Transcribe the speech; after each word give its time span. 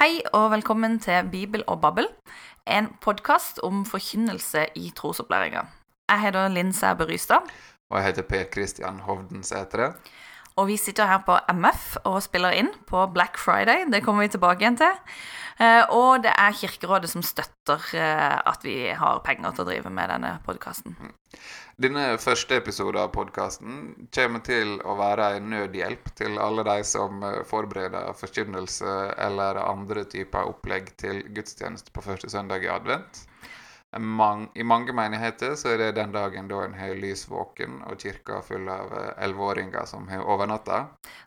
Hei 0.00 0.22
og 0.32 0.46
velkommen 0.54 0.94
til 0.96 1.26
Bibel 1.28 1.60
og 1.68 1.82
Babbel, 1.82 2.06
en 2.64 2.86
podkast 3.04 3.58
om 3.60 3.82
forkynnelse 3.84 4.62
i 4.80 4.92
trosopplæringa. 4.96 5.66
Jeg 6.08 6.20
heter 6.22 6.48
Linn 6.48 6.72
Sæbe 6.72 7.04
Rystad, 7.04 7.50
Og 7.90 7.98
jeg 7.98 8.06
heter 8.06 8.22
Per 8.22 8.44
Kristian 8.52 9.00
Hovden 9.04 9.42
Sætre. 9.42 9.92
Og 10.60 10.68
vi 10.68 10.76
sitter 10.76 11.08
her 11.08 11.22
på 11.24 11.38
MF 11.56 11.94
og 12.04 12.18
spiller 12.24 12.56
inn 12.60 12.68
på 12.88 13.06
Black 13.14 13.40
Friday. 13.40 13.86
Det 13.88 14.02
kommer 14.04 14.26
vi 14.26 14.34
tilbake 14.34 14.60
igjen 14.64 14.76
til. 14.80 14.98
Eh, 15.60 15.84
Og 15.92 16.22
det 16.24 16.32
er 16.36 16.56
Kirkerådet 16.56 17.10
som 17.12 17.24
støtter 17.24 17.80
eh, 17.96 18.36
at 18.48 18.64
vi 18.64 18.92
har 18.96 19.22
penger 19.24 19.56
til 19.56 19.64
å 19.64 19.68
drive 19.68 19.92
med 19.92 20.08
denne 20.12 20.34
podkasten. 20.44 20.96
Denne 21.80 22.18
første 22.20 22.58
episoden 22.60 23.00
av 23.00 23.12
podkasten 23.12 24.08
kommer 24.12 24.44
til 24.44 24.78
å 24.84 24.96
være 25.00 25.30
en 25.38 25.48
nødhjelp 25.52 26.12
til 26.16 26.36
alle 26.40 26.64
de 26.68 26.78
som 26.84 27.24
eh, 27.24 27.40
forbereder 27.48 28.12
forkynnelse 28.20 28.96
eller 29.16 29.60
andre 29.64 30.04
typer 30.04 30.48
opplegg 30.48 30.92
til 31.00 31.22
gudstjeneste 31.36 31.92
på 31.92 32.04
første 32.04 32.32
søndag 32.32 32.64
i 32.64 32.72
advent. 32.72 33.24
Mang, 33.98 34.48
I 34.54 34.62
mange 34.62 34.92
menigheter 34.94 35.56
så 35.58 35.72
er 35.72 35.80
det 35.80 35.96
den 35.96 36.12
dagen 36.14 36.46
da 36.50 36.60
en 36.62 36.76
har 36.78 36.94
lys 36.94 37.24
våken 37.26 37.80
og 37.90 37.98
kirka 37.98 38.38
full 38.46 38.68
av 38.70 38.92
eh, 38.94 39.24
elleveåringer 39.24 39.88
som 39.90 40.06
har 40.12 40.22
overnatta. 40.22 40.84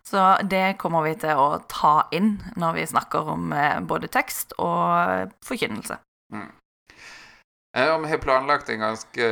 Så 0.08 0.24
det 0.48 0.78
kommer 0.80 1.04
vi 1.04 1.18
til 1.20 1.36
å 1.36 1.60
ta 1.68 2.08
inn 2.16 2.38
når 2.56 2.80
vi 2.80 2.88
snakker 2.94 3.34
om 3.36 3.52
eh, 3.52 3.82
både 3.84 4.08
tekst 4.08 4.56
og 4.64 5.36
forkynnelse. 5.44 6.00
Mm. 6.32 6.52
Og 7.74 8.04
vi 8.04 8.10
har 8.12 8.20
planlagt 8.22 8.70
en 8.70 8.84
ganske 8.86 9.28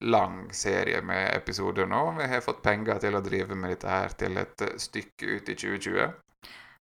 lang 0.00 0.38
serie 0.52 0.98
med 1.02 1.30
episoder 1.36 1.86
nå. 1.86 2.00
Vi 2.18 2.26
har 2.26 2.40
fått 2.42 2.62
penger 2.62 2.98
til 3.04 3.14
å 3.14 3.22
drive 3.22 3.54
med 3.54 3.70
dette 3.70 3.92
her 3.92 4.16
til 4.18 4.36
et 4.40 4.64
eh, 4.66 4.74
stykke 4.82 5.38
ut 5.38 5.48
i 5.48 5.54
2020. 5.54 6.16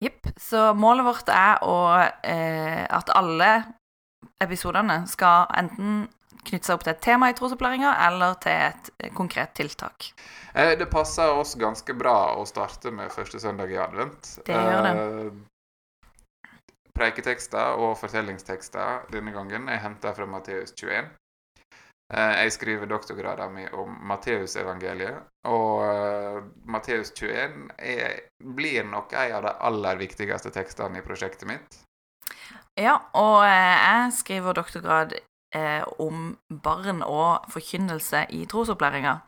Jepp. 0.00 0.30
Så 0.40 0.72
målet 0.78 1.04
vårt 1.04 1.28
er 1.34 1.60
å, 1.66 1.78
eh, 2.24 2.86
at 2.88 3.12
alle 3.18 3.50
episodene 4.42 5.02
skal 5.10 5.46
enten 5.58 6.06
knytte 6.48 6.68
seg 6.68 6.76
opp 6.78 6.84
til 6.86 6.94
et 6.94 7.02
tema 7.02 7.28
i 7.30 7.34
trosopplæringa 7.36 7.90
eller 8.06 8.36
til 8.42 8.52
et 8.70 8.90
eh, 9.02 9.12
konkret 9.14 9.54
tiltak. 9.58 10.12
Eh, 10.54 10.76
Det 10.78 10.86
passer 10.90 11.34
oss 11.34 11.54
ganske 11.58 11.94
bra 11.98 12.34
å 12.38 12.46
starte 12.46 12.90
med 12.94 13.12
første 13.12 13.40
søndag 13.42 13.72
i 13.74 13.80
advent. 13.82 14.38
Det 14.46 14.54
gjør 14.56 14.82
det. 14.86 14.96
Eh, 14.96 15.30
Preiketekster 16.98 17.78
og 17.78 17.92
fortellingstekster 18.00 19.04
denne 19.12 19.30
gangen 19.30 19.68
er 19.70 19.78
henta 19.84 20.10
fra 20.16 20.26
Matteus 20.26 20.72
21. 20.74 21.10
Eh, 22.14 22.32
Jeg 22.44 22.52
skriver 22.56 22.86
doktorgraden 22.90 23.54
min 23.54 23.68
om 23.74 23.98
Matteusevangeliet, 24.08 25.20
og 25.46 26.48
Matteus 26.66 27.12
21 27.12 27.68
er, 27.78 28.22
blir 28.42 28.82
nok 28.88 29.12
en 29.12 29.36
av 29.36 29.42
de 29.46 29.52
aller 29.68 30.00
viktigste 30.00 30.50
tekstene 30.54 30.98
i 30.98 31.06
prosjektet 31.06 31.46
mitt. 31.50 31.78
Ja, 32.78 32.94
og 33.18 33.42
eh, 33.42 33.76
jeg 33.82 34.12
skriver 34.14 34.54
doktorgrad 34.54 35.16
eh, 35.18 35.82
om 35.98 36.36
barn 36.62 37.02
og 37.02 37.48
forkynnelse 37.50 38.28
i 38.38 38.44
trosopplæringa. 38.46 39.18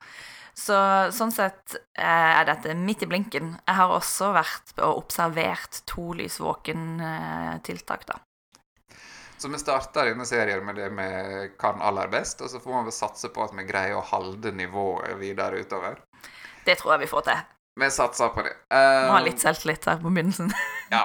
Så 0.54 0.76
sånn 1.14 1.32
sett 1.34 1.74
eh, 1.74 2.04
er 2.04 2.46
dette 2.46 2.76
midt 2.78 3.02
i 3.02 3.10
blinken. 3.10 3.56
Jeg 3.66 3.78
har 3.80 3.94
også 3.96 4.30
vært 4.36 4.74
og 4.78 5.02
observert 5.02 5.82
to 5.90 6.12
lys 6.14 6.38
våken-tiltak, 6.42 8.06
da. 8.06 8.20
Så 9.40 9.48
vi 9.48 9.58
starter 9.58 10.10
denne 10.10 10.26
serien 10.28 10.62
med 10.66 10.76
det 10.76 10.90
vi 10.92 11.10
kan 11.58 11.80
aller 11.82 12.10
best, 12.12 12.44
og 12.44 12.52
så 12.52 12.60
får 12.62 12.84
vi 12.86 12.92
satse 12.94 13.32
på 13.34 13.42
at 13.46 13.54
vi 13.56 13.64
greier 13.66 13.96
å 13.98 14.04
holde 14.12 14.52
nivået 14.52 15.16
videre 15.18 15.64
utover. 15.64 16.02
Det 16.66 16.76
tror 16.78 16.94
jeg 16.94 17.06
vi 17.06 17.14
får 17.14 17.26
til. 17.30 17.48
Vi 17.80 17.88
satser 17.90 18.28
på 18.34 18.44
det. 18.44 18.52
Må 18.70 19.14
ha 19.14 19.18
Eh, 19.18 19.24
litt 19.24 19.40
selvtillit 19.42 19.86
her 19.88 20.02
på 20.02 20.12
begynnelsen. 20.12 20.52
Ja. 20.90 21.04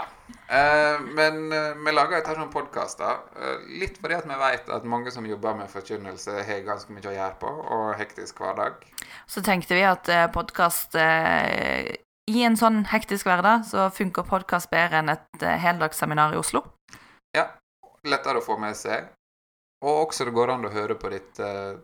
Uh, 0.50 1.02
men 1.14 1.52
uh, 1.54 1.76
vi 1.78 1.92
lager 1.94 2.18
et 2.18 2.30
sånn 2.30 2.50
podkaster. 2.54 3.20
Uh, 3.38 3.68
litt 3.82 4.00
fordi 4.02 4.16
at 4.18 4.26
vi 4.26 4.38
vet 4.40 4.72
at 4.74 4.88
mange 4.90 5.14
som 5.14 5.26
jobber 5.26 5.54
med 5.58 5.70
forkynnelse, 5.70 6.40
har 6.48 6.64
ganske 6.66 6.94
mye 6.94 7.10
å 7.12 7.14
gjøre 7.14 7.38
på, 7.42 7.52
og 7.76 7.84
hektisk 8.00 8.42
hverdag. 8.42 8.82
Så 9.30 9.44
tenkte 9.46 9.78
vi 9.78 9.86
at 9.86 10.10
podkast 10.34 10.98
I 10.98 12.42
en 12.46 12.58
sånn 12.58 12.84
hektisk 12.90 13.30
hverdag 13.30 13.68
så 13.70 13.90
funker 13.94 14.26
podkast 14.26 14.72
bedre 14.74 15.04
enn 15.04 15.14
et 15.14 15.46
eh, 15.46 15.60
heldagsseminar 15.62 16.34
i 16.34 16.42
Oslo. 16.42 16.64
Ja. 17.38 17.52
Lettere 18.06 18.42
å 18.42 18.46
få 18.46 18.58
med 18.62 18.78
seg. 18.78 19.12
Og 19.86 20.08
også 20.08 20.26
det 20.26 20.34
går 20.34 20.54
an 20.54 20.66
å 20.66 20.74
høre 20.74 20.98
på 20.98 21.12
ditt 21.14 21.40
eh, 21.42 21.78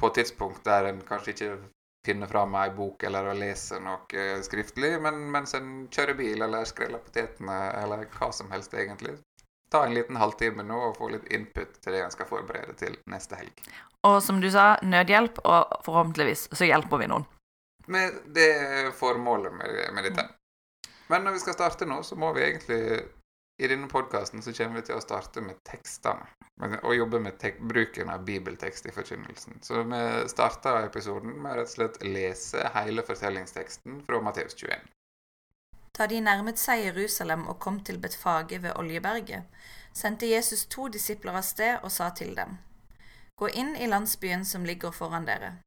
på 0.00 0.10
tidspunkt 0.16 0.64
der 0.64 0.90
en 0.90 1.00
kanskje 1.06 1.34
ikke 1.34 1.50
finner 2.06 2.26
fram 2.26 2.54
ei 2.54 2.70
bok 2.70 3.02
eller 3.02 3.28
å 3.30 3.36
lese 3.36 3.80
noe 3.82 4.06
eh, 4.16 4.38
skriftlig, 4.44 4.94
men 5.02 5.26
mens 5.32 5.54
en 5.58 5.86
kjører 5.92 6.16
bil 6.16 6.42
eller 6.46 6.68
skreller 6.68 7.02
potetene 7.04 7.58
eller 7.82 8.06
hva 8.14 8.30
som 8.32 8.50
helst, 8.54 8.74
egentlig. 8.74 9.18
Ta 9.70 9.84
en 9.86 9.94
liten 9.94 10.18
halvtime 10.18 10.64
nå 10.66 10.78
og 10.88 10.96
få 10.98 11.12
litt 11.12 11.28
input 11.30 11.76
til 11.78 11.94
det 11.94 12.02
en 12.02 12.14
skal 12.14 12.26
forberede 12.26 12.74
til 12.80 12.96
neste 13.10 13.38
helg. 13.38 13.62
Og 14.08 14.18
som 14.24 14.40
du 14.42 14.48
sa, 14.50 14.72
nødhjelp, 14.82 15.38
og 15.44 15.76
forhåpentligvis 15.86 16.48
så 16.56 16.66
hjelper 16.66 17.02
vi 17.02 17.10
noen. 17.12 17.28
Med 17.90 18.16
det 18.34 18.48
er 18.56 18.90
formålet 18.96 19.54
med, 19.54 19.78
med 19.94 20.08
dette. 20.08 20.26
Men 21.10 21.24
når 21.26 21.36
vi 21.36 21.42
skal 21.44 21.56
starte 21.58 21.88
nå, 21.90 22.00
så 22.06 22.18
må 22.18 22.32
vi 22.34 22.44
egentlig 22.46 22.80
I 23.60 23.68
denne 23.68 23.88
podkasten 23.88 24.40
kommer 24.40 24.80
vi 24.80 24.86
til 24.88 24.96
å 24.96 25.02
starte 25.04 25.42
med 25.44 25.58
tekstene. 25.68 26.24
Og 26.80 26.94
jobbe 26.96 27.18
med 27.20 27.42
bruken 27.68 28.08
av 28.08 28.24
bibeltekst 28.24 28.88
i 28.88 28.94
forkynnelsen. 28.96 29.58
Så 29.60 29.82
vi 29.84 30.00
starter 30.32 30.86
episoden 30.86 31.34
med 31.42 31.58
rett 31.58 31.68
og 31.68 31.74
slett 31.74 31.98
lese 32.06 32.64
hele 32.72 33.04
fortellingsteksten 33.04 34.00
fra 34.08 34.22
Matteus 34.24 34.56
21. 34.56 34.88
Da 35.92 36.08
de 36.08 36.22
nærmet 36.24 36.56
seg 36.56 36.86
Jerusalem 36.86 37.44
og 37.52 37.60
kom 37.60 37.82
til 37.84 38.00
Betfage 38.00 38.62
ved 38.64 38.76
Oljeberget, 38.80 39.44
sendte 39.92 40.32
Jesus 40.32 40.64
to 40.64 40.88
disipler 40.88 41.36
av 41.36 41.44
sted 41.44 41.84
og 41.84 41.92
sa 41.92 42.08
til 42.16 42.32
dem, 42.40 42.56
Gå 43.36 43.52
inn 43.52 43.76
i 43.76 43.88
landsbyen 43.88 44.44
som 44.44 44.64
ligger 44.64 44.92
foran 44.92 45.28
dere. 45.28 45.58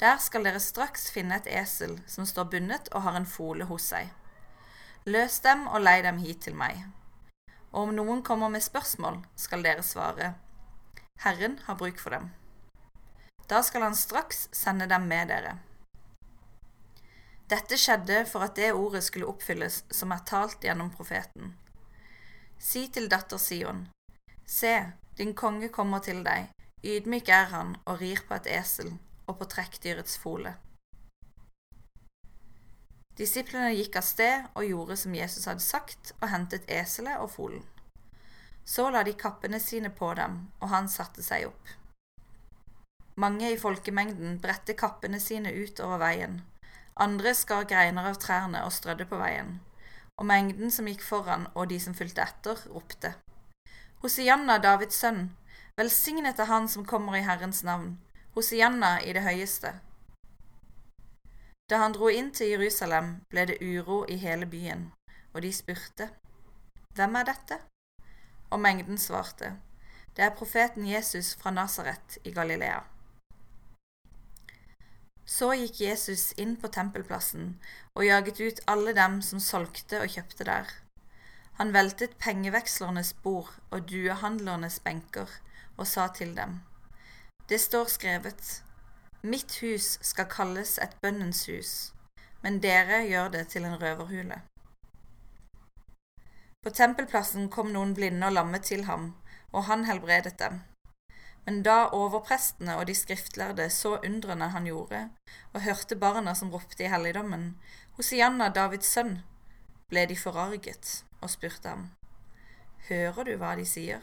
Der 0.00 0.20
skal 0.20 0.44
dere 0.44 0.60
straks 0.60 1.08
finne 1.12 1.40
et 1.40 1.48
esel 1.48 1.96
som 2.06 2.28
står 2.28 2.52
bundet 2.52 2.92
og 2.92 3.08
har 3.08 3.16
en 3.16 3.28
fole 3.28 3.64
hos 3.72 3.88
seg. 3.94 4.12
Løs 5.08 5.40
dem 5.40 5.64
og 5.68 5.80
lei 5.80 6.02
dem 6.04 6.20
hit 6.20 6.44
til 6.44 6.60
meg. 6.60 6.80
Og 7.72 7.88
om 7.88 7.94
noen 7.96 8.22
kommer 8.22 8.52
med 8.52 8.62
spørsmål, 8.64 9.22
skal 9.36 9.64
dere 9.64 9.82
svare, 9.82 10.34
Herren 11.24 11.58
har 11.64 11.78
bruk 11.80 12.00
for 12.02 12.12
dem. 12.12 12.30
Da 13.48 13.62
skal 13.62 13.82
han 13.82 13.96
straks 13.96 14.48
sende 14.52 14.86
dem 14.90 15.06
med 15.08 15.28
dere. 15.32 15.56
Dette 17.52 17.76
skjedde 17.76 18.22
for 18.30 18.44
at 18.46 18.56
det 18.56 18.72
ordet 18.72 19.02
skulle 19.04 19.28
oppfylles 19.28 19.82
som 19.92 20.12
er 20.14 20.24
talt 20.28 20.64
gjennom 20.64 20.90
profeten. 20.94 21.52
Si 22.58 22.86
til 22.94 23.08
datter 23.12 23.40
Sion, 23.42 23.86
se, 24.46 24.74
din 25.18 25.34
konge 25.34 25.68
kommer 25.68 26.00
til 26.04 26.22
deg, 26.24 26.48
ydmyk 26.84 27.28
er 27.28 27.50
han 27.52 27.74
og 27.84 28.00
rir 28.00 28.22
på 28.28 28.38
et 28.38 28.48
esel 28.56 28.94
og 29.26 29.38
på 29.40 29.48
trekkdyrets 29.52 30.16
fole. 30.22 30.54
Disiplene 33.18 33.74
gikk 33.74 33.98
av 34.00 34.06
sted 34.08 34.46
og 34.56 34.64
gjorde 34.64 34.96
som 34.96 35.14
Jesus 35.14 35.44
hadde 35.48 35.64
sagt, 35.64 36.14
og 36.20 36.30
hentet 36.32 36.68
eselet 36.70 37.20
og 37.20 37.30
folen. 37.34 37.64
Så 38.64 38.88
la 38.94 39.02
de 39.04 39.12
kappene 39.18 39.60
sine 39.60 39.90
på 39.90 40.12
dem, 40.16 40.46
og 40.60 40.70
han 40.72 40.88
satte 40.88 41.24
seg 41.24 41.48
opp. 41.50 41.74
Mange 43.20 43.50
i 43.52 43.58
folkemengden 43.60 44.38
bredte 44.40 44.72
kappene 44.78 45.20
sine 45.20 45.52
ut 45.52 45.80
over 45.84 46.00
veien, 46.00 46.40
andre 46.96 47.34
skar 47.36 47.66
greiner 47.68 48.08
av 48.08 48.16
trærne 48.20 48.62
og 48.64 48.72
strødde 48.72 49.04
på 49.08 49.18
veien, 49.20 49.58
og 50.20 50.26
mengden 50.28 50.72
som 50.72 50.88
gikk 50.88 51.04
foran 51.04 51.46
og 51.52 51.68
de 51.68 51.78
som 51.80 51.96
fulgte 51.96 52.24
etter, 52.24 52.58
ropte. 52.72 53.14
Hosianna, 54.02 54.58
Davids 54.58 54.96
sønn, 55.00 55.30
velsignet 55.76 56.40
er 56.40 56.48
han 56.48 56.68
som 56.68 56.88
kommer 56.88 57.16
i 57.16 57.24
Herrens 57.26 57.62
navn, 57.64 57.98
Hosianna 58.36 58.98
i 59.04 59.12
det 59.12 59.24
høyeste. 59.24 59.74
Da 61.72 61.78
han 61.80 61.94
dro 61.96 62.10
inn 62.12 62.26
til 62.36 62.50
Jerusalem, 62.52 63.06
ble 63.32 63.46
det 63.48 63.54
uro 63.64 64.02
i 64.04 64.18
hele 64.20 64.44
byen, 64.44 64.90
og 65.32 65.40
de 65.40 65.52
spurte, 65.56 66.10
Hvem 66.92 67.14
er 67.16 67.24
dette? 67.24 67.56
Og 68.50 68.60
mengden 68.60 68.98
svarte, 68.98 69.54
Det 70.16 70.24
er 70.24 70.34
profeten 70.36 70.84
Jesus 70.86 71.30
fra 71.34 71.50
Nasaret 71.50 72.18
i 72.24 72.32
Galilea. 72.36 72.82
Så 75.24 75.54
gikk 75.56 75.80
Jesus 75.80 76.34
inn 76.36 76.58
på 76.60 76.68
tempelplassen 76.68 77.54
og 77.94 78.04
jaget 78.04 78.40
ut 78.40 78.60
alle 78.68 78.92
dem 78.92 79.22
som 79.22 79.40
solgte 79.40 80.02
og 80.02 80.12
kjøpte 80.12 80.44
der. 80.44 80.68
Han 81.56 81.72
veltet 81.72 82.18
pengevekslernes 82.18 83.14
bord 83.24 83.48
og 83.70 83.88
duehandlernes 83.88 84.76
benker 84.84 85.40
og 85.78 85.86
sa 85.86 86.10
til 86.12 86.36
dem, 86.36 86.60
Det 87.48 87.60
står 87.60 87.88
skrevet, 87.88 88.62
Mitt 89.24 89.54
hus 89.62 90.00
skal 90.02 90.26
kalles 90.26 90.80
et 90.82 90.96
bønnens 90.98 91.44
hus, 91.46 91.72
men 92.42 92.56
dere 92.58 93.04
gjør 93.06 93.28
det 93.30 93.42
til 93.52 93.62
en 93.62 93.76
røverhule. 93.78 94.40
På 96.66 96.70
tempelplassen 96.74 97.46
kom 97.54 97.68
noen 97.70 97.92
blinde 97.94 98.26
og 98.26 98.34
lamme 98.34 98.58
til 98.58 98.82
ham, 98.88 99.12
og 99.52 99.68
han 99.68 99.84
helbredet 99.86 100.40
dem. 100.40 100.56
Men 101.46 101.60
da 101.62 101.76
overprestene 101.94 102.74
og 102.80 102.88
de 102.90 102.96
skriftlærde 102.98 103.68
så 103.70 103.92
undrene 104.00 104.48
han 104.50 104.66
gjorde, 104.66 105.04
og 105.52 105.62
hørte 105.68 105.98
barna 106.02 106.34
som 106.34 106.50
ropte 106.50 106.82
i 106.82 106.90
helligdommen, 106.90 107.52
Hosianna, 107.94 108.48
Davids 108.50 108.90
sønn, 108.90 109.20
ble 109.90 110.02
de 110.10 110.16
forarget 110.18 111.04
og 111.20 111.30
spurte 111.30 111.68
ham, 111.68 111.86
hører 112.88 113.30
du 113.30 113.36
hva 113.38 113.54
de 113.54 113.68
sier? 113.70 114.02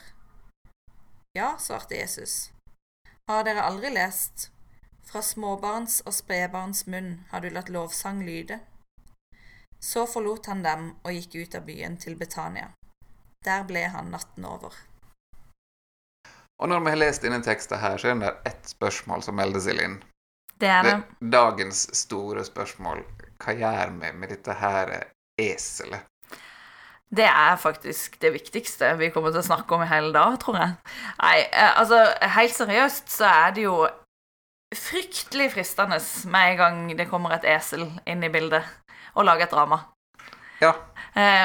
Ja, 1.35 1.57
svarte 1.59 1.99
Jesus. 1.99 2.53
Har 3.27 3.43
dere 3.43 3.67
aldri 3.67 3.91
lest 3.91 4.47
Fra 5.09 5.21
småbarns 5.25 6.03
og 6.05 6.13
spedbarns 6.13 6.83
munn 6.85 7.23
har 7.31 7.41
du 7.41 7.49
latt 7.49 7.71
lovsang 7.73 8.19
lyde? 8.21 8.59
Så 9.81 10.03
forlot 10.05 10.45
han 10.51 10.59
dem 10.61 10.83
og 11.01 11.15
gikk 11.15 11.39
ut 11.39 11.55
av 11.57 11.63
byen 11.65 11.95
til 11.97 12.17
Betania. 12.19 12.67
Der 13.45 13.63
ble 13.65 13.87
han 13.89 14.11
natten 14.13 14.45
over. 14.45 14.75
Og 16.61 16.69
når 16.69 16.83
vi 16.85 16.93
har 16.93 16.99
lest 16.99 17.25
denne 17.25 17.39
teksten 17.41 17.81
her, 17.81 17.97
så 17.97 18.11
er 18.11 18.19
det 18.21 18.33
ett 18.51 18.69
spørsmål 18.69 19.23
som 19.25 19.39
melder 19.39 19.63
seg 19.65 19.81
inn. 19.81 19.95
Det 20.61 20.69
er 20.69 20.85
det. 20.85 20.93
Det 20.99 21.31
dagens 21.33 21.81
store 21.97 22.43
spørsmål. 22.45 23.01
Hva 23.41 23.55
gjør 23.57 23.95
vi 23.95 24.11
med 24.13 24.29
dette 24.35 24.57
her 24.59 24.91
eselet? 25.41 26.05
Det 27.09 27.25
er 27.25 27.55
faktisk 27.57 28.19
det 28.21 28.35
viktigste 28.35 28.91
vi 28.99 29.09
kommer 29.09 29.33
til 29.33 29.41
å 29.41 29.47
snakke 29.47 29.73
om 29.73 29.81
i 29.81 29.89
hele 29.89 30.13
dag, 30.13 30.37
tror 30.43 30.59
jeg. 30.59 30.75
Nei, 31.23 31.39
eh, 31.47 31.79
altså, 31.81 32.03
helt 32.35 32.53
seriøst 32.53 33.09
så 33.09 33.25
er 33.31 33.55
det 33.55 33.65
jo 33.65 33.79
fryktelig 34.75 35.51
fristende 35.51 35.97
med 36.29 36.51
en 36.51 36.57
gang 36.57 36.97
det 36.97 37.07
kommer 37.09 37.33
et 37.33 37.47
esel 37.49 37.87
inn 38.05 38.23
i 38.23 38.29
bildet, 38.29 38.65
å 39.17 39.25
lage 39.25 39.47
et 39.47 39.53
drama. 39.53 39.81
Ja, 40.61 40.73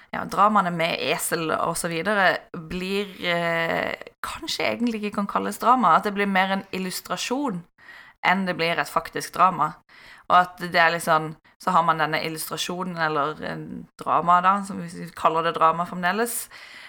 ja, 0.09 0.23
dramaene 0.25 0.71
med 0.73 0.97
esel 1.11 1.51
videre 1.91 2.29
blir 2.69 3.11
eh, 3.21 3.93
kanskje 4.25 4.65
egentlig 4.65 5.03
ikke 5.03 5.19
kan 5.19 5.29
kalles 5.29 5.61
drama. 5.61 5.97
At 5.97 6.07
det 6.07 6.15
blir 6.17 6.29
mer 6.29 6.55
en 6.55 6.65
illustrasjon 6.73 7.61
enn 8.25 8.47
det 8.47 8.57
blir 8.57 8.79
et 8.81 8.89
faktisk 8.89 9.35
drama. 9.37 9.75
Og 10.29 10.35
at 10.39 10.59
det 10.61 10.77
er 10.77 10.91
litt 10.93 11.05
sånn 11.05 11.35
Så 11.59 11.73
har 11.75 11.83
man 11.83 11.99
denne 11.99 12.21
illustrasjonen, 12.23 12.95
eller 13.03 13.33
dramaet, 13.35 13.89
drama, 13.99 14.37
da, 14.39 14.51
som 14.63 14.77
vi 14.79 15.09
kaller 15.11 15.43
det 15.43 15.57
drama 15.57 15.83
fremdeles, 15.83 16.45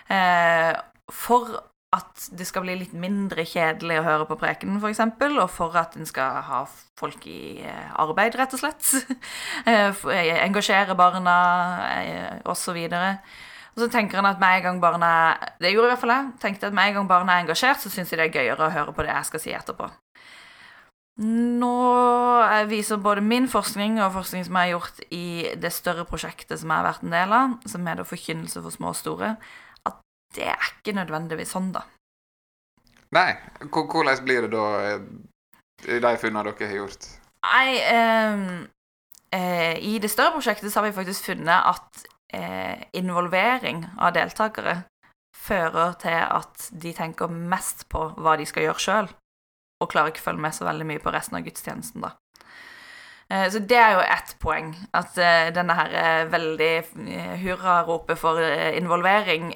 eh, 0.06 0.76
for 1.10 1.56
at 1.90 2.28
det 2.38 2.46
skal 2.46 2.62
bli 2.62 2.76
litt 2.78 2.92
mindre 2.94 3.42
kjedelig 3.48 3.98
å 3.98 4.06
høre 4.06 4.26
på 4.28 4.36
prekenen, 4.38 4.78
f.eks., 4.78 5.00
og 5.32 5.48
for 5.50 5.74
at 5.78 5.96
en 5.98 6.06
skal 6.06 6.38
ha 6.46 6.60
folk 7.00 7.24
i 7.26 7.64
eh, 7.66 7.88
arbeid, 7.98 8.36
rett 8.38 8.54
og 8.54 8.62
slett. 8.62 8.90
Eh, 9.70 9.90
eh, 10.14 10.36
Engasjere 10.44 10.94
barna, 10.96 11.34
osv. 12.48 12.78
Og 12.80 13.82
så 13.82 13.88
tenker 13.92 14.20
han 14.20 14.28
at 14.30 14.40
med 14.40 14.60
en 14.60 14.64
gang 14.64 14.78
barna 14.82 15.10
Det 15.60 15.70
gjorde 15.72 15.90
i 15.90 15.92
hvert 15.92 16.00
fall 16.02 16.12
jeg. 16.14 16.30
tenkte 16.42 16.70
at 16.70 16.76
med 16.76 16.90
en 16.90 17.00
gang 17.00 17.10
barna 17.10 17.34
er 17.34 17.44
engasjert, 17.44 17.82
så 17.82 17.90
syns 17.92 18.10
de 18.10 18.18
det 18.20 18.28
er 18.28 18.38
gøyere 18.38 18.66
å 18.66 18.72
høre 18.72 18.94
på 18.94 19.04
det 19.04 19.12
jeg 19.12 19.28
skal 19.28 19.42
si 19.42 19.54
etterpå. 19.56 19.90
Nå 21.20 21.74
viser 22.70 23.02
både 23.02 23.20
min 23.20 23.48
forskning 23.50 23.98
og 24.00 24.14
forskning 24.14 24.46
som 24.46 24.56
jeg 24.56 24.70
har 24.70 24.76
gjort 24.78 25.02
i 25.12 25.26
det 25.60 25.72
større 25.76 26.06
prosjektet 26.08 26.62
som 26.62 26.70
jeg 26.70 26.80
har 26.80 26.86
vært 26.86 27.04
en 27.04 27.16
del 27.16 27.34
av, 27.36 27.58
som 27.68 27.90
er 27.90 28.00
det 28.00 28.08
forkynnelse 28.08 28.62
for 28.64 28.72
små 28.72 28.94
og 28.94 28.96
store, 28.96 29.34
det 30.36 30.46
er 30.52 30.68
ikke 30.70 30.94
nødvendigvis 30.96 31.52
sånn, 31.56 31.72
da. 31.74 31.84
Nei, 33.14 33.32
hvordan 33.74 34.20
blir 34.24 34.46
det 34.46 34.52
da 34.54 34.66
eh, 34.86 35.00
i 35.96 35.98
de 36.02 36.12
funnene 36.20 36.44
dere 36.46 36.68
har 36.70 36.78
gjort? 36.78 37.08
Nei, 37.46 37.80
ehm, 37.90 38.44
eh, 39.34 39.76
i 39.82 39.98
det 39.98 40.10
større 40.12 40.36
prosjektet 40.36 40.70
så 40.70 40.80
har 40.80 40.90
vi 40.90 40.96
faktisk 41.00 41.32
funnet 41.32 41.70
at 41.72 42.04
eh, 42.36 42.84
involvering 43.00 43.86
av 43.98 44.14
deltakere 44.14 44.82
fører 45.34 45.96
til 46.02 46.20
at 46.20 46.68
de 46.70 46.92
tenker 46.94 47.32
mest 47.32 47.88
på 47.90 48.04
hva 48.20 48.36
de 48.38 48.46
skal 48.46 48.68
gjøre 48.68 48.84
sjøl, 48.84 49.08
og 49.80 49.90
klarer 49.90 50.12
ikke 50.12 50.22
å 50.22 50.28
følge 50.28 50.44
med 50.44 50.54
så 50.54 50.68
veldig 50.68 50.86
mye 50.90 51.02
på 51.02 51.14
resten 51.14 51.38
av 51.40 51.46
gudstjenesten, 51.46 52.04
da. 52.04 52.12
Eh, 53.30 53.48
Så 53.50 53.58
det 53.64 53.78
er 53.78 53.96
jo 53.96 54.04
ett 54.04 54.36
poeng, 54.38 54.74
at 54.94 55.18
eh, 55.18 55.48
denne 55.56 55.74
her 55.78 55.96
eh, 56.04 56.28
veldig 56.30 56.72
eh, 57.08 57.34
hurraropet 57.42 58.18
for 58.20 58.38
eh, 58.44 58.76
involvering 58.78 59.54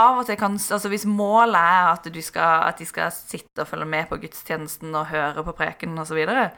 av 0.00 0.20
og 0.20 0.26
til 0.26 0.38
kan 0.38 0.56
Altså 0.58 0.90
hvis 0.90 1.06
målet 1.06 1.58
er 1.58 1.90
at, 1.92 2.08
skal, 2.24 2.68
at 2.70 2.78
de 2.78 2.86
skal 2.86 3.12
sitte 3.14 3.62
og 3.62 3.68
følge 3.68 3.86
med 3.86 4.08
på 4.10 4.18
gudstjenesten 4.22 4.94
og 4.94 5.10
høre 5.12 5.44
på 5.44 5.56
preken 5.56 5.98
osv., 5.98 6.24
så, 6.26 6.48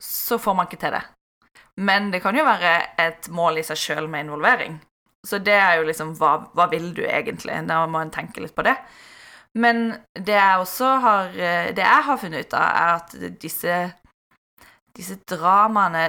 så 0.00 0.38
får 0.38 0.54
man 0.54 0.66
ikke 0.66 0.80
til 0.82 0.96
det. 0.98 1.04
Men 1.78 2.10
det 2.12 2.22
kan 2.22 2.36
jo 2.36 2.46
være 2.46 2.74
et 2.98 3.28
mål 3.30 3.60
i 3.60 3.66
seg 3.66 3.78
sjøl 3.78 4.08
med 4.10 4.26
involvering. 4.26 4.80
Så 5.26 5.38
det 5.38 5.54
er 5.54 5.78
jo 5.78 5.86
liksom 5.86 6.16
hva, 6.18 6.48
hva 6.54 6.66
vil 6.70 6.90
du 6.94 7.04
egentlig? 7.06 7.54
Da 7.68 7.84
må 7.86 8.02
en 8.02 8.10
tenke 8.14 8.42
litt 8.42 8.54
på 8.54 8.66
det. 8.66 8.74
Men 9.58 9.94
det 10.14 10.34
jeg 10.36 10.58
også 10.60 10.88
har 11.02 11.30
Det 11.32 11.82
jeg 11.82 12.02
har 12.04 12.18
funnet 12.20 12.46
ut 12.46 12.54
av, 12.54 12.66
er 12.68 12.90
at 12.98 13.40
disse 13.42 13.78
disse 14.98 15.18
dramaene 15.30 16.08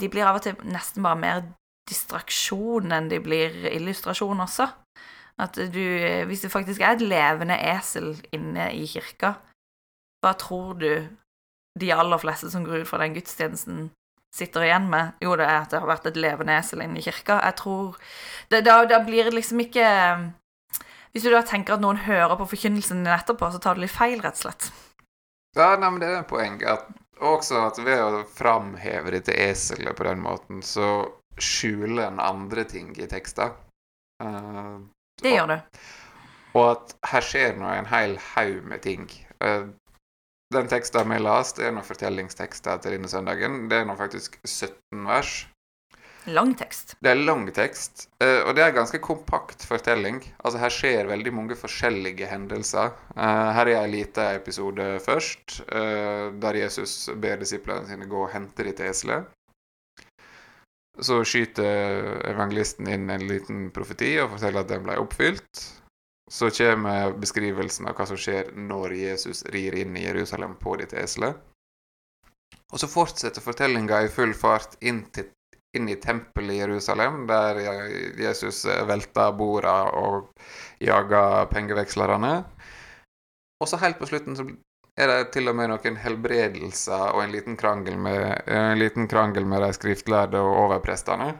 De 0.00 0.08
blir 0.10 0.26
av 0.26 0.38
og 0.38 0.44
til 0.44 0.58
nesten 0.70 1.04
bare 1.04 1.20
mer 1.20 1.42
distraksjon 1.90 2.92
enn 2.94 3.10
de 3.10 3.20
blir 3.22 3.54
illustrasjon 3.72 4.46
også. 4.46 4.68
At 5.40 5.56
du 5.56 5.84
Hvis 6.28 6.44
det 6.44 6.52
faktisk 6.52 6.80
er 6.80 6.96
et 6.96 7.04
levende 7.04 7.56
esel 7.56 8.12
inne 8.34 8.70
i 8.76 8.86
kirka, 8.86 9.34
hva 10.20 10.34
tror 10.36 10.76
du 10.80 11.08
de 11.80 11.92
aller 11.94 12.20
fleste 12.20 12.50
som 12.52 12.64
går 12.66 12.82
ut 12.82 12.90
fra 12.90 13.00
den 13.00 13.14
gudstjenesten, 13.16 13.88
sitter 14.36 14.66
igjen 14.66 14.90
med? 14.90 15.14
Jo, 15.24 15.32
det 15.38 15.46
er 15.46 15.62
at 15.62 15.72
det 15.72 15.80
har 15.80 15.88
vært 15.88 16.10
et 16.10 16.20
levende 16.20 16.58
esel 16.58 16.84
inne 16.84 17.00
i 17.00 17.06
kirka. 17.06 17.40
Jeg 17.46 17.56
tror 17.62 17.96
det, 18.52 18.62
da, 18.68 18.82
da 18.84 19.00
blir 19.06 19.24
det 19.30 19.34
liksom 19.38 19.64
ikke 19.64 19.86
Hvis 21.10 21.24
du 21.24 21.32
da 21.32 21.40
tenker 21.42 21.74
at 21.74 21.82
noen 21.82 22.04
hører 22.04 22.36
på 22.38 22.52
forkynnelsen 22.52 23.00
din 23.02 23.10
etterpå, 23.10 23.48
så 23.50 23.58
tar 23.58 23.74
du 23.74 23.80
litt 23.82 23.90
feil, 23.90 24.20
rett 24.22 24.36
og 24.38 24.44
slett. 24.44 24.68
Ja, 25.58 25.72
nei, 25.74 25.88
men 25.90 25.98
det 25.98 26.06
er 26.06 26.20
et 26.20 26.28
poeng. 26.30 26.60
At, 26.62 26.84
også 27.18 27.64
at 27.64 27.80
ved 27.82 27.98
å 27.98 28.20
framheve 28.30 29.10
dette 29.16 29.34
eselet 29.34 29.98
på 29.98 30.06
den 30.06 30.22
måten, 30.22 30.60
så 30.62 31.08
skjuler 31.44 32.06
en 32.08 32.20
andre 32.20 32.64
ting 32.68 32.92
i 32.98 33.06
tekster. 33.10 33.52
Uh, 34.22 34.80
Det 35.22 35.34
gjør 35.36 35.46
det. 35.54 35.60
og 36.54 36.64
at 36.70 36.96
her 37.12 37.22
skjer 37.24 37.54
nå 37.60 37.68
en 37.72 37.86
hel 37.86 38.16
haug 38.34 38.64
med 38.68 38.82
ting. 38.82 39.06
Uh, 39.44 39.68
den 40.52 40.66
teksten 40.68 41.08
vi 41.12 41.18
leste, 41.22 41.62
er 41.62 41.72
noen 41.72 41.86
fortellingstekster 41.86 42.80
til 42.82 42.96
denne 42.96 43.08
søndagen. 43.08 43.68
Det 43.70 43.78
er 43.78 43.84
nå 43.86 43.94
faktisk 43.96 44.40
17 44.44 45.06
vers. 45.06 45.46
Lang 46.26 46.50
tekst. 46.58 46.96
Det 47.00 47.08
er 47.14 47.16
lang 47.16 47.46
tekst, 47.56 48.08
uh, 48.20 48.42
og 48.44 48.54
det 48.56 48.64
er 48.64 48.72
en 48.74 48.80
ganske 48.82 48.98
kompakt 49.00 49.64
fortelling. 49.64 50.18
Altså 50.44 50.58
Her 50.60 50.74
skjer 50.74 51.08
veldig 51.08 51.32
mange 51.32 51.56
forskjellige 51.56 52.28
hendelser. 52.28 52.92
Uh, 53.16 53.52
Her 53.56 53.70
er 53.72 53.84
en 53.86 53.94
liten 53.94 54.34
episode 54.36 54.98
først, 55.06 55.62
der 55.70 56.58
Jesus 56.60 57.08
ber 57.16 57.40
disiplene 57.40 57.86
sine 57.88 58.06
gå 58.10 58.26
og 58.26 58.32
hente 58.34 58.66
ditt 58.66 58.80
eselet. 58.84 59.30
Så 61.00 61.22
skyter 61.24 62.20
evangelisten 62.28 62.88
inn 62.92 63.10
en 63.10 63.26
liten 63.28 63.68
profeti 63.74 64.14
og 64.20 64.34
forteller 64.34 64.64
at 64.64 64.72
den 64.72 64.84
ble 64.84 64.98
oppfylt. 65.00 65.62
Så 66.30 66.50
kommer 66.54 67.14
beskrivelsen 67.18 67.88
av 67.90 67.96
hva 67.98 68.06
som 68.06 68.18
skjer 68.20 68.52
når 68.54 68.94
Jesus 68.98 69.42
rir 69.54 69.74
inn 69.80 69.96
i 69.98 70.04
Jerusalem 70.04 70.54
på 70.60 70.76
dette 70.78 71.00
eselet. 71.00 71.40
Og 72.70 72.78
så 72.78 72.86
fortsetter 72.90 73.42
fortellinga 73.42 74.04
i 74.04 74.12
full 74.12 74.34
fart 74.36 74.76
inn, 74.86 75.02
til, 75.14 75.30
inn 75.74 75.88
i 75.90 75.98
tempelet 76.02 76.54
i 76.54 76.60
Jerusalem, 76.60 77.24
der 77.26 77.58
Jesus 78.20 78.62
velter 78.86 79.32
borda 79.38 79.76
og 79.98 80.30
jager 80.82 81.48
pengevekslerne. 81.50 82.34
Og 83.60 83.68
så 83.68 83.80
helt 83.82 83.98
på 83.98 84.08
slutten 84.08 84.38
så 84.38 84.46
er 85.00 85.10
det 85.10 85.32
til 85.34 85.48
og 85.50 85.56
med 85.56 85.70
noen 85.72 85.98
helbredelser 86.02 87.14
og 87.14 87.22
en 87.24 87.32
liten 87.32 87.56
krangel 87.60 87.98
med, 87.98 88.42
en 88.46 88.78
liten 88.78 89.08
krangel 89.08 89.46
med 89.48 89.62
de 89.64 89.72
skriftlærde 89.76 90.40
og 90.40 90.56
overprestene, 90.66 91.32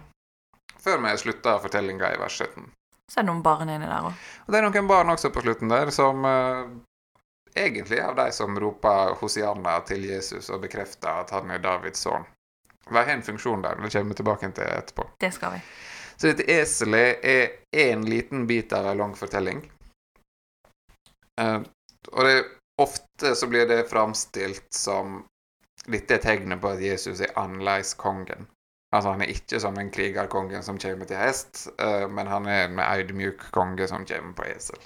før 0.81 1.03
vi 1.05 1.17
slutter 1.21 1.61
fortellinga 1.63 2.15
i 2.15 2.21
vers 2.21 2.39
17. 2.41 2.71
Så 3.11 3.19
er 3.19 3.25
det 3.25 3.31
noen 3.33 3.43
barn 3.43 3.69
inni 3.69 3.89
der 3.89 4.07
òg. 4.07 4.15
Og 4.47 4.53
det 4.53 4.61
er 4.61 4.67
noen 4.69 4.89
barn 4.89 5.11
også 5.13 5.33
på 5.35 5.43
slutten 5.43 5.73
der 5.73 5.91
som 5.95 6.25
eh, 6.25 6.61
egentlig 7.59 7.99
er 7.99 8.13
av 8.13 8.19
de 8.21 8.29
som 8.33 8.59
roper 8.63 9.17
Hosianna 9.21 9.81
til 9.89 10.07
Jesus 10.07 10.51
og 10.55 10.63
bekrefter 10.63 11.25
at 11.25 11.35
han 11.35 11.51
er 11.51 11.63
Davids 11.65 12.05
sønn. 12.07 12.29
De 12.87 12.95
har 12.97 13.11
en 13.13 13.23
funksjon 13.23 13.63
der, 13.63 13.77
det 13.83 13.91
kommer 13.93 14.15
vi 14.15 14.21
tilbake 14.23 14.53
til 14.55 14.71
etterpå. 14.71 15.09
Det 15.21 15.33
skal 15.35 15.59
vi. 15.59 15.65
Så 16.17 16.31
dette 16.31 16.47
eselet 16.53 17.25
er 17.25 17.53
én 17.73 18.03
liten 18.07 18.47
bit 18.47 18.73
av 18.77 18.87
en 18.87 18.99
lang 19.03 19.13
fortelling. 19.17 19.63
Eh, 21.41 21.61
og 22.13 22.25
det, 22.27 22.35
ofte 22.81 23.35
så 23.37 23.49
blir 23.51 23.69
det 23.69 23.85
framstilt 23.91 24.67
som 24.75 25.21
dette 25.87 26.17
er 26.19 26.25
tegnet 26.25 26.61
på 26.61 26.75
at 26.75 26.83
Jesus 26.85 27.23
er 27.25 27.37
annerledes 27.41 27.95
kongen. 28.01 28.49
Altså 28.93 29.13
Han 29.15 29.23
er 29.23 29.31
ikke 29.33 29.61
som 29.63 29.79
en 29.79 29.91
krigerkonge 29.95 30.63
som 30.67 30.79
kommer 30.83 31.07
til 31.07 31.21
hest, 31.21 31.69
eh, 31.79 32.07
men 32.11 32.27
han 32.27 32.47
er 32.51 32.65
en 32.67 32.81
audmjuk 32.83 33.47
konge 33.55 33.87
som 33.89 34.07
kommer 34.07 34.35
på 34.35 34.49
esel. 34.51 34.81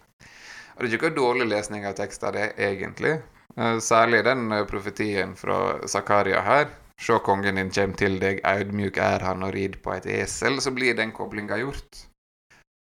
Og 0.76 0.82
Det 0.82 0.90
er 0.90 0.96
ikke 0.98 1.16
dårlig 1.16 1.46
lesning 1.48 1.86
av 1.86 1.94
tekster, 1.96 2.32
det, 2.32 2.52
egentlig. 2.58 3.20
Eh, 3.56 3.78
særlig 3.78 4.24
den 4.24 4.52
eh, 4.52 4.66
profetien 4.66 5.36
fra 5.36 5.86
Zakaria 5.88 6.40
her. 6.42 6.68
Se, 7.00 7.16
kongen 7.24 7.56
din 7.56 7.70
kommer 7.70 7.96
til 7.96 8.18
deg, 8.20 8.40
audmjuk 8.44 8.98
er 8.98 9.24
han 9.24 9.42
og 9.42 9.54
rid 9.54 9.80
på 9.82 9.94
et 9.96 10.06
esel. 10.06 10.60
Så 10.60 10.70
blir 10.74 10.94
den 10.94 11.12
koblinga 11.12 11.58
gjort. 11.62 12.04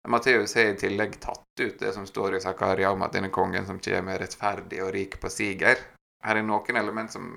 Matteus 0.07 0.55
har 0.55 0.71
i 0.71 0.77
tillegg 0.79 1.19
tatt 1.19 1.61
ut 1.61 1.79
det 1.79 1.93
som 1.93 2.05
står 2.07 2.37
i 2.37 2.41
Zakaria 2.41 2.91
om 2.91 3.01
at 3.03 3.13
denne 3.13 3.29
kongen 3.33 3.65
som 3.67 3.79
kommer, 3.83 4.15
er 4.15 4.23
rettferdig 4.23 4.79
og 4.83 4.93
rik 4.95 5.19
på 5.19 5.29
siger. 5.29 5.81
Her 6.23 6.39
er 6.39 6.45
noen 6.47 6.79
element 6.79 7.11
som 7.11 7.31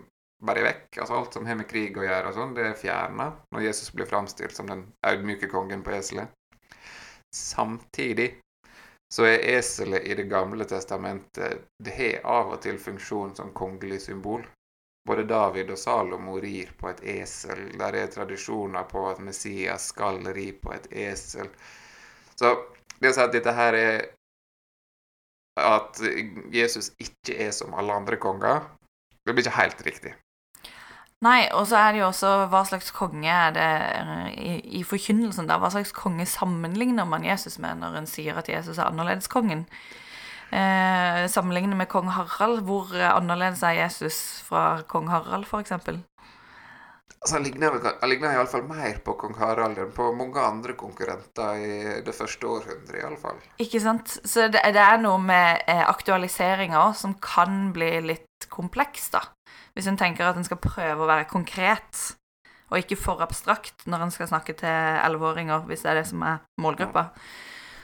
bare 0.46 0.62
er 0.62 0.68
vekk. 0.68 1.00
Altså 1.00 1.16
Alt 1.18 1.34
som 1.36 1.46
har 1.46 1.58
med 1.58 1.68
krig 1.70 1.98
å 1.98 2.04
gjøre, 2.04 2.30
og 2.30 2.36
sånn, 2.36 2.54
det 2.56 2.68
er 2.68 2.78
fjerna 2.78 3.30
når 3.54 3.66
Jesus 3.66 3.90
blir 3.94 4.08
framstilt 4.08 4.56
som 4.56 4.70
den 4.70 4.86
audmyke 5.06 5.50
kongen 5.52 5.82
på 5.86 5.96
eselet. 5.96 6.30
Samtidig 7.34 8.30
så 9.10 9.26
er 9.26 9.44
eselet 9.56 10.06
i 10.06 10.14
Det 10.14 10.28
gamle 10.30 10.64
testamentet 10.64 11.66
Det 11.78 11.94
har 11.94 12.26
av 12.30 12.54
og 12.54 12.62
til 12.62 12.78
funksjon 12.78 13.34
som 13.34 13.52
kongelig 13.52 14.00
symbol. 14.06 14.46
Både 15.08 15.24
David 15.24 15.70
og 15.74 15.78
Salomo 15.78 16.38
rir 16.38 16.70
på 16.78 16.90
et 16.90 17.02
esel. 17.18 17.70
Der 17.78 17.96
er 17.98 18.10
tradisjoner 18.14 18.86
på 18.90 19.08
at 19.10 19.22
Messias 19.24 19.88
skal 19.90 20.20
ri 20.36 20.52
på 20.52 20.74
et 20.76 20.86
esel. 20.92 21.50
Så 22.40 22.54
det 23.00 23.10
å 23.10 23.16
si 23.16 23.22
at 23.24 23.36
dette 23.36 23.52
her 23.56 23.76
er 23.76 24.08
At 25.60 25.98
Jesus 26.54 26.92
ikke 27.02 27.34
er 27.36 27.50
som 27.52 27.74
alle 27.76 27.92
andre 27.92 28.16
konger, 28.16 28.62
det 29.26 29.34
blir 29.34 29.44
ikke 29.44 29.58
helt 29.58 29.82
riktig. 29.84 30.12
Nei, 31.20 31.50
og 31.52 31.66
så 31.68 31.76
er 31.76 31.90
det 31.92 32.00
jo 32.00 32.06
også 32.06 32.30
hva 32.48 32.62
slags 32.64 32.88
konge 32.96 33.28
er 33.28 33.50
det 33.52 33.66
i, 34.40 34.54
i 34.80 34.84
forkynnelsen 34.88 35.50
der? 35.50 35.60
Hva 35.60 35.68
slags 35.74 35.92
konge 35.92 36.24
sammenligner 36.24 37.04
man 37.04 37.26
Jesus 37.26 37.58
med 37.60 37.82
når 37.82 37.98
en 37.98 38.08
sier 38.08 38.38
at 38.40 38.48
Jesus 38.48 38.78
er 38.78 38.88
annerledeskongen? 38.88 39.66
Eh, 40.48 41.26
sammenlignet 41.28 41.76
med 41.76 41.90
kong 41.92 42.08
Harald, 42.14 42.64
hvor 42.64 42.94
annerledes 42.96 43.60
er 43.66 43.82
Jesus 43.82 44.40
fra 44.46 44.80
kong 44.88 45.12
Harald, 45.12 45.44
f.eks.? 45.44 45.76
Altså, 47.20 47.36
han 47.36 47.44
ligner, 47.44 47.74
han 48.00 48.08
ligner 48.08 48.32
iallfall 48.32 48.62
mer 48.64 49.02
på 49.04 49.12
kong 49.20 49.34
Harald 49.36 49.76
enn 49.82 49.90
på 49.92 50.06
mange 50.16 50.40
andre 50.40 50.72
konkurrenter 50.78 51.58
i 51.60 51.74
det 52.06 52.14
første 52.16 52.48
århundret, 52.48 52.96
iallfall. 52.96 53.42
Ikke 53.60 53.82
sant. 53.84 54.14
Så 54.24 54.46
det, 54.48 54.62
det 54.72 54.80
er 54.80 55.02
noe 55.02 55.20
med 55.20 55.66
eh, 55.68 55.82
aktualiseringa 55.84 56.86
som 56.96 57.18
kan 57.20 57.74
bli 57.76 57.90
litt 58.06 58.48
kompleks, 58.48 59.10
da. 59.12 59.20
Hvis 59.76 59.90
en 59.90 60.00
tenker 60.00 60.30
at 60.30 60.40
en 60.40 60.48
skal 60.48 60.62
prøve 60.64 61.04
å 61.04 61.10
være 61.10 61.28
konkret, 61.28 62.00
og 62.70 62.80
ikke 62.80 62.96
for 62.96 63.20
abstrakt 63.20 63.84
når 63.90 64.06
en 64.06 64.16
skal 64.16 64.30
snakke 64.30 64.56
til 64.56 64.72
elleveåringer, 65.04 65.68
hvis 65.68 65.84
det 65.84 65.92
er 65.92 66.00
det 66.00 66.08
som 66.08 66.24
er 66.24 66.40
målgruppa. 66.62 67.10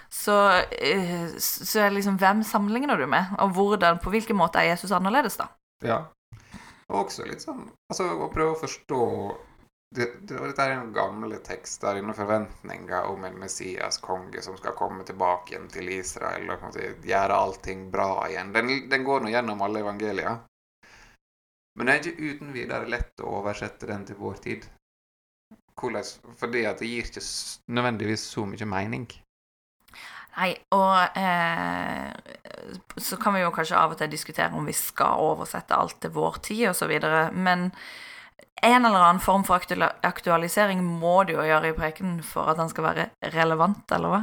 Så, 0.08 0.34
eh, 0.80 1.28
så 1.36 1.82
er 1.82 1.90
det 1.90 1.98
liksom 1.98 2.16
Hvem 2.16 2.40
sammenligner 2.46 2.96
du 2.96 3.04
med, 3.10 3.36
og 3.36 3.52
hvordan, 3.52 4.00
på 4.00 4.16
hvilken 4.16 4.40
måte 4.40 4.62
er 4.62 4.72
Jesus 4.72 4.96
annerledes, 4.96 5.36
da? 5.36 5.52
Ja. 5.84 6.06
Og 6.92 7.06
også 7.06 7.26
litt 7.26 7.42
sånn 7.42 7.64
Altså 7.90 8.06
å 8.14 8.28
prøve 8.32 8.54
å 8.54 8.60
forstå 8.60 9.02
det, 9.96 10.06
det, 10.28 10.38
Dette 10.38 10.64
er 10.64 10.74
en 10.76 10.92
gamle 10.94 11.38
tekster 11.46 11.98
inne 12.00 12.14
forventninger 12.14 13.10
om 13.10 13.24
en 13.24 13.38
Messias 13.38 13.98
konge 14.02 14.42
som 14.42 14.56
skal 14.58 14.74
komme 14.78 15.06
tilbake 15.06 15.54
igjen 15.54 15.68
til 15.72 15.90
Israel 15.94 16.50
og 16.50 16.66
måte, 16.66 16.90
gjøre 17.06 17.38
allting 17.46 17.86
bra 17.94 18.26
igjen. 18.28 18.52
Den, 18.54 18.72
den 18.90 19.06
går 19.06 19.22
nå 19.22 19.30
gjennom 19.32 19.62
alle 19.62 19.84
evangelier. 19.84 20.42
Men 21.78 21.86
det 21.86 21.94
er 21.94 22.02
ikke 22.02 22.32
uten 22.32 22.52
videre 22.56 22.90
lett 22.90 23.22
å 23.22 23.36
oversette 23.38 23.88
den 23.88 24.04
til 24.08 24.18
vår 24.18 24.42
tid. 24.42 24.66
Hvordan? 25.76 26.34
Fordi 26.40 26.64
at 26.66 26.80
det 26.80 26.88
gir 26.88 27.06
ikke 27.06 27.22
nødvendigvis 27.76 28.26
så 28.32 28.46
mye 28.48 28.68
mening. 28.68 29.06
Nei, 30.36 30.50
og 30.76 31.16
eh, 31.16 32.10
så 33.00 33.16
kan 33.16 33.36
vi 33.36 33.40
jo 33.40 33.52
kanskje 33.54 33.78
av 33.80 33.94
og 33.94 34.00
til 34.00 34.10
diskutere 34.12 34.52
om 34.52 34.66
vi 34.68 34.74
skal 34.76 35.22
oversette 35.24 35.76
alt 35.76 35.96
til 36.02 36.12
vår 36.12 36.42
tid 36.44 36.68
osv., 36.74 36.92
men 37.32 37.70
en 38.64 38.86
eller 38.88 39.00
annen 39.00 39.20
form 39.20 39.44
for 39.44 39.60
aktualisering 39.60 40.80
må 40.84 41.18
du 41.28 41.34
jo 41.34 41.44
gjøre 41.44 41.70
i 41.70 41.76
prekenen 41.76 42.22
for 42.24 42.48
at 42.48 42.60
den 42.60 42.70
skal 42.72 42.86
være 42.86 43.06
relevant, 43.34 43.84
eller 43.92 44.12
hva? 44.12 44.20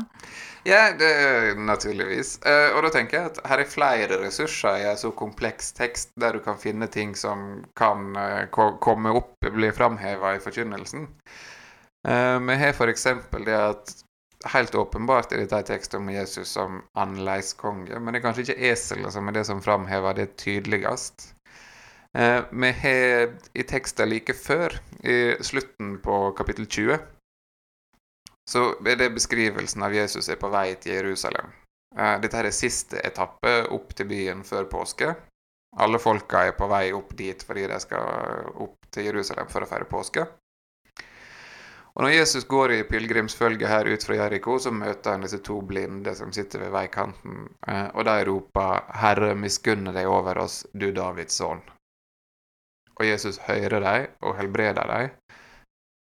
Ja, 0.65 0.87
det 0.97 1.09
er 1.21 1.59
naturligvis. 1.59 2.39
Uh, 2.45 2.73
og 2.73 2.85
da 2.85 2.93
tenker 2.95 3.19
jeg 3.19 3.31
at 3.31 3.41
her 3.49 3.61
er 3.61 3.69
flere 3.69 4.19
ressurser 4.23 4.81
i 4.81 4.87
en 4.89 4.99
så 4.99 5.13
kompleks 5.17 5.73
tekst, 5.77 6.13
der 6.21 6.37
du 6.37 6.41
kan 6.45 6.57
finne 6.61 6.89
ting 6.89 7.13
som 7.17 7.61
kan 7.77 8.17
uh, 8.17 8.45
komme 8.81 9.13
opp, 9.17 9.35
bli 9.53 9.69
framheva 9.73 10.33
i 10.37 10.41
forkynnelsen. 10.43 11.09
Vi 12.03 12.55
har 12.59 12.73
f.eks. 12.73 13.05
det 13.45 13.53
at 13.55 13.91
helt 14.51 14.75
åpenbart 14.75 15.31
er 15.31 15.43
dette 15.43 15.59
en 15.61 15.67
tekst 15.67 15.93
om 15.97 16.09
Jesus 16.11 16.51
som 16.57 16.81
annerledeskonge, 16.99 17.99
men 17.99 18.13
det 18.13 18.19
er 18.19 18.25
kanskje 18.25 18.45
ikke 18.47 18.71
eselet 18.73 19.15
som 19.15 19.27
er 19.29 19.37
det 19.37 19.45
som 19.47 19.61
framhever 19.63 20.17
det 20.17 20.33
tydeligst. 20.41 21.29
Eh, 22.17 22.43
vi 22.51 22.71
har 22.83 23.33
i 23.53 23.63
teksten 23.63 24.09
like 24.09 24.35
før, 24.37 24.75
i 25.03 25.35
slutten 25.41 25.97
på 26.03 26.19
kapittel 26.37 26.67
20, 26.67 26.99
så 28.49 28.63
er 28.85 28.99
det 28.99 29.13
beskrivelsen 29.15 29.83
av 29.85 29.95
Jesus 29.95 30.29
er 30.29 30.39
på 30.41 30.51
vei 30.51 30.73
til 30.75 30.97
Jerusalem. 30.99 31.53
Eh, 31.97 32.17
dette 32.21 32.41
er 32.41 32.51
siste 32.53 32.99
etappe 33.05 33.63
opp 33.71 33.95
til 33.95 34.09
byen 34.11 34.43
før 34.43 34.67
påske. 34.69 35.13
Alle 35.81 35.97
folka 35.97 36.43
er 36.45 36.57
på 36.57 36.67
vei 36.69 36.91
opp 36.93 37.15
dit 37.17 37.43
fordi 37.47 37.65
de 37.71 37.79
skal 37.81 38.51
opp 38.61 38.91
til 38.93 39.09
Jerusalem 39.09 39.49
for 39.49 39.65
å 39.65 39.69
feire 39.69 39.89
påske. 39.89 40.27
Og 41.93 42.03
Når 42.03 42.09
Jesus 42.09 42.45
går 42.49 42.71
i 42.73 42.83
pilegrimsfølge 42.89 43.67
her 43.69 43.85
ut 43.85 44.03
fra 44.05 44.15
Jeriko, 44.17 44.57
så 44.59 44.71
møter 44.73 45.13
han 45.13 45.25
disse 45.25 45.37
to 45.45 45.59
blinde 45.61 46.15
som 46.17 46.31
sitter 46.33 46.63
ved 46.63 46.73
veikanten, 46.73 47.43
eh, 47.67 47.85
og 47.93 48.07
de 48.07 48.15
roper 48.29 48.81
'Herre, 49.01 49.35
miskunne 49.35 49.93
deg 49.93 50.09
over 50.09 50.39
oss, 50.41 50.65
du 50.73 50.89
Davids 50.91 51.37
sønn'. 51.41 51.61
Og 52.97 53.05
Jesus 53.05 53.37
hører 53.37 53.79
dem 53.85 54.07
og 54.21 54.35
helbreder 54.37 54.89
dem, 54.95 55.09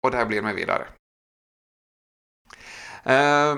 og 0.04 0.12
de 0.12 0.26
blir 0.26 0.42
med 0.42 0.54
videre. 0.54 0.86
Eh, 3.06 3.56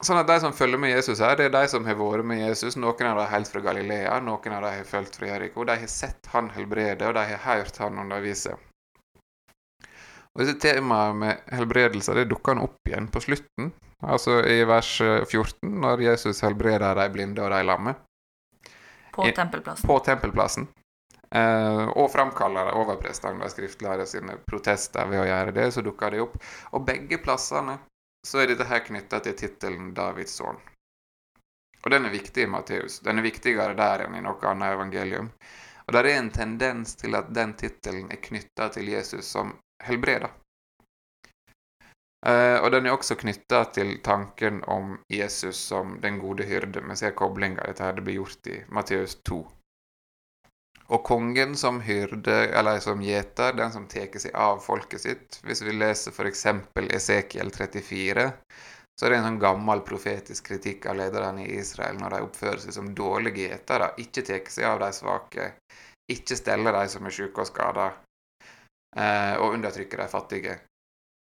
sånn 0.00 0.18
at 0.18 0.26
De 0.26 0.40
som 0.40 0.52
følger 0.52 0.78
med 0.78 0.96
Jesus 0.96 1.18
her, 1.18 1.36
det 1.36 1.44
er 1.44 1.56
de 1.60 1.68
som 1.68 1.84
har 1.84 1.94
vært 1.94 2.24
med 2.24 2.40
Jesus. 2.48 2.76
Noen 2.76 3.06
av 3.06 3.18
dem 3.18 3.32
helt 3.36 3.48
fra 3.48 3.60
Galilea, 3.60 4.18
noen 4.20 4.52
av 4.52 4.62
dem 4.62 4.72
har 4.80 4.84
fulgt 4.84 5.16
fra 5.16 5.26
Jeriko. 5.26 5.64
De 5.64 5.76
har 5.76 5.86
sett 5.86 6.26
han 6.32 6.48
helbrede, 6.50 7.06
og 7.06 7.14
de 7.14 7.20
har 7.20 7.36
hørt 7.36 7.76
han 7.76 7.98
undervise. 7.98 8.56
Og 10.32 10.44
disse 10.44 10.56
Temaet 10.62 11.16
med 11.18 11.48
helbredelse 11.52 12.14
det 12.16 12.28
dukker 12.30 12.56
han 12.56 12.64
opp 12.64 12.88
igjen 12.88 13.08
på 13.12 13.20
slutten, 13.20 13.72
altså 14.00 14.38
i 14.48 14.62
vers 14.64 14.94
14, 15.00 15.68
når 15.84 16.06
Jesus 16.06 16.40
helbreder 16.46 16.96
de 16.96 17.08
blinde 17.12 17.44
og 17.44 17.52
de 17.52 17.60
lamme. 17.68 17.94
På 19.12 19.28
tempelplassen. 19.36 19.88
På 19.88 19.98
tempelplassen. 19.98 20.68
Eh, 21.34 21.84
og 21.96 22.10
framkaller 22.12 22.74
overprestene 22.76 23.44
og 23.44 23.52
skriftlærere 23.52 24.04
sine 24.08 24.36
protester 24.48 25.08
ved 25.08 25.22
å 25.22 25.28
gjøre 25.28 25.54
det, 25.56 25.70
så 25.72 25.84
dukker 25.84 26.12
de 26.12 26.20
opp. 26.24 26.36
Og 26.72 26.84
begge 26.88 27.20
plassene 27.24 27.78
så 28.26 28.42
er 28.42 28.52
dette 28.52 28.68
her 28.68 28.84
knytta 28.84 29.20
til 29.24 29.36
tittelen 29.38 29.92
Davids 29.96 30.36
sønn. 30.40 30.60
Og 31.82 31.90
den 31.90 32.06
er 32.06 32.14
viktig 32.14 32.44
i 32.44 32.50
Matteus. 32.50 33.00
Den 33.02 33.18
er 33.18 33.26
viktigere 33.26 33.74
der 33.78 34.04
enn 34.04 34.14
i 34.14 34.22
noe 34.22 34.48
annet 34.48 34.76
evangelium. 34.76 35.32
Og 35.86 35.96
der 35.96 36.06
er 36.06 36.20
en 36.20 36.30
tendens 36.30 36.94
til 37.00 37.16
at 37.18 37.32
den 37.34 37.56
tittelen 37.58 38.12
er 38.14 38.20
knytta 38.22 38.68
til 38.76 38.92
Jesus 38.92 39.32
som 39.34 39.56
helbreder. 39.86 40.30
Uh, 42.22 42.62
og 42.62 42.68
den 42.70 42.86
er 42.86 42.94
også 42.94 43.16
knytta 43.18 43.64
til 43.74 43.96
tanken 44.06 44.60
om 44.70 44.94
Jesus 45.10 45.58
som 45.72 45.96
den 46.04 46.20
gode 46.22 46.46
hyrde. 46.46 46.84
Vi 46.86 46.96
ser 47.00 47.16
koblinga 47.18 47.66
dette 47.66 47.82
her 47.82 47.96
det 47.96 48.04
blir 48.06 48.20
gjort 48.20 48.46
i 48.46 48.60
Matteus 48.70 49.16
2. 49.26 49.40
Og 50.92 51.02
kongen 51.06 51.56
som 51.58 51.80
hyrde, 51.82 52.36
eller 52.52 52.78
som 52.84 53.02
gjeter, 53.02 53.56
den 53.58 53.72
som 53.74 53.88
tar 53.90 54.12
seg 54.22 54.34
av 54.38 54.60
folket 54.62 55.02
sitt. 55.02 55.40
Hvis 55.46 55.64
vi 55.66 55.74
leser 55.74 56.14
f.eks. 56.14 56.46
Esekiel 56.94 57.50
34, 57.50 58.28
så 58.98 59.06
er 59.06 59.10
det 59.10 59.18
en 59.18 59.28
sånn 59.30 59.42
gammel 59.42 59.82
profetisk 59.86 60.50
kritikk 60.50 60.86
av 60.90 60.98
lederne 61.00 61.46
i 61.46 61.56
Israel 61.58 61.98
når 61.98 62.14
de 62.14 62.22
oppfører 62.26 62.62
seg 62.62 62.76
som 62.76 62.92
dårlige 62.94 63.48
gjetere, 63.48 63.94
ikke 64.04 64.26
tar 64.28 64.46
seg 64.52 64.68
av 64.68 64.82
de 64.84 64.90
svake, 64.94 65.48
ikke 66.12 66.38
steller 66.38 66.76
de 66.76 66.90
som 66.92 67.08
er 67.08 67.16
syke 67.16 67.42
og 67.42 67.48
skada, 67.48 67.88
eh, 67.88 68.11
og 68.92 69.54
undertrykker 69.54 70.02
de 70.02 70.08
fattige. 70.12 70.58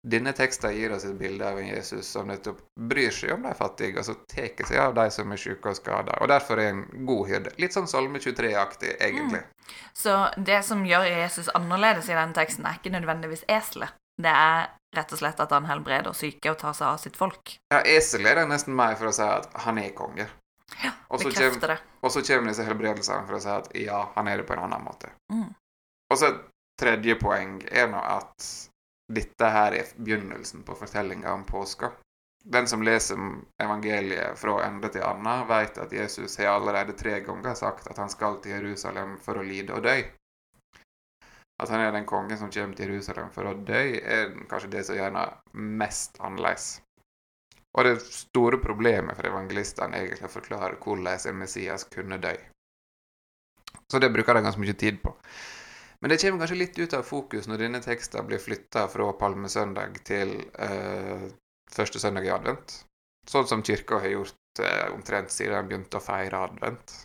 Denne 0.08 0.32
teksten 0.32 0.72
gir 0.72 0.94
oss 0.96 1.04
et 1.04 1.18
bilde 1.20 1.44
av 1.44 1.58
en 1.60 1.68
Jesus 1.68 2.08
som 2.08 2.30
nettopp 2.32 2.62
bryr 2.90 3.12
seg 3.12 3.34
om 3.34 3.44
de 3.44 3.52
fattige, 3.58 4.00
og 4.00 4.08
så 4.08 4.16
tar 4.32 4.54
seg 4.64 4.80
av 4.80 4.94
de 4.96 5.10
som 5.12 5.32
er 5.36 5.42
syke 5.42 5.74
og 5.74 5.76
skada, 5.76 6.16
og 6.24 6.32
derfor 6.32 6.62
er 6.62 6.72
en 6.72 6.86
god 7.08 7.26
hyrde. 7.28 7.52
Litt 7.60 7.76
sånn 7.76 7.90
Salme 7.92 8.22
23-aktig, 8.24 8.94
egentlig. 8.96 9.44
Mm. 9.44 9.74
Så 9.94 10.16
det 10.38 10.62
som 10.64 10.86
gjør 10.88 11.04
Jesus 11.10 11.52
annerledes 11.58 12.08
i 12.08 12.16
denne 12.16 12.38
teksten, 12.38 12.66
er 12.66 12.80
ikke 12.80 12.94
nødvendigvis 12.96 13.44
eselet. 13.52 13.98
Det 14.20 14.32
er 14.32 14.70
rett 14.96 15.12
og 15.14 15.20
slett 15.20 15.44
at 15.44 15.52
han 15.56 15.68
helbreder 15.68 16.16
syke 16.16 16.54
og 16.54 16.60
tar 16.62 16.76
seg 16.78 16.94
av 16.94 17.02
sitt 17.04 17.20
folk. 17.20 17.58
Ja, 17.74 17.82
eselet 17.84 18.32
er 18.32 18.42
det 18.42 18.50
nesten 18.54 18.76
meg 18.80 18.96
for 19.00 19.12
å 19.12 19.16
si 19.16 19.28
at 19.28 19.52
han 19.66 19.82
er 19.84 19.92
konge. 19.98 20.30
Ja, 20.80 20.94
bekrefter 21.12 21.76
det. 21.76 21.78
Og 22.06 22.14
så 22.14 22.24
kommer 22.24 22.54
disse 22.54 22.64
helbredelsene 22.64 23.28
for 23.28 23.36
å 23.36 23.44
si 23.44 23.52
at 23.52 23.68
ja, 23.76 24.06
han 24.16 24.32
er 24.32 24.40
det 24.40 24.48
på 24.48 24.56
en 24.56 24.64
annen 24.64 24.86
måte. 24.86 25.12
Mm. 25.34 25.50
Og 26.10 26.18
så 26.18 26.32
tredje 26.80 27.16
poeng 27.20 27.60
er 27.70 27.90
nå 27.92 28.00
at 28.00 28.46
dette 29.10 29.50
her 29.50 29.76
er 29.76 29.90
begynnelsen 29.98 30.64
på 30.64 30.78
fortellinga 30.78 31.34
om 31.34 31.46
påska. 31.46 31.92
Den 32.46 32.68
som 32.68 32.84
leser 32.84 33.20
evangeliet 33.62 34.38
fra 34.40 34.62
ende 34.64 34.90
til 34.94 35.04
annen, 35.04 35.48
vet 35.50 35.78
at 35.78 35.94
Jesus 35.94 36.38
har 36.40 36.54
allerede 36.54 36.96
tre 36.98 37.20
ganger 37.26 37.58
sagt 37.58 37.90
at 37.92 37.98
han 38.00 38.10
skal 38.10 38.40
til 38.42 38.56
Jerusalem 38.56 39.18
for 39.22 39.40
å 39.40 39.46
lide 39.46 39.76
og 39.76 39.84
dø. 39.84 39.98
At 41.60 41.74
han 41.74 41.84
er 41.84 41.92
den 41.92 42.08
kongen 42.08 42.40
som 42.40 42.52
kommer 42.54 42.78
til 42.78 42.94
Jerusalem 42.94 43.34
for 43.36 43.50
å 43.50 43.58
dø, 43.68 43.82
er 44.00 44.32
kanskje 44.48 44.72
det 44.78 44.86
som 44.88 44.96
gjør 44.96 45.18
ham 45.18 45.66
mest 45.82 46.22
annerledes. 46.24 46.78
Og 47.78 47.86
det 47.86 48.00
store 48.02 48.58
problemet 48.64 49.18
for 49.18 49.28
evangelistene 49.30 49.98
er 49.98 50.08
egentlig 50.08 50.30
å 50.30 50.38
forklare 50.40 50.80
hvordan 50.82 51.28
en 51.30 51.42
Messias 51.44 51.86
kunne 51.92 52.18
dø. 52.24 52.32
Så 53.92 54.00
det 54.00 54.14
bruker 54.14 54.38
de 54.38 54.46
ganske 54.46 54.62
mye 54.62 54.78
tid 54.80 55.04
på. 55.04 55.12
Men 56.02 56.14
det 56.14 56.22
kommer 56.22 56.40
kanskje 56.40 56.60
litt 56.62 56.80
ut 56.80 56.96
av 56.96 57.04
fokus 57.04 57.48
når 57.50 57.66
denne 57.66 57.82
teksten 57.84 58.28
blir 58.28 58.40
flytta 58.40 58.86
fra 58.92 59.12
palmesøndag 59.20 60.00
til 60.08 60.32
eh, 60.56 61.28
første 61.76 62.00
søndag 62.00 62.28
i 62.28 62.32
advent. 62.32 62.80
Sånn 63.28 63.48
som 63.50 63.64
kirka 63.66 64.00
har 64.00 64.14
gjort 64.14 64.64
eh, 64.64 64.88
omtrent 64.94 65.34
siden 65.36 65.58
de 65.60 65.74
begynte 65.74 66.00
å 66.00 66.04
feire 66.04 66.40
advent. 66.48 66.96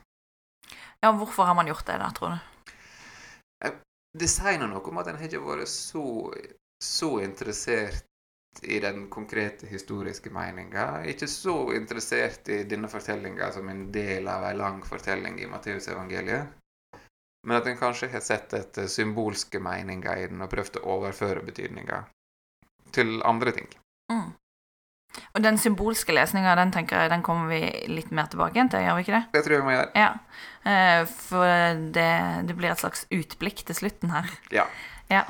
Ja, 1.02 1.10
hvorfor 1.10 1.50
har 1.50 1.58
man 1.58 1.68
gjort 1.68 1.86
det 1.90 1.98
da, 2.00 2.10
tror 2.14 2.36
du? 2.36 2.42
Det 4.14 4.28
sier 4.30 4.60
noe 4.62 4.78
om 4.78 4.98
at 5.02 5.08
en 5.10 5.16
har 5.18 5.26
ikke 5.26 5.42
vært 5.42 5.68
så, 5.68 6.30
så 6.78 7.16
interessert 7.24 8.06
i 8.62 8.78
den 8.78 9.08
konkrete 9.10 9.66
historiske 9.66 10.30
meninga. 10.30 11.02
Ikke 11.10 11.26
så 11.26 11.72
interessert 11.74 12.46
i 12.48 12.60
denne 12.70 12.86
fortellinga 12.88 13.50
som 13.56 13.68
en 13.68 13.88
del 13.92 14.30
av 14.30 14.46
ei 14.46 14.54
lang 14.54 14.78
fortelling 14.86 15.40
i 15.42 15.48
Matteusevangeliet. 15.50 16.54
Men 17.44 17.58
at 17.58 17.66
en 17.68 17.76
kanskje 17.76 18.08
har 18.12 18.22
sett 18.24 18.54
etter 18.56 18.86
symbolske 18.88 19.60
meninger 19.60 20.16
i 20.22 20.28
den 20.30 20.40
og 20.44 20.50
prøvd 20.52 20.80
å 20.80 20.86
overføre 20.96 21.44
betydninga 21.44 22.04
til 22.94 23.18
andre 23.26 23.52
ting. 23.52 23.68
Mm. 24.12 24.32
Og 25.34 25.42
den 25.44 25.58
symbolske 25.60 26.14
lesninga, 26.14 26.56
den 26.58 26.72
tenker 26.74 27.04
jeg, 27.04 27.10
den 27.12 27.22
kommer 27.22 27.52
vi 27.52 27.60
litt 27.90 28.10
mer 28.14 28.26
tilbake 28.32 28.58
igjen 28.58 28.70
til, 28.72 28.82
gjør 28.82 28.96
vi 28.98 29.04
ikke 29.04 29.14
det? 29.14 29.22
Det 29.36 29.42
tror 29.44 29.54
jeg 29.54 29.62
vi 29.62 29.68
må 29.68 29.74
gjøre. 29.76 29.90
Ja. 29.98 30.08
Eh, 30.72 31.12
For 31.20 31.80
det, 31.94 32.10
det 32.48 32.56
blir 32.58 32.72
et 32.72 32.82
slags 32.82 33.06
utblikk 33.14 33.64
til 33.68 33.78
slutten 33.82 34.14
her. 34.14 34.30
Ja. 34.58 34.66
Ja. 35.12 35.22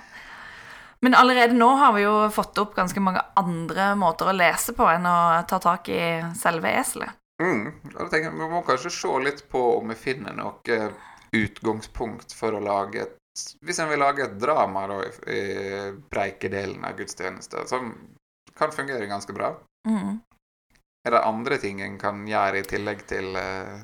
Men 1.05 1.17
allerede 1.19 1.53
nå 1.53 1.67
har 1.77 1.93
vi 1.93 2.07
jo 2.07 2.15
fått 2.33 2.57
opp 2.63 2.73
ganske 2.79 3.01
mange 3.03 3.21
andre 3.37 3.91
måter 4.01 4.31
å 4.31 4.37
lese 4.37 4.73
på 4.73 4.87
enn 4.89 5.05
å 5.05 5.17
ta 5.51 5.59
tak 5.61 5.91
i 5.93 6.01
selve 6.39 6.71
eselet. 6.81 7.13
Mm. 7.43 7.67
Da 7.91 8.07
tenker 8.07 8.31
jeg, 8.31 8.39
Vi 8.39 8.49
må 8.49 8.63
kanskje 8.65 8.93
se 8.95 9.11
litt 9.21 9.43
på 9.51 9.65
om 9.81 9.91
vi 9.93 9.99
finner 9.99 10.33
noe 10.39 10.87
utgangspunkt 11.35 12.35
for 12.37 12.57
å 12.57 12.63
lage 12.65 13.05
et 13.05 13.21
Hvis 13.67 13.81
en 13.83 13.89
vil 13.91 13.99
lage 13.99 14.23
et 14.23 14.37
drama 14.39 14.85
da, 14.87 15.01
i 15.27 15.41
preikedelen 16.07 16.85
av 16.87 16.95
gudstjenester, 16.95 17.65
som 17.67 17.89
kan 18.55 18.71
fungere 18.71 19.09
ganske 19.11 19.35
bra. 19.35 19.49
Mm. 19.89 20.21
Er 21.07 21.11
det 21.11 21.25
andre 21.27 21.59
ting 21.59 21.83
en 21.83 21.99
kan 21.99 22.23
gjøre 22.29 22.61
i 22.63 22.69
tillegg 22.69 23.03
til, 23.11 23.35
eh, 23.37 23.83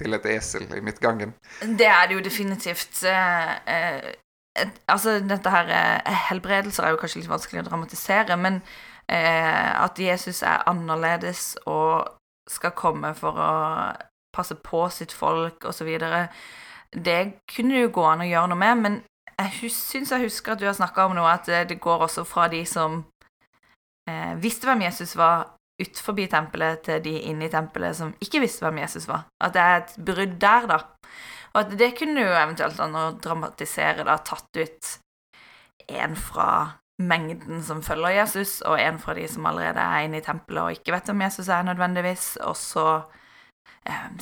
til 0.00 0.16
et 0.16 0.26
esel 0.32 0.72
i 0.72 0.80
midtgangen? 0.80 1.34
Det 1.60 1.86
er 1.86 2.08
det 2.08 2.16
jo 2.16 2.24
definitivt. 2.24 3.04
eh, 3.04 3.52
eh, 3.66 4.14
et, 4.56 4.80
altså, 4.88 5.20
dette 5.20 5.50
her 5.50 5.68
eh, 5.68 6.12
Helbredelser 6.30 6.84
er 6.84 6.94
jo 6.94 7.00
kanskje 7.00 7.20
litt 7.20 7.30
vanskelig 7.30 7.62
å 7.62 7.68
dramatisere, 7.68 8.36
men 8.36 8.62
eh, 9.08 9.82
at 9.84 9.98
Jesus 9.98 10.42
er 10.42 10.64
annerledes 10.66 11.58
og 11.66 12.16
skal 12.48 12.72
komme 12.78 13.12
for 13.18 13.36
å 13.36 13.52
passe 14.36 14.56
på 14.60 14.84
sitt 14.94 15.14
folk 15.16 15.64
osv., 15.68 15.90
det 16.96 17.20
kunne 17.50 17.74
det 17.74 17.82
jo 17.88 17.94
gå 17.98 18.04
an 18.06 18.22
å 18.24 18.28
gjøre 18.28 18.52
noe 18.52 18.60
med, 18.60 18.82
men 18.84 18.98
jeg 19.36 19.72
syns 19.74 20.12
jeg 20.14 20.24
husker 20.28 20.54
at 20.54 20.62
du 20.62 20.66
har 20.68 20.76
snakka 20.76 21.08
om 21.08 21.16
noe, 21.18 21.28
at 21.28 21.48
eh, 21.52 21.66
det 21.68 21.80
går 21.82 22.06
også 22.06 22.24
fra 22.24 22.46
de 22.52 22.62
som 22.68 23.02
eh, 24.08 24.32
visste 24.40 24.68
hvem 24.68 24.86
Jesus 24.86 25.16
var, 25.18 25.50
ut 25.76 26.00
forbi 26.00 26.24
tempelet, 26.32 26.80
til 26.86 27.02
de 27.04 27.18
inne 27.28 27.48
i 27.48 27.52
tempelet 27.52 27.98
som 27.98 28.14
ikke 28.24 28.40
visste 28.46 28.64
hvem 28.64 28.80
Jesus 28.80 29.04
var. 29.10 29.26
At 29.44 29.52
det 29.56 29.64
er 29.64 29.82
et 29.82 29.96
brudd 30.08 30.38
der, 30.40 30.70
da. 30.70 30.78
Og 31.52 31.60
at 31.60 31.76
det 31.76 31.92
kunne 31.98 32.24
jo 32.24 32.32
eventuelt 32.32 32.80
an 32.80 32.96
å 32.96 33.10
dramatisere, 33.20 34.06
da, 34.08 34.16
tatt 34.24 34.56
ut 34.56 34.94
en 35.86 36.16
fra 36.16 36.48
mengden 36.96 37.60
som 37.64 37.82
følger 37.84 38.16
Jesus, 38.22 38.62
og 38.64 38.80
en 38.80 38.98
fra 39.00 39.14
de 39.18 39.26
som 39.28 39.46
allerede 39.48 39.82
er 39.84 40.06
inne 40.06 40.22
i 40.22 40.24
tempelet 40.24 40.62
og 40.62 40.78
ikke 40.78 40.94
vet 40.94 41.12
om 41.12 41.22
Jesus 41.26 41.50
er 41.52 41.66
nødvendigvis, 41.68 42.30
og 42.40 42.56
så 42.56 42.86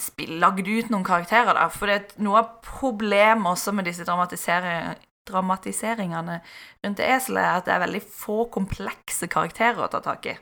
spill, 0.00 0.38
lagd 0.42 0.68
ut 0.68 0.90
noen 0.92 1.06
karakterer, 1.06 1.54
da. 1.56 1.68
For 1.72 1.88
noe 2.24 2.40
av 2.40 2.48
problemet 2.64 3.52
også 3.54 3.70
med 3.76 3.84
disse 3.88 4.04
dramatiseringene 4.06 6.36
rundt 6.84 7.04
eselet, 7.04 7.42
er 7.42 7.58
at 7.58 7.66
det 7.68 7.74
er 7.74 7.84
veldig 7.86 8.04
få 8.04 8.38
komplekse 8.54 9.26
karakterer 9.32 9.80
å 9.84 9.92
ta 9.92 10.00
tak 10.04 10.22
i. 10.30 10.34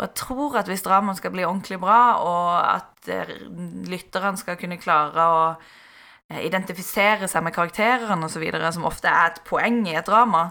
Og 0.00 0.06
jeg 0.06 0.16
tror 0.16 0.56
at 0.56 0.68
hvis 0.70 0.86
dramaet 0.86 1.18
skal 1.20 1.34
bli 1.34 1.44
ordentlig 1.44 1.78
bra, 1.82 2.00
og 2.24 2.48
at 2.64 3.08
eh, 3.12 3.34
lytterne 3.90 4.38
skal 4.40 4.56
kunne 4.60 4.80
klare 4.80 5.22
å 5.28 5.40
eh, 5.50 6.40
identifisere 6.46 7.28
seg 7.28 7.44
med 7.44 7.56
karakterene 7.56 8.24
osv., 8.24 8.44
som 8.72 8.88
ofte 8.88 9.12
er 9.12 9.34
et 9.34 9.42
poeng 9.44 9.82
i 9.84 9.98
et 10.00 10.08
drama, 10.08 10.42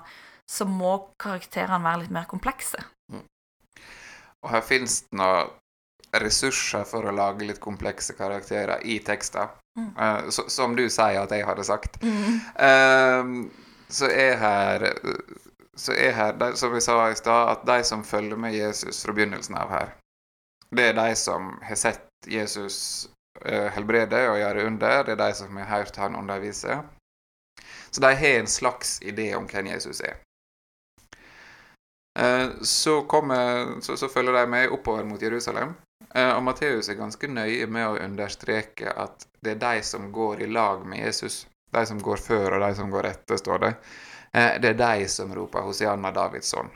så 0.50 0.66
må 0.70 0.94
karakterene 1.22 1.82
være 1.82 2.02
litt 2.04 2.14
mer 2.14 2.30
komplekse. 2.30 2.78
Og 4.40 4.54
her 4.54 4.64
finnes 4.64 5.02
det 5.08 5.18
noen 5.20 5.50
ressurser 6.12 6.84
for 6.90 7.06
å 7.06 7.14
lage 7.14 7.46
litt 7.46 7.60
komplekse 7.62 8.16
karakterer 8.18 8.82
i 8.86 9.00
tekster. 9.06 9.52
Mm. 9.78 9.90
Uh, 9.98 10.30
so, 10.30 10.48
som 10.50 10.76
du 10.76 10.88
sier 10.90 11.22
at 11.22 11.34
jeg 11.34 11.46
hadde 11.46 11.66
sagt. 11.68 12.00
Eh, 12.04 13.34
så 13.90 14.10
er 14.10 14.36
her 14.38 14.90
så 15.80 15.94
er 15.96 16.12
her, 16.12 16.34
de, 16.36 16.52
som 16.60 16.74
vi 16.74 16.82
sa 16.84 16.98
i 17.08 17.16
stad, 17.16 17.50
at 17.54 17.62
de 17.68 17.84
som 17.88 18.04
følger 18.04 18.38
med 18.38 18.54
Jesus 18.54 19.00
fra 19.06 19.14
begynnelsen 19.16 19.56
av 19.56 19.70
her, 19.72 19.94
det 20.76 20.90
er 20.90 20.98
de 20.98 21.14
som 21.16 21.54
har 21.64 21.80
sett 21.80 22.28
Jesus 22.28 23.08
uh, 23.46 23.70
helbrede 23.74 24.20
og 24.30 24.42
gjøre 24.42 24.66
under. 24.68 25.04
Det 25.08 25.16
er 25.16 25.22
de 25.22 25.30
som 25.40 25.58
har 25.58 25.70
hørt 25.72 25.98
han 25.98 26.18
undervise. 26.20 26.82
Så 27.90 28.02
de 28.04 28.12
har 28.16 28.40
en 28.40 28.52
slags 28.52 29.00
idé 29.02 29.32
om 29.38 29.48
hvem 29.50 29.72
Jesus 29.72 30.04
er. 30.06 30.20
Eh, 32.20 32.50
så, 32.62 33.02
kommer, 33.02 33.82
så, 33.82 33.98
så 33.98 34.10
følger 34.10 34.34
de 34.34 34.48
med 34.48 34.70
oppover 34.70 35.04
mot 35.04 35.22
Jerusalem. 35.22 35.74
Eh, 36.16 36.32
og 36.34 36.44
Matteus 36.44 36.90
er 36.90 36.98
ganske 37.00 37.30
nøye 37.30 37.68
med 37.70 37.88
å 37.88 38.00
understreke 38.02 38.92
at 38.92 39.28
det 39.46 39.56
er 39.56 39.64
de 39.64 39.86
som 39.86 40.12
går 40.12 40.44
i 40.44 40.50
lag 40.50 40.86
med 40.86 41.04
Jesus. 41.06 41.46
De 41.72 41.86
som 41.86 42.02
går 42.02 42.18
før, 42.18 42.58
og 42.58 42.66
de 42.66 42.76
som 42.76 42.92
går 42.92 43.12
etter, 43.12 43.38
står 43.38 43.66
det. 43.66 43.74
Eh, 44.34 44.60
det 44.62 44.74
er 44.74 44.80
de 44.82 45.08
som 45.08 45.34
roper 45.36 45.62
'Hosianna 45.62 46.12
Davidsson'. 46.12 46.70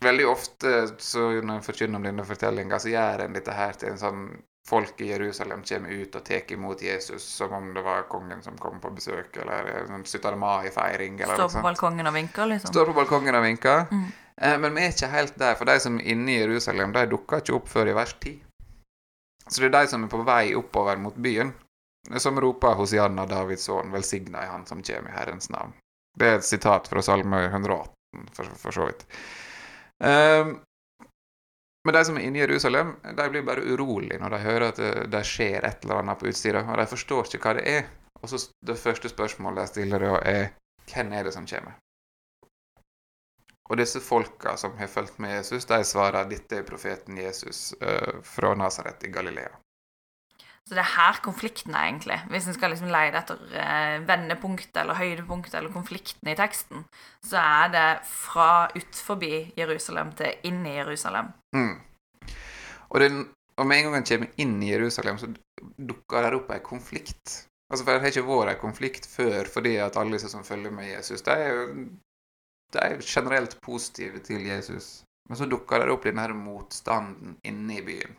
Veldig 0.00 0.26
ofte 0.28 0.88
så 0.98 1.30
når 1.42 1.54
en 1.54 1.62
forkynner 1.62 1.96
om 1.96 2.02
denne 2.02 2.24
fortellinga, 2.24 2.78
så 2.78 2.88
gjør 2.88 3.24
en 3.24 3.32
dette 3.32 3.52
her 3.52 3.72
til 3.72 3.94
en 3.94 3.98
sånn 3.98 4.26
Folk 4.68 5.00
i 5.00 5.10
Jerusalem 5.10 5.60
kommer 5.68 5.90
ut 5.92 6.14
og 6.16 6.24
tar 6.24 6.52
imot 6.52 6.82
Jesus 6.82 7.22
som 7.22 7.52
om 7.52 7.74
det 7.74 7.82
var 7.84 8.06
kongen 8.08 8.42
som 8.42 8.56
kom 8.56 8.80
på 8.80 8.90
besøk, 8.96 9.36
eller 9.36 9.66
en 9.82 9.90
sånn 9.90 10.04
17. 10.04 10.38
mai-feiring. 10.40 11.20
eller 11.20 11.34
Står 11.36 11.58
på 11.58 11.62
balkongen 11.66 12.06
og 12.08 12.14
vinker, 12.14 12.46
liksom. 12.46 12.72
Står 12.72 12.86
på 12.86 12.94
balkongen 12.96 13.36
og 13.36 13.42
vinker. 13.44 13.84
Mm. 13.90 14.06
Eh, 14.36 14.58
men 14.58 14.74
vi 14.74 14.86
er 14.86 14.94
ikke 14.94 15.10
helt 15.12 15.36
der, 15.38 15.54
for 15.54 15.68
de 15.68 15.76
som 15.84 15.98
er 16.00 16.08
inne 16.14 16.32
i 16.32 16.38
Jerusalem, 16.38 16.96
de 16.96 17.04
dukker 17.12 17.44
ikke 17.44 17.58
opp 17.58 17.68
før 17.68 17.92
i 17.92 17.96
vers 17.98 18.16
10. 18.16 18.32
Så 19.48 19.60
det 19.60 19.70
er 19.70 19.76
de 19.76 19.90
som 19.90 20.04
er 20.04 20.12
på 20.12 20.22
vei 20.24 20.54
oppover 20.56 21.00
mot 21.00 21.16
byen, 21.20 21.52
som 22.20 22.40
roper 22.40 22.76
Hosianna 22.78 23.26
Davids 23.28 23.66
sønn, 23.68 23.92
velsigna 23.92 24.42
er 24.42 24.52
han 24.52 24.66
som 24.68 24.82
kommer 24.84 25.10
i 25.10 25.16
Herrens 25.16 25.50
navn. 25.52 25.74
Det 26.18 26.28
er 26.28 26.38
et 26.38 26.46
sitat 26.46 26.88
fra 26.88 27.02
Salme 27.02 27.42
118, 27.48 28.28
for, 28.36 28.56
for 28.60 28.76
så 28.76 28.86
vidt. 28.88 29.04
Um, 30.04 30.56
men 31.84 31.96
de 31.96 32.02
som 32.08 32.16
er 32.16 32.24
inne 32.24 32.40
i 32.40 32.44
Jerusalem, 32.44 32.94
de 33.16 33.28
blir 33.28 33.44
bare 33.44 33.64
urolige 33.64 34.18
når 34.20 34.32
de 34.32 34.42
hører 34.44 34.68
at 34.70 34.80
det, 34.80 34.92
det 35.12 35.24
skjer 35.28 35.66
et 35.66 35.84
eller 35.84 36.00
annet 36.00 36.20
på 36.20 36.30
utsida, 36.30 36.64
og 36.64 36.80
de 36.80 36.86
forstår 36.88 37.28
ikke 37.28 37.42
hva 37.44 37.56
det 37.58 37.64
er. 37.68 37.88
Og 38.22 38.30
så 38.30 38.40
Det 38.64 38.78
første 38.80 39.08
spørsmålet 39.12 39.66
de 39.66 39.72
stiller 39.72 40.06
er 40.22 40.46
hvem 40.88 41.12
er 41.12 41.24
det 41.24 41.34
som 41.34 41.46
kommer? 41.46 41.76
Og 43.70 43.78
disse 43.80 44.00
folka 44.04 44.58
som 44.60 44.74
har 44.76 44.90
fulgt 44.92 45.18
med 45.22 45.38
Jesus, 45.38 45.64
de 45.64 45.80
svarer 45.88 46.28
dette 46.28 46.58
er 46.60 46.66
profeten 46.68 47.16
Jesus 47.16 47.70
uh, 47.80 48.20
fra 48.24 48.52
Nasaret 48.58 49.06
i 49.06 49.12
Galilea. 49.12 49.54
Så 50.64 50.76
det 50.76 50.80
er 50.80 50.92
her 50.94 51.18
konflikten 51.24 51.74
er, 51.76 51.90
egentlig. 51.90 52.16
Hvis 52.32 52.46
en 52.48 52.56
skal 52.56 52.72
liksom 52.72 52.92
leie 52.92 53.12
etter 53.12 53.40
uh, 53.52 54.04
vendepunktet 54.08 54.78
eller 54.80 54.96
høydepunktet 54.96 55.58
eller 55.58 55.72
konflikten 55.72 56.28
i 56.28 56.36
teksten, 56.36 56.84
så 57.24 57.40
er 57.40 57.72
det 57.72 57.88
fra 58.08 58.68
utenfor 58.76 59.24
Jerusalem 59.58 60.12
til 60.16 60.48
inn 60.48 60.62
i 60.68 60.76
Jerusalem. 60.78 61.32
Mm. 61.56 61.74
Og, 62.90 63.00
den, 63.00 63.26
og, 63.56 63.66
med 63.66 63.80
en 63.80 63.88
gang 63.88 63.98
en 64.00 64.08
kommer 64.08 64.40
inn 64.40 64.56
i 64.62 64.72
Jerusalem, 64.72 65.20
så 65.20 65.28
dukker 65.76 66.24
det 66.28 66.40
opp 66.40 66.52
en 66.52 66.64
konflikt. 66.64 67.44
Altså, 67.72 67.84
for 67.84 67.92
Det 67.92 68.00
har 68.00 68.12
ikke 68.12 68.28
vært 68.28 68.54
en 68.54 68.64
konflikt 68.64 69.08
før 69.08 69.48
fordi 69.48 69.76
at 69.80 69.96
alle 69.96 70.16
disse 70.16 70.32
som 70.32 70.44
følger 70.44 70.72
med 70.72 70.92
Jesus, 70.92 71.24
de 71.24 71.36
de 72.74 72.82
er 72.82 73.02
generelt 73.02 73.58
positive 73.62 74.20
til 74.26 74.46
Jesus. 74.46 75.04
Men 75.28 75.40
så 75.40 75.48
dukker 75.48 75.80
det 75.80 75.92
opp 75.94 76.04
denne 76.04 76.28
motstanden 76.36 77.36
inne 77.48 77.78
i 77.78 77.84
byen. 77.84 78.16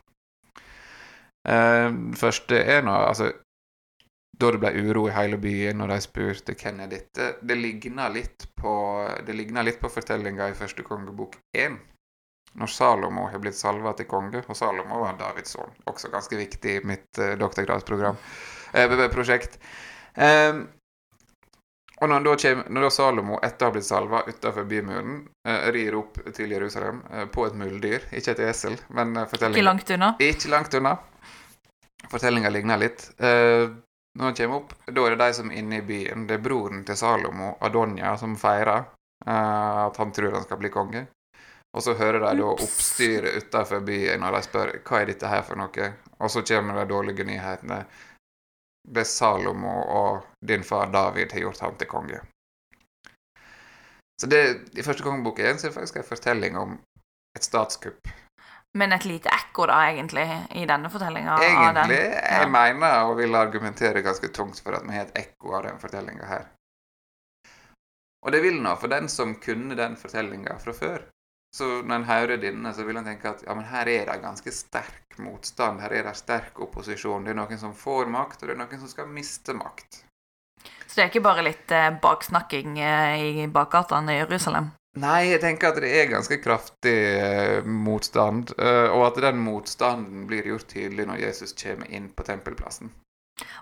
Uh, 1.46 2.14
første 2.18 2.58
er 2.58 2.80
nå 2.82 2.90
altså 2.90 3.28
Da 4.36 4.48
det 4.50 4.58
ble 4.58 4.72
uro 4.82 5.04
i 5.06 5.12
hele 5.14 5.38
byen, 5.38 5.80
og 5.80 5.92
de 5.92 6.00
spurte 6.02 6.56
hvem 6.58 6.80
er 6.82 6.88
dette 6.90 7.28
Det 7.38 7.54
ligner 7.56 8.10
litt 8.10 8.48
på 8.58 8.72
det 9.24 9.76
på 9.80 9.88
fortellinga 9.88 10.48
i 10.50 10.58
første 10.58 10.82
kongebok 10.82 11.38
1. 11.54 11.78
Når 12.56 12.72
Salomo 12.72 13.28
har 13.30 13.38
blitt 13.38 13.56
salva 13.56 13.92
til 13.96 14.08
konge, 14.08 14.42
og 14.48 14.56
Salomo 14.56 15.00
var 15.04 15.16
Davids 15.20 15.54
sønn. 15.54 15.72
Også 15.86 16.10
ganske 16.10 16.36
viktig 16.36 16.76
i 16.76 16.84
mitt 16.84 17.20
uh, 17.20 17.36
doktorgradsprogram. 17.38 18.16
Uh, 18.74 19.08
prosjekt. 19.12 19.58
Uh, 20.16 20.64
og 21.96 22.10
når 22.12 22.24
da, 22.26 22.36
kommer, 22.42 22.70
når 22.70 22.86
da 22.86 22.92
Salomo, 22.92 23.40
etter 23.42 23.66
å 23.66 23.70
ha 23.70 23.74
blitt 23.74 23.88
salva 23.88 24.22
utenfor 24.26 24.68
bymuren, 24.68 25.20
uh, 25.48 25.68
rir 25.72 25.96
opp 25.96 26.20
til 26.36 26.52
Jerusalem 26.52 27.00
på 27.32 27.46
et 27.48 27.56
muldyr 27.56 28.04
Ikke 28.12 28.34
et 28.34 28.42
esel, 28.50 28.76
men 28.92 29.14
fortellinga 29.24 29.56
Ikke 29.56 29.68
langt 29.70 29.92
unna? 29.96 30.10
Ikke 30.20 30.52
langt 30.52 30.76
unna. 30.76 30.96
Fortellinga 32.10 32.50
ligner 32.50 32.78
litt. 32.78 33.10
Eh, 33.18 33.68
når 34.16 34.24
han 34.24 34.34
kommer 34.34 34.56
opp, 34.56 34.72
da 34.86 35.04
er 35.06 35.16
det 35.16 35.24
de 35.24 35.34
som 35.34 35.50
er 35.50 35.60
inne 35.60 35.80
i 35.80 35.86
byen. 35.86 36.26
Det 36.28 36.38
er 36.38 36.44
broren 36.44 36.84
til 36.86 36.96
Salomo, 36.96 37.56
Adonia, 37.60 38.14
som 38.20 38.36
feirer 38.40 38.84
eh, 39.26 39.80
at 39.86 39.96
han 40.00 40.12
tror 40.12 40.36
han 40.38 40.46
skal 40.46 40.60
bli 40.60 40.72
konge. 40.72 41.06
Og 41.76 41.82
så 41.84 41.96
hører 41.98 42.22
de 42.22 42.32
da 42.40 42.52
oppstyret 42.54 43.42
utafor 43.42 43.82
byen, 43.84 44.24
og 44.24 44.36
de 44.36 44.42
spør 44.46 44.72
hva 44.80 45.00
er 45.02 45.10
dette 45.10 45.28
her 45.28 45.42
for 45.44 45.60
noe. 45.60 45.90
Og 46.16 46.32
så 46.32 46.44
kommer 46.48 46.78
de 46.78 46.86
dårlige 46.88 47.26
nyhetene. 47.28 47.82
Det 48.86 49.04
Salomo 49.04 49.72
og 49.90 50.26
din 50.46 50.62
far 50.64 50.92
David 50.92 51.32
har 51.32 51.40
gjort 51.48 51.60
ham 51.60 51.74
til 51.76 51.90
konge. 51.90 52.20
Så 54.20 54.28
det, 54.30 54.42
I 54.78 54.82
første 54.82 55.02
kongebok 55.04 55.42
er 55.42 55.58
det 55.58 55.72
faktisk 55.74 55.96
en 56.00 56.06
fortelling 56.06 56.56
om 56.56 56.78
et 57.36 57.44
statskupp 57.44 58.08
men 58.76 58.92
et 58.92 59.04
lite 59.04 59.30
ekko, 59.32 59.66
da, 59.70 59.78
egentlig, 59.90 60.26
i 60.54 60.66
denne 60.68 60.90
fortellinga? 60.92 61.38
Egentlig. 61.44 61.96
Ja. 61.96 62.42
Jeg 62.42 62.50
mener 62.52 63.08
og 63.08 63.16
vil 63.20 63.34
argumentere 63.38 64.04
ganske 64.04 64.28
tungt 64.36 64.60
for 64.60 64.76
at 64.76 64.84
vi 64.84 64.96
har 64.96 65.08
et 65.08 65.20
ekko 65.22 65.56
av 65.56 65.64
den 65.68 65.80
fortellinga 65.80 66.28
her. 66.28 66.44
Og 68.26 68.34
det 68.34 68.42
vil 68.44 68.58
nå 68.60 68.74
for 68.80 68.92
den 68.92 69.08
som 69.12 69.36
kunne 69.40 69.78
den 69.78 69.96
fortellinga 69.96 70.58
fra 70.60 70.74
før. 70.76 71.06
Så 71.56 71.66
når 71.80 71.94
en 71.94 72.08
hører 72.10 72.40
denne, 72.40 72.72
så 72.76 72.84
vil 72.84 72.98
en 73.00 73.06
tenke 73.06 73.30
at 73.30 73.44
ja, 73.46 73.54
men 73.56 73.64
her 73.70 73.88
er 73.88 74.10
det 74.10 74.18
ganske 74.20 74.52
sterk 74.52 75.16
motstand. 75.24 75.80
Her 75.80 75.94
er 75.96 76.04
det 76.04 76.16
sterk 76.18 76.58
opposisjon. 76.60 77.24
Det 77.24 77.32
er 77.32 77.38
noen 77.38 77.60
som 77.60 77.72
får 77.72 78.10
makt, 78.12 78.42
og 78.42 78.50
det 78.50 78.56
er 78.56 78.60
noen 78.60 78.82
som 78.82 78.90
skal 78.90 79.08
miste 79.08 79.56
makt. 79.56 80.02
Så 80.86 80.98
det 80.98 81.04
er 81.04 81.08
ikke 81.08 81.24
bare 81.24 81.44
litt 81.46 81.72
eh, 81.72 81.94
baksnakking 82.02 82.76
eh, 82.80 83.22
i 83.44 83.46
bakgatene 83.52 84.14
i 84.14 84.18
Jerusalem? 84.20 84.68
Nei, 85.00 85.28
jeg 85.28 85.42
tenker 85.42 85.70
at 85.70 85.80
det 85.80 85.90
er 85.92 86.08
ganske 86.08 86.38
kraftig 86.40 86.94
eh, 87.20 87.64
motstand. 87.64 88.52
Eh, 88.56 88.88
og 88.92 89.06
at 89.10 89.20
den 89.24 89.40
motstanden 89.44 90.26
blir 90.28 90.48
gjort 90.48 90.70
tydelig 90.72 91.08
når 91.08 91.22
Jesus 91.24 91.56
kommer 91.56 91.88
inn 91.92 92.10
på 92.12 92.24
tempelplassen. 92.24 92.92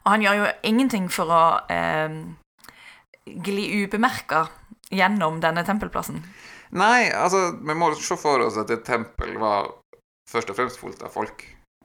Og 0.04 0.11
han 0.12 0.22
gjør 0.22 0.40
jo 0.40 0.50
ingenting 0.70 1.07
for 1.11 1.30
å 1.35 1.44
eh, 1.70 2.18
gli 3.26 3.66
ubemerka 3.83 4.44
gjennom 4.94 5.40
denne 5.42 5.66
tempelplassen. 5.66 6.22
Nei, 6.75 7.07
altså, 7.15 7.53
vi 7.63 7.75
må 7.79 7.93
se 7.95 8.17
for 8.19 8.43
oss 8.43 8.59
at 8.59 8.71
et 8.75 8.85
tempel 8.87 9.37
var 9.39 9.71
først 10.31 10.51
og 10.51 10.59
fremst 10.59 10.81
fullt 10.81 11.05
av 11.07 11.13
folk. 11.15 11.45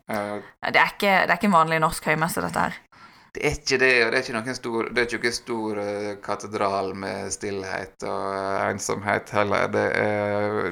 Uh, 0.09 0.41
det, 0.65 0.79
er 0.79 0.93
ikke, 0.95 1.11
det 1.25 1.29
er 1.29 1.37
ikke 1.37 1.49
en 1.51 1.59
vanlig 1.59 1.81
norsk 1.83 2.07
høymesse, 2.09 2.41
dette 2.41 2.63
her. 2.63 2.77
Det 3.35 3.43
er 3.45 3.57
ikke 3.59 3.77
det, 3.77 3.91
og 4.01 4.09
det 4.09 4.17
er 4.17 4.23
ikke 4.23 4.37
noen 4.39 4.57
stor, 4.57 4.87
det 4.89 5.03
er 5.03 5.17
ikke 5.19 5.33
stor 5.35 5.81
uh, 5.83 6.13
katedral 6.25 6.95
med 6.97 7.29
stillhet 7.35 8.07
og 8.09 8.23
uh, 8.33 8.63
ensomhet 8.71 9.29
heller. 9.37 9.69
Det 9.75 9.85
er 9.99 10.71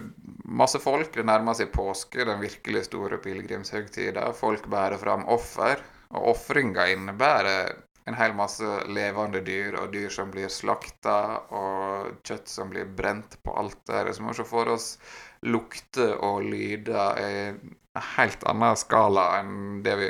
masse 0.49 0.81
folk. 0.81 1.11
Det 1.13 1.27
nærmer 1.27 1.57
seg 1.59 1.69
påske, 1.75 2.25
den 2.25 2.41
virkelig 2.41 2.87
store 2.87 3.21
pilegrimshøgtida. 3.21 4.31
Folk 4.39 4.65
bærer 4.73 4.97
fram 4.97 5.27
offer, 5.29 5.85
og 6.17 6.31
ofringa 6.33 6.87
innebærer 6.89 7.75
en 8.07 8.15
hel 8.15 8.35
masse 8.35 8.67
levende 8.87 9.41
dyr, 9.43 9.75
og 9.81 9.91
dyr 9.91 10.11
som 10.13 10.31
blir 10.31 10.51
slakta, 10.51 11.17
og 11.51 12.21
kjøtt 12.27 12.51
som 12.51 12.71
blir 12.71 12.87
brent 12.87 13.35
på 13.43 13.55
alteret. 13.59 14.15
Så 14.15 14.23
vi 14.23 14.27
må 14.29 14.35
se 14.37 14.47
for 14.47 14.71
oss 14.71 14.93
lukter 15.45 16.15
og 16.23 16.45
lyder 16.47 17.19
i 17.21 17.33
en 17.51 17.75
helt 18.15 18.45
annen 18.47 18.79
skala 18.79 19.25
enn 19.41 19.81
det 19.85 19.97
vi 19.99 20.07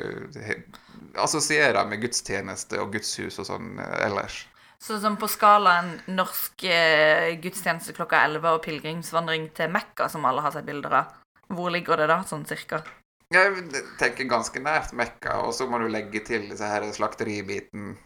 assosierer 1.18 1.88
med 1.90 2.04
gudstjeneste 2.04 2.80
og 2.82 2.94
gudshus 2.94 3.40
og 3.42 3.48
sånn 3.50 3.78
eh, 3.82 4.06
ellers. 4.06 4.44
Så 4.78 5.00
som 5.02 5.16
på 5.18 5.30
skalaen 5.32 5.96
norsk 6.14 6.68
eh, 6.70 7.34
gudstjeneste 7.42 7.96
klokka 7.98 8.22
11 8.28 8.52
og 8.52 8.62
pilegrimsvandring 8.68 9.50
til 9.58 9.74
Mekka, 9.74 10.06
som 10.14 10.28
alle 10.30 10.44
har 10.46 10.54
sett 10.54 10.68
bilder 10.68 11.00
av, 11.00 11.16
hvor 11.50 11.74
ligger 11.74 12.04
det 12.04 12.12
da, 12.12 12.22
sånn 12.28 12.46
cirka? 12.46 12.84
Jeg 13.28 13.84
tenker 14.00 14.30
ganske 14.32 14.60
nært 14.64 14.94
Mekka, 14.96 15.34
og 15.44 15.52
så 15.56 15.66
må 15.68 15.82
du 15.82 15.90
legge 15.92 16.22
til 16.24 16.46
disse 16.48 16.64
her 16.64 16.86
slakteribiten. 16.96 17.98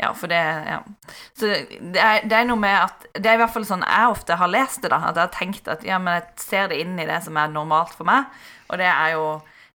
Ja, 0.00 0.14
for 0.16 0.32
det 0.32 0.40
Ja. 0.40 0.78
Så 1.36 1.46
det 1.46 2.00
er, 2.00 2.22
det 2.24 2.32
er, 2.32 2.46
noe 2.48 2.56
med 2.56 2.76
at 2.78 3.06
Det 3.14 3.26
er 3.26 3.36
i 3.36 3.42
hvert 3.42 3.52
fall 3.52 3.66
sånn 3.68 3.84
jeg 3.84 4.14
ofte 4.14 4.38
har 4.40 4.48
lest 4.48 4.80
det, 4.80 4.90
da. 4.90 5.02
At 5.10 5.16
jeg 5.20 5.26
har 5.26 5.34
tenkt 5.36 5.68
at 5.68 5.84
ja, 5.84 5.98
men 5.98 6.16
jeg 6.16 6.24
ser 6.40 6.72
det 6.72 6.80
inn 6.80 6.96
i 6.98 7.04
det 7.04 7.20
som 7.24 7.36
er 7.36 7.52
normalt 7.52 7.92
for 7.92 8.08
meg, 8.08 8.24
og 8.70 8.80
det 8.80 8.88
er 8.88 9.12
jo 9.18 9.26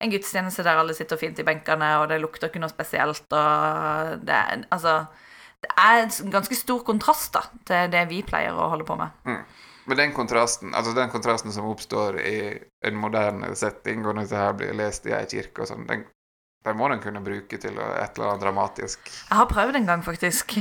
en 0.00 0.10
gudstjeneste 0.10 0.64
der 0.64 0.80
alle 0.80 0.96
sitter 0.96 1.20
fint 1.20 1.38
i 1.38 1.46
benkene, 1.46 1.98
og 2.00 2.08
det 2.08 2.22
lukter 2.22 2.48
ikke 2.48 2.62
noe 2.62 2.72
spesielt, 2.72 3.28
og 3.28 4.24
det 4.24 4.34
er 4.34 4.64
altså 4.70 5.04
Det 5.64 5.70
er 5.80 6.02
en 6.02 6.32
ganske 6.32 6.54
stor 6.54 6.82
kontrast 6.84 7.32
da, 7.32 7.40
til 7.64 7.92
det 7.92 8.08
vi 8.10 8.18
pleier 8.22 8.52
å 8.52 8.68
holde 8.68 8.84
på 8.84 8.96
med. 9.00 9.08
Mm. 9.24 9.44
Men 9.84 10.00
den 10.00 10.12
kontrasten 10.16 10.74
altså 10.74 10.94
den 10.96 11.12
kontrasten 11.12 11.52
som 11.52 11.68
oppstår 11.68 12.18
i 12.22 12.36
en 12.86 12.98
moderne 13.00 13.52
setting, 13.58 14.04
og 14.06 14.14
når 14.14 14.26
dette 14.26 14.40
her 14.40 14.58
blir 14.58 14.76
lest 14.78 15.08
i 15.08 15.14
ei 15.16 15.24
kirke 15.28 15.64
og 15.64 15.68
sånn, 15.68 15.84
den, 15.90 16.06
den 16.64 16.78
må 16.78 16.88
den 16.88 17.02
kunne 17.04 17.22
bruke 17.24 17.60
til 17.60 17.76
et 17.76 18.16
eller 18.16 18.30
annet 18.30 18.46
dramatisk. 18.46 19.12
Jeg 19.28 19.40
har 19.42 19.50
prøvd 19.50 19.80
en 19.80 19.92
gang, 19.92 20.04
faktisk. 20.06 20.56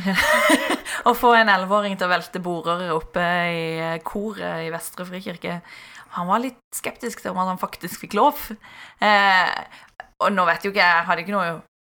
å 1.10 1.16
få 1.16 1.34
en 1.40 1.52
elleveåring 1.54 1.96
til 1.96 2.10
å 2.10 2.14
velte 2.14 2.44
borere 2.44 2.92
oppe 2.96 3.26
i 3.54 3.98
koret 4.04 4.68
i 4.68 4.72
Vestre 4.74 5.08
Frikirke 5.08 5.62
han 6.14 6.30
var 6.30 6.44
litt 6.44 6.60
skeptisk 6.76 7.24
til 7.24 7.34
om 7.34 7.42
han 7.42 7.62
faktisk 7.62 8.04
fikk 8.04 8.18
lov. 8.18 8.42
Eh, 9.02 9.54
og 10.22 10.34
nå 10.34 10.46
vet 10.50 10.66
jo 10.66 10.74
ikke 10.74 10.84
jeg 10.84 11.06
hadde 11.08 11.24
ikke 11.24 11.36
noe 11.36 11.54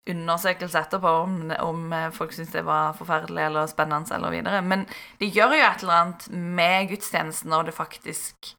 undersøkelse 0.07 0.79
etterpå 0.79 1.13
om, 1.25 1.39
om 1.63 1.93
eh, 1.93 2.11
folk 2.15 2.35
syns 2.35 2.53
det 2.55 2.63
var 2.67 2.95
forferdelig 2.99 3.43
eller 3.49 3.71
spennende 3.71 4.15
eller 4.15 4.35
videre. 4.35 4.63
Men 4.63 4.87
det 5.21 5.33
gjør 5.35 5.57
jo 5.57 5.65
et 5.67 5.83
eller 5.83 5.99
annet 6.01 6.29
med 6.31 6.93
gudstjenesten 6.93 7.53
når 7.53 7.71
det 7.71 7.77
faktisk 7.81 8.55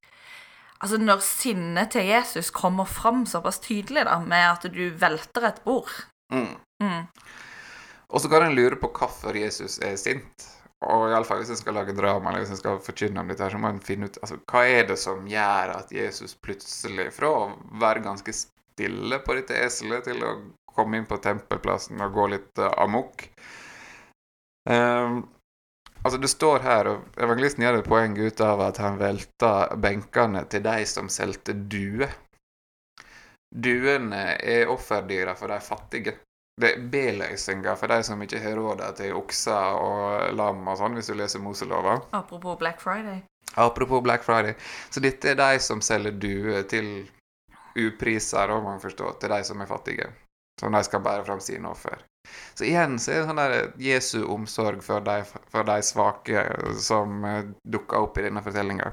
Altså 0.78 1.00
når 1.02 1.24
sinnet 1.26 1.90
til 1.96 2.06
Jesus 2.06 2.52
kommer 2.54 2.86
fram 2.86 3.24
såpass 3.26 3.58
tydelig, 3.64 4.04
da, 4.06 4.20
med 4.22 4.44
at 4.46 4.68
du 4.70 4.84
velter 4.94 5.48
et 5.48 5.64
bord. 5.66 5.90
Mm. 6.30 6.54
Mm. 6.84 7.08
Og 8.14 8.22
så 8.22 8.30
kan 8.30 8.46
en 8.46 8.54
lure 8.54 8.78
på 8.78 8.92
hvorfor 8.94 9.34
Jesus 9.34 9.80
er 9.82 9.96
sint. 9.98 10.46
Og 10.86 11.08
iallfall 11.10 11.42
hvis 11.42 11.56
en 11.56 11.58
skal 11.58 11.74
lage 11.80 11.96
drama 11.98 12.30
eller 12.30 12.44
hvis 12.44 12.54
en 12.54 12.60
skal 12.60 12.78
forkynne 12.86 13.24
om 13.24 13.32
dette, 13.32 13.42
her, 13.42 13.56
så 13.56 13.62
må 13.62 13.72
en 13.74 13.82
finne 13.82 14.12
ut 14.12 14.20
altså, 14.22 14.38
hva 14.46 14.62
er 14.70 14.86
det 14.92 15.00
som 15.02 15.26
gjør 15.26 15.74
at 15.74 15.94
Jesus 15.94 16.38
plutselig, 16.38 17.10
fra 17.16 17.32
å 17.34 17.48
være 17.82 18.06
ganske 18.06 18.36
stille 18.38 19.18
på 19.26 19.40
dette 19.40 19.58
eselet, 19.58 20.06
til 20.06 20.22
å 20.22 20.36
komme 20.78 21.00
inn 21.00 21.10
på 21.10 21.20
tempelplassen 21.24 22.04
og 22.06 22.14
gå 22.14 22.28
litt 22.36 22.62
uh, 22.62 22.70
amok 22.86 23.26
um, 24.70 25.26
Altså, 26.06 26.20
det 26.22 26.30
står 26.32 26.62
her, 26.64 26.88
og 26.88 27.18
evangelisten 27.20 27.66
gjør 27.66 27.80
et 27.82 27.88
poeng 27.90 28.14
ut 28.16 28.42
av 28.46 28.62
at 28.64 28.78
han 28.80 29.00
velta 29.02 29.50
benkene 29.82 30.46
til 30.48 30.62
de 30.64 30.86
som 30.88 31.10
solgte 31.12 31.56
duer. 31.68 32.14
Duene 33.52 34.38
er 34.38 34.72
offerdyra 34.72 35.34
for 35.36 35.52
de 35.52 35.58
fattige 35.66 36.14
det 36.62 36.70
er 36.74 36.86
B-løsninger 36.90 37.76
for 37.78 37.92
de 37.94 38.04
som 38.04 38.22
ikke 38.26 38.40
har 38.42 38.56
råd 38.58 38.80
til 38.98 39.14
okser 39.14 39.76
og 39.78 40.32
lam 40.34 40.64
og 40.66 40.80
sånn, 40.80 40.96
hvis 40.98 41.12
du 41.12 41.14
leser 41.14 41.42
Moselova. 41.44 42.00
Apropos 42.18 42.58
Black 42.58 42.82
Friday. 42.82 43.20
Apropos 43.62 44.02
Black 44.02 44.26
Friday. 44.26 44.56
Så 44.90 45.04
dette 45.06 45.36
er 45.36 45.38
de 45.38 45.60
som 45.62 45.84
selger 45.86 46.18
duer 46.18 46.66
til 46.70 46.90
upriser, 47.78 48.50
om 48.50 48.66
man 48.66 48.82
forstår, 48.82 49.20
til 49.22 49.36
de 49.36 49.44
som 49.46 49.62
er 49.62 49.70
fattige. 49.70 50.10
Som 50.60 50.74
de 50.74 50.84
skal 50.84 51.04
bære 51.06 51.26
fram 51.26 51.40
sine 51.44 51.70
offer. 51.70 52.02
Så 52.58 52.66
igjen 52.66 52.98
så 53.00 53.12
er 53.12 53.20
det 53.20 53.28
sånn 53.30 53.42
der 53.42 53.58
Jesu 53.82 54.24
omsorg 54.26 54.82
for 54.84 55.04
de, 55.06 55.22
for 55.52 55.68
de 55.68 55.78
svake 55.86 56.46
som 56.82 57.22
uh, 57.24 57.44
dukker 57.64 58.08
opp 58.08 58.18
i 58.18 58.26
denne 58.26 58.44
fortellinga. 58.44 58.92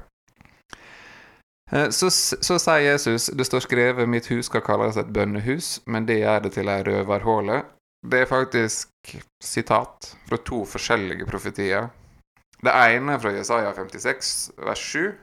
Eh, 1.71 1.89
Så, 1.89 2.09
så 2.09 2.59
sier 2.61 2.91
Jesus 2.91 3.27
det 3.33 3.45
står 3.45 3.65
skrevet 3.65 4.09
'mitt 4.09 4.29
hus 4.31 4.45
skal 4.45 4.61
kalles 4.61 4.97
et 4.97 5.13
bønnehus', 5.13 5.81
men 5.85 6.05
det 6.05 6.19
gjør 6.21 6.39
det 6.45 6.51
til 6.53 6.69
ei 6.69 6.83
røverhåle. 6.83 7.63
Det 8.05 8.21
er 8.21 8.29
faktisk 8.29 9.15
sitat 9.43 10.11
fra 10.29 10.37
to 10.37 10.65
forskjellige 10.65 11.25
profetier. 11.25 11.89
Det 12.61 12.71
ene 12.71 13.19
fra 13.19 13.31
Jesaja 13.33 13.73
56, 13.73 14.51
vers 14.57 14.79
7, 14.79 15.13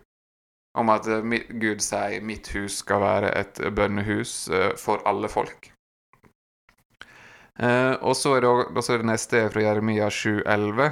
om 0.74 0.90
at 0.90 1.06
eh, 1.06 1.38
Gud 1.62 1.80
sier 1.80 2.20
'mitt 2.20 2.50
hus 2.56 2.82
skal 2.82 3.00
være 3.00 3.30
et 3.38 3.62
bønnehus 3.76 4.48
eh, 4.48 4.72
for 4.76 5.02
alle 5.06 5.28
folk'. 5.28 5.70
Eh, 7.60 7.92
og 8.00 8.16
så 8.16 8.36
er, 8.36 8.44
det, 8.44 8.78
også 8.80 8.98
det 9.00 9.08
neste 9.08 9.42
fra 9.52 9.62
Jeremia 9.62 10.08
7,11, 10.08 10.88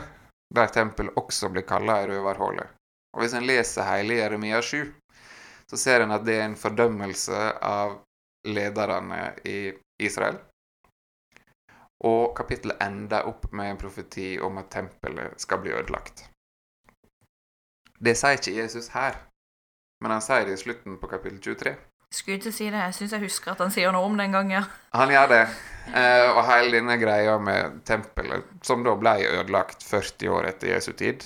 der 0.54 0.74
tempelet 0.74 1.16
også 1.16 1.48
blir 1.52 1.64
kalla 1.68 2.00
ei 2.02 2.10
røverhåle. 2.10 2.66
Og 3.14 3.22
hvis 3.22 3.34
en 3.34 3.46
leser 3.46 3.88
hele 3.88 4.20
Jeremia 4.20 4.60
7, 4.62 4.92
så 5.70 5.78
ser 5.78 6.04
en 6.04 6.14
at 6.14 6.26
det 6.26 6.36
er 6.36 6.48
en 6.48 6.58
fordømmelse 6.58 7.40
av 7.64 8.00
lederne 8.46 9.22
i 9.46 9.72
Israel. 10.02 10.38
Og 12.06 12.32
kapittelet 12.36 12.80
ender 12.82 13.28
opp 13.28 13.50
med 13.52 13.70
en 13.70 13.80
profeti 13.80 14.32
om 14.40 14.58
at 14.60 14.70
tempelet 14.72 15.40
skal 15.40 15.60
bli 15.62 15.74
ødelagt. 15.76 16.24
Det 18.00 18.14
sier 18.16 18.38
ikke 18.38 18.56
Jesus 18.56 18.88
her, 18.94 19.18
men 20.00 20.14
han 20.14 20.24
sier 20.24 20.46
det 20.48 20.56
i 20.56 20.62
slutten 20.62 20.96
på 21.00 21.10
kapittel 21.10 21.40
23. 21.44 21.74
Skulle 22.10 22.40
ikke 22.40 22.50
si 22.52 22.66
det. 22.66 22.78
Jeg 22.78 22.94
syns 22.96 23.12
jeg 23.14 23.22
husker 23.22 23.52
at 23.52 23.60
han 23.62 23.70
sier 23.70 23.92
noe 23.94 24.08
om 24.08 24.16
det 24.18 24.26
en 24.26 24.34
gang, 24.34 24.50
ja. 24.56 24.64
Han 24.98 25.12
gjør 25.14 25.28
det. 25.30 25.44
Eh, 25.94 26.26
og 26.32 26.42
hele 26.48 26.74
denne 26.74 26.96
greia 26.98 27.36
med 27.38 27.80
tempelet, 27.86 28.50
som 28.66 28.82
da 28.86 28.96
ble 28.98 29.14
ødelagt 29.28 29.86
40 29.86 30.34
år 30.34 30.50
etter 30.50 30.74
Jesu 30.74 30.92
tid 30.92 31.24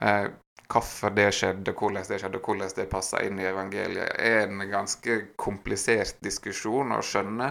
eh, 0.00 0.28
Hvorfor 0.70 1.10
det 1.10 1.26
skjedde, 1.34 1.72
hvordan 1.74 2.04
det 2.06 2.20
skjedde, 2.22 2.38
hvordan 2.44 2.70
det 2.76 2.86
passa 2.92 3.24
inn 3.26 3.40
i 3.42 3.48
evangeliet, 3.48 4.12
er 4.22 4.44
en 4.44 4.62
ganske 4.70 5.16
komplisert 5.40 6.20
diskusjon 6.22 6.94
å 6.94 7.00
skjønne. 7.02 7.48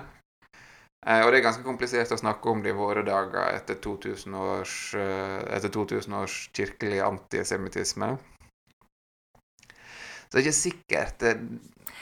Eh, 1.04 1.26
og 1.26 1.34
det 1.34 1.42
er 1.42 1.46
ganske 1.50 1.66
komplisert 1.66 2.14
å 2.16 2.22
snakke 2.22 2.54
om 2.54 2.64
det 2.64 2.72
i 2.72 2.78
våre 2.78 3.04
dager 3.04 3.58
etter 3.58 3.82
2000 3.84 4.40
års, 4.40 4.78
eh, 4.96 5.42
etter 5.58 5.74
2000 5.76 6.16
års 6.22 6.38
kirkelig 6.56 7.02
antisemittisme. 7.04 8.14
Så 9.68 10.32
det 10.32 10.40
er 10.40 10.46
ikke 10.46 10.62
sikkert 10.62 11.28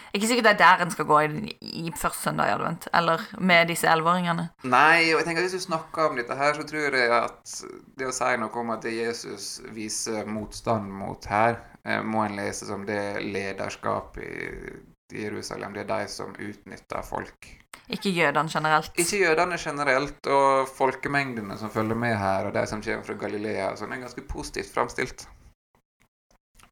det, 0.08 0.18
Ikke 0.18 0.30
sikkert 0.32 0.50
det 0.50 0.54
er 0.56 0.60
der 0.64 0.84
en 0.86 0.92
skal 0.92 1.08
gå 1.10 1.20
i, 1.20 1.54
i 1.62 1.92
første 1.96 2.30
søndag 2.30 2.50
i 2.50 2.56
advent, 2.56 2.90
eller 2.94 3.24
med 3.40 3.72
disse 3.72 3.88
elleveåringene. 3.92 4.50
Nei, 4.64 5.14
og 5.14 5.22
jeg 5.22 5.28
tenker 5.28 5.44
at 5.44 5.50
hvis 5.50 5.62
du 5.62 5.68
snakker 5.68 6.10
om 6.10 6.20
dette 6.20 6.38
her, 6.38 6.54
så 6.58 6.68
tror 6.68 7.00
jeg 7.00 7.14
at 7.22 7.56
det 7.98 8.10
å 8.10 8.16
si 8.16 8.34
noe 8.42 8.62
om 8.64 8.76
at 8.76 8.86
det 8.86 8.98
Jesus 8.98 9.50
viser 9.76 10.28
motstand 10.28 10.92
mot 10.92 11.26
her, 11.32 11.60
eh, 11.86 12.04
må 12.04 12.26
en 12.26 12.38
lese 12.40 12.70
som 12.70 12.86
det 12.88 13.02
lederskap 13.24 14.18
i 14.24 14.38
i 15.14 15.24
Jerusalem. 15.24 15.74
Det 15.74 15.86
er 15.86 15.92
de 15.92 16.12
som 16.12 16.36
utnytter 16.36 17.02
folk. 17.06 17.48
Ikke 17.88 18.12
jødene 18.12 18.52
generelt. 18.52 18.92
Ikke 19.00 19.22
jødene 19.22 19.58
generelt, 19.60 20.28
og 20.28 20.68
folkemengdene 20.76 21.58
som 21.58 21.72
følger 21.72 21.96
med 21.96 22.18
her, 22.20 22.50
og 22.50 22.54
de 22.54 22.66
som 22.68 22.84
kommer 22.84 23.08
fra 23.08 23.16
Galilea, 23.22 23.70
sånn 23.80 23.96
er 23.96 24.04
ganske 24.04 24.26
positivt 24.28 24.74
framstilt. 24.74 25.28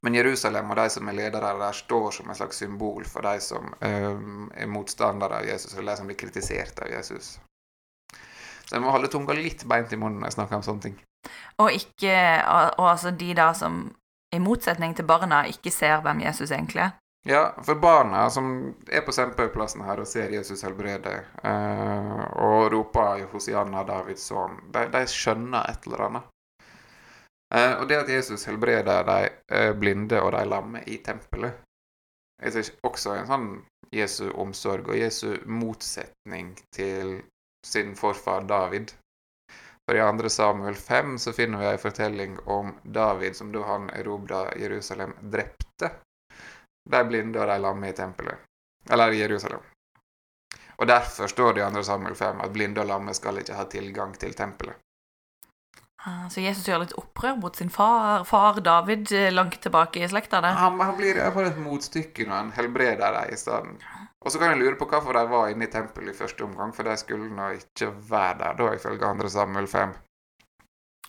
Men 0.06 0.14
Jerusalem 0.14 0.68
og 0.70 0.78
de 0.78 0.86
som 0.94 1.08
er 1.10 1.16
ledere 1.18 1.48
der, 1.58 1.74
står 1.74 2.12
som 2.14 2.28
et 2.30 2.38
slags 2.38 2.60
symbol 2.62 3.02
for 3.10 3.26
de 3.26 3.40
som 3.42 3.72
eh, 3.82 4.12
er 4.54 4.68
motstandere 4.70 5.40
av 5.40 5.48
Jesus, 5.48 5.72
eller 5.74 5.92
de 5.92 5.98
som 5.98 6.06
blir 6.06 6.18
kritisert 6.20 6.78
av 6.78 6.92
Jesus. 6.92 7.32
Så 8.66 8.76
jeg 8.76 8.84
må 8.84 8.92
holde 8.94 9.10
tunga 9.10 9.34
litt 9.34 9.64
beint 9.66 9.90
i 9.90 9.98
munnen 9.98 10.20
når 10.22 10.30
jeg 10.30 10.36
snakker 10.36 10.60
om 10.60 10.62
sånne 10.66 10.84
ting. 10.84 10.94
Og 11.58 11.74
ikke 11.74 12.14
Og, 12.14 12.78
og 12.78 12.86
altså 12.92 13.10
de 13.10 13.32
da 13.34 13.48
som 13.58 13.80
i 14.34 14.38
motsetning 14.42 14.94
til 14.94 15.08
barna 15.10 15.42
ikke 15.50 15.74
ser 15.74 15.98
hvem 16.04 16.22
Jesus 16.22 16.54
egentlig 16.54 16.84
er. 16.86 16.94
Ja, 17.26 17.42
for 17.66 17.74
barna 17.82 18.28
som 18.30 18.52
er 18.86 19.02
på 19.02 19.10
Sempøyplassen 19.14 19.82
her 19.82 19.98
og 19.98 20.06
ser 20.06 20.30
Jesus 20.30 20.62
helbrede, 20.62 21.16
eh, 21.42 22.24
og 22.46 22.70
roper 22.70 23.26
Hosianna, 23.32 23.82
Davids 23.88 24.28
sønn, 24.30 24.60
de, 24.70 24.86
de 24.94 25.02
skjønner 25.10 25.66
et 25.66 25.90
eller 25.90 26.06
annet. 26.06 26.32
Eh, 27.56 27.72
og 27.80 27.88
det 27.88 27.96
at 28.02 28.08
Jesus 28.12 28.44
helbreder 28.44 29.06
de 29.08 29.30
eh, 29.56 29.72
blinde 29.78 30.20
og 30.20 30.32
de 30.32 30.44
lamme 30.44 30.82
i 30.86 30.98
tempelet, 31.04 31.62
er 32.42 32.50
så- 32.50 32.72
også 32.84 33.14
en 33.16 33.26
sånn 33.26 33.48
Jesu 33.92 34.30
omsorg 34.34 34.88
og 34.88 34.98
Jesu 34.98 35.36
motsetning 35.46 36.56
til 36.74 37.22
sin 37.66 37.94
forfar 37.96 38.44
David. 38.48 38.92
For 39.86 39.96
i 39.96 40.02
2. 40.02 40.28
Samuel 40.28 40.74
5 40.74 41.18
så 41.18 41.32
finner 41.32 41.58
vi 41.58 41.66
en 41.66 41.78
fortelling 41.78 42.38
om 42.46 42.74
David 42.82 43.36
som 43.36 43.52
da 43.52 43.62
han 43.62 43.90
erobra 43.90 44.50
Jerusalem, 44.58 45.14
drepte 45.22 45.90
de 46.90 47.04
blinde 47.04 47.40
og 47.40 47.48
de 47.48 47.58
lamme 47.58 47.88
i 47.88 47.92
tempelet. 47.92 48.38
Eller 48.90 49.12
i 49.12 49.20
Jerusalem. 49.22 49.60
Og 50.78 50.86
derfor 50.86 51.26
står 51.26 51.52
det 51.52 51.62
i 51.62 51.70
2. 51.74 51.82
Samuel 51.82 52.14
5 52.14 52.40
at 52.40 52.52
blinde 52.52 52.80
og 52.80 52.86
lamme 52.86 53.14
skal 53.14 53.38
ikke 53.38 53.54
ha 53.54 53.64
tilgang 53.64 54.18
til 54.18 54.34
tempelet. 54.34 54.76
Ah, 56.06 56.28
Så 56.30 56.40
Jesus 56.40 56.68
gjør 56.68 56.84
litt 56.84 56.94
opprør 57.00 57.34
mot 57.40 57.56
sin 57.58 57.70
far, 57.72 58.22
far 58.24 58.60
David 58.62 59.10
eh, 59.12 59.32
langt 59.34 59.58
tilbake 59.62 60.04
i 60.04 60.08
slekta. 60.08 60.38
Han, 60.44 60.78
han 60.78 60.98
blir 60.98 61.18
iallfall 61.18 61.48
et 61.48 61.58
motstykke 61.58 62.28
når 62.28 62.36
han 62.36 62.52
helbreder 62.54 63.16
dem 63.16 63.32
i 63.34 63.38
stedet. 63.40 63.86
Og 64.22 64.32
så 64.32 64.38
kan 64.38 64.52
jeg 64.52 64.62
lure 64.62 64.78
på 64.78 64.86
hvorfor 64.90 65.14
de 65.18 65.24
var 65.30 65.50
inne 65.50 65.66
i 65.66 65.70
tempelet 65.70 66.14
i 66.14 66.18
første 66.18 66.46
omgang, 66.46 66.72
for 66.74 66.86
de 66.86 66.94
skulle 66.98 67.26
nå 67.30 67.52
ikke 67.58 67.90
være 68.10 68.38
der, 68.42 68.56
da, 68.58 68.70
ifølge 68.74 69.10
2. 69.22 69.28
Samuel 69.34 69.68
5. 69.70 69.92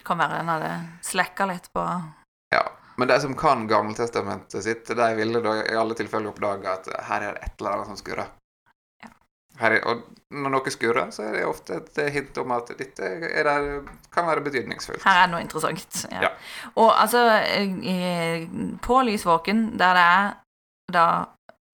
Kan 0.06 0.22
være 0.22 0.42
en 0.42 0.52
hadde 0.54 0.74
slekka 1.06 1.48
litt 1.50 1.72
på 1.74 1.86
Ja. 2.54 2.66
Men 2.98 3.10
de 3.12 3.20
som 3.22 3.34
kan 3.38 3.68
Gammeltestamentet 3.70 4.64
sitt, 4.66 4.88
de 4.90 5.08
ville 5.18 5.42
da 5.46 5.52
i 5.62 5.76
alle 5.78 5.94
tilfeller 5.98 6.32
oppdage 6.32 6.72
at 6.72 6.88
her 7.10 7.28
er 7.28 7.36
det 7.38 7.44
et 7.46 7.60
eller 7.62 7.76
annet 7.76 7.92
som 7.92 8.00
skurrer. 8.00 8.32
Her 9.58 9.78
er, 9.78 9.84
og 9.90 10.04
når 10.38 10.54
noe 10.54 10.72
skurrer, 10.74 11.12
så 11.16 11.24
er 11.28 11.38
det 11.38 11.46
ofte 11.48 11.80
et 11.80 12.00
hint 12.14 12.38
om 12.42 12.52
at 12.56 12.70
dette 12.78 13.12
er 13.30 13.48
der, 13.48 13.68
kan 14.14 14.28
være 14.28 14.44
betydningsfullt. 14.46 15.06
Her 15.08 15.24
er 15.24 15.32
noe 15.32 15.42
interessant. 15.44 16.04
Ja. 16.12 16.28
Ja. 16.28 16.32
Og 16.76 16.92
altså 16.92 17.24
eh, 17.40 18.48
På 18.84 19.02
Lysvåken, 19.08 19.70
der 19.80 19.98
det 19.98 20.04
er 20.04 20.34
da 20.94 21.08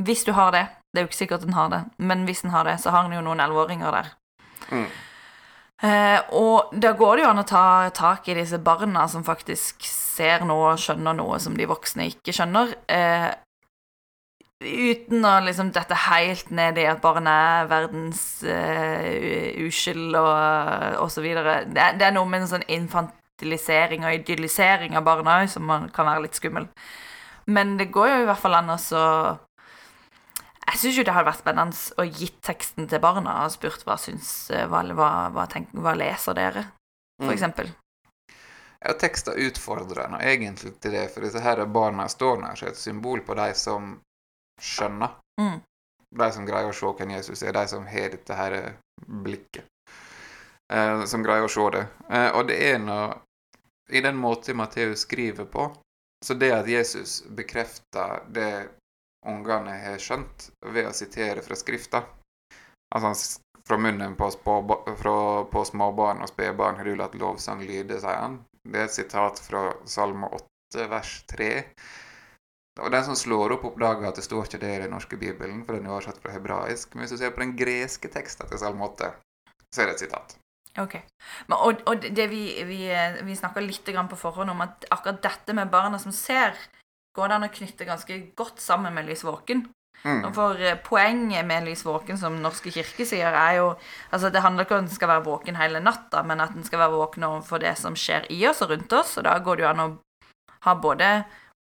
Hvis 0.04 0.24
du 0.26 0.32
har 0.34 0.52
det 0.52 0.68
Det 0.94 1.00
er 1.00 1.04
jo 1.04 1.10
ikke 1.10 1.18
sikkert 1.18 1.42
den 1.42 1.54
har 1.54 1.70
det, 1.70 1.84
men 1.98 2.24
hvis 2.24 2.42
den 2.42 2.54
har 2.54 2.64
det, 2.64 2.80
så 2.82 2.92
har 2.94 3.04
den 3.04 3.18
jo 3.18 3.22
noen 3.26 3.40
elleveåringer 3.42 3.92
der. 3.92 4.10
Mm. 4.70 4.86
Eh, 5.84 6.20
og 6.38 6.70
da 6.80 6.92
går 6.96 7.16
det 7.16 7.24
jo 7.24 7.30
an 7.32 7.42
å 7.42 7.48
ta 7.50 7.90
tak 7.92 8.28
i 8.30 8.36
disse 8.38 8.60
barna 8.62 9.08
som 9.10 9.26
faktisk 9.26 9.82
ser 9.90 10.46
noe 10.46 10.76
og 10.76 10.84
skjønner 10.84 11.18
noe 11.18 11.40
som 11.42 11.58
de 11.58 11.66
voksne 11.68 12.06
ikke 12.12 12.36
skjønner. 12.38 12.76
Eh, 12.86 13.32
uten 14.64 15.26
å 15.28 15.34
liksom 15.46 15.72
dette 15.76 15.98
helt 16.08 16.50
ned 16.56 16.78
i 16.82 16.88
at 16.90 17.02
barn 17.04 17.28
er 17.30 17.68
verdens 17.72 18.24
uh, 18.48 19.06
uskyld 19.68 20.16
og, 20.16 21.00
og 21.04 21.12
så 21.14 21.24
videre. 21.26 21.64
Det, 21.68 21.88
det 22.00 22.08
er 22.08 22.16
noe 22.16 22.30
med 22.30 22.46
en 22.46 22.52
sånn 22.56 22.68
infantilisering 22.72 24.06
og 24.08 24.20
idyllisering 24.20 24.98
av 24.98 25.06
barna 25.08 25.42
òg 25.44 25.52
som 25.52 25.70
kan 25.94 26.10
være 26.10 26.26
litt 26.26 26.40
skummel. 26.40 26.70
Men 27.46 27.76
det 27.78 27.92
går 27.92 28.08
jo 28.10 28.22
i 28.24 28.28
hvert 28.30 28.40
fall 28.40 28.56
an 28.56 28.72
å 28.72 28.78
så 28.80 29.04
Jeg 30.64 30.80
syns 30.80 30.96
jo 30.98 31.04
det 31.04 31.12
hadde 31.12 31.28
vært 31.28 31.42
spennende 31.42 32.00
å 32.00 32.06
gitt 32.08 32.38
teksten 32.48 32.88
til 32.88 33.02
barna 33.04 33.42
og 33.44 33.52
spurt 33.52 33.84
hva 33.84 33.98
syns 34.00 34.50
eh, 34.56 34.64
Hva, 34.72 34.80
hva, 34.96 35.10
hva, 35.36 35.44
tenk, 35.52 35.74
hva 35.76 35.92
leser 36.00 36.38
dere, 36.40 36.64
for 37.20 37.30
Mm. 37.30 37.34
eksempel. 37.36 37.68
Ja, 38.84 38.94
tekster 39.00 39.38
utfordrer 39.40 40.10
nå 40.12 40.18
egentlig 40.24 40.74
til 40.84 40.92
det, 40.96 41.06
for 41.14 41.24
disse 41.24 41.40
her 41.44 41.62
barna 41.72 42.08
står 42.12 42.42
der 42.42 42.56
som 42.60 42.68
et 42.72 42.80
symbol 42.80 43.22
på 43.24 43.36
de 43.38 43.50
som 43.56 43.94
skjønner. 44.62 45.16
Mm. 45.42 45.62
De 46.14 46.32
som 46.32 46.46
greier 46.46 46.70
å 46.70 46.78
se 46.78 46.92
hvem 46.98 47.14
Jesus 47.16 47.44
er, 47.44 47.56
de 47.56 47.68
som 47.68 47.86
har 47.90 48.14
dette 48.14 48.38
her 48.38 48.58
blikket. 49.26 49.66
Eh, 50.74 51.06
som 51.10 51.24
greier 51.26 51.46
å 51.46 51.52
se 51.52 51.70
det. 51.74 51.86
Eh, 52.10 52.30
og 52.38 52.48
det 52.50 52.60
er 52.72 52.80
noe 52.82 53.14
I 53.92 54.02
den 54.02 54.16
måten 54.16 54.58
Matteus 54.58 55.04
skriver 55.04 55.46
på, 55.46 55.68
så 56.26 56.34
det 56.40 56.54
at 56.56 56.70
Jesus 56.72 57.22
bekrefter 57.36 58.24
det 58.32 58.70
ungene 59.28 59.76
har 59.76 60.00
skjønt, 60.00 60.50
ved 60.72 60.88
å 60.88 60.96
sitere 60.96 61.44
fra 61.44 61.58
Skrifta 61.60 62.04
Altså 62.96 63.42
fra 63.68 63.78
munnen 63.78 64.16
på, 64.16 64.30
spå, 64.32 64.56
fra, 65.00 65.16
på 65.50 65.66
småbarn 65.66 66.22
og 66.22 66.30
spedbarn 66.30 66.78
har 66.78 66.86
du 66.86 66.96
latt 67.00 67.16
lovsang 67.18 67.64
lyde, 67.66 67.98
sier 68.02 68.20
han. 68.20 68.36
Det 68.64 68.80
er 68.80 68.90
et 68.90 68.96
sitat 68.96 69.40
fra 69.42 69.64
Salme 69.90 70.30
8, 70.30 70.84
vers 70.92 71.14
3. 71.32 71.50
Og 72.82 72.90
den 72.90 73.04
som 73.06 73.18
slår 73.18 73.54
opp, 73.54 73.68
oppdager 73.70 74.08
at 74.10 74.18
det 74.18 74.26
står 74.26 74.48
ikke 74.48 74.62
det 74.64 74.72
i 74.76 74.80
den 74.82 74.96
norske 74.96 75.18
bibelen, 75.18 75.62
for 75.66 75.78
den 75.78 75.86
er 75.86 75.94
oversatt 75.94 76.22
fra 76.24 76.34
hebraisk. 76.34 76.96
Men 76.96 77.06
hvis 77.06 77.14
du 77.14 77.20
ser 77.22 77.36
på 77.36 77.44
den 77.44 77.54
greske 77.58 78.10
teksten 78.10 78.50
til 78.50 78.62
Salme 78.62 78.88
8, 78.88 79.12
så 79.70 79.84
er 79.84 79.92
det 79.92 79.98
et 80.00 80.06
sitat. 80.08 80.38
Ok. 80.82 80.96
Men, 81.48 81.58
og 81.60 81.84
og 81.86 82.02
det 82.02 82.26
vi, 82.32 82.48
vi, 82.66 82.80
vi 83.28 83.38
snakka 83.38 83.62
litt 83.62 83.86
grann 83.94 84.10
på 84.10 84.18
forhånd 84.18 84.50
om 84.50 84.66
at 84.66 84.88
akkurat 84.90 85.22
dette 85.22 85.54
med 85.54 85.70
barna 85.70 86.00
som 86.02 86.16
ser, 86.16 86.58
går 87.14 87.30
det 87.30 87.38
an 87.38 87.46
å 87.46 87.54
knytte 87.54 87.86
ganske 87.86 88.20
godt 88.38 88.62
sammen 88.62 88.94
med 88.96 89.06
Lys 89.06 89.22
våken. 89.26 89.68
Mm. 90.04 90.26
For 90.36 90.60
eh, 90.60 90.80
poenget 90.84 91.46
med 91.46 91.68
Lys 91.68 91.86
våken, 91.86 92.18
som 92.18 92.42
Norske 92.42 92.74
kirke 92.74 93.06
sier, 93.08 93.32
er 93.32 93.60
jo 93.62 93.68
altså 94.12 94.30
Det 94.34 94.42
handler 94.42 94.66
ikke 94.66 94.76
om 94.76 94.84
at 94.84 94.90
en 94.90 94.96
skal 94.98 95.12
være 95.14 95.26
våken 95.30 95.60
hele 95.62 95.80
natta, 95.80 96.24
men 96.26 96.42
at 96.42 96.58
en 96.58 96.66
skal 96.66 96.82
være 96.82 96.98
våken 96.98 97.28
overfor 97.30 97.62
det 97.64 97.78
som 97.80 97.96
skjer 97.96 98.26
i 98.34 98.42
oss 98.50 98.66
og 98.66 98.74
rundt 98.74 98.98
oss. 98.98 99.14
Og 99.22 99.30
da 99.30 99.38
går 99.40 99.62
det 99.62 99.66
jo 99.68 99.70
an 99.70 99.86
å 99.86 99.88
ha 100.66 100.76
både 100.76 101.14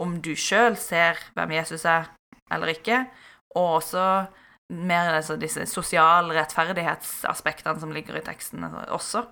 om 0.01 0.17
du 0.23 0.33
sjøl 0.35 0.77
ser 0.79 1.19
hvem 1.35 1.55
Jesus 1.59 1.85
er, 1.85 2.09
eller 2.51 2.73
ikke, 2.73 3.05
og 3.55 3.77
også 3.81 4.05
mer 4.71 5.17
altså, 5.17 5.35
disse 5.39 5.65
sosiale 5.67 6.35
rettferdighetsaspektene 6.37 7.79
som 7.79 7.91
ligger 7.91 8.17
i 8.17 8.25
teksten 8.25 8.63
også. 8.87 9.25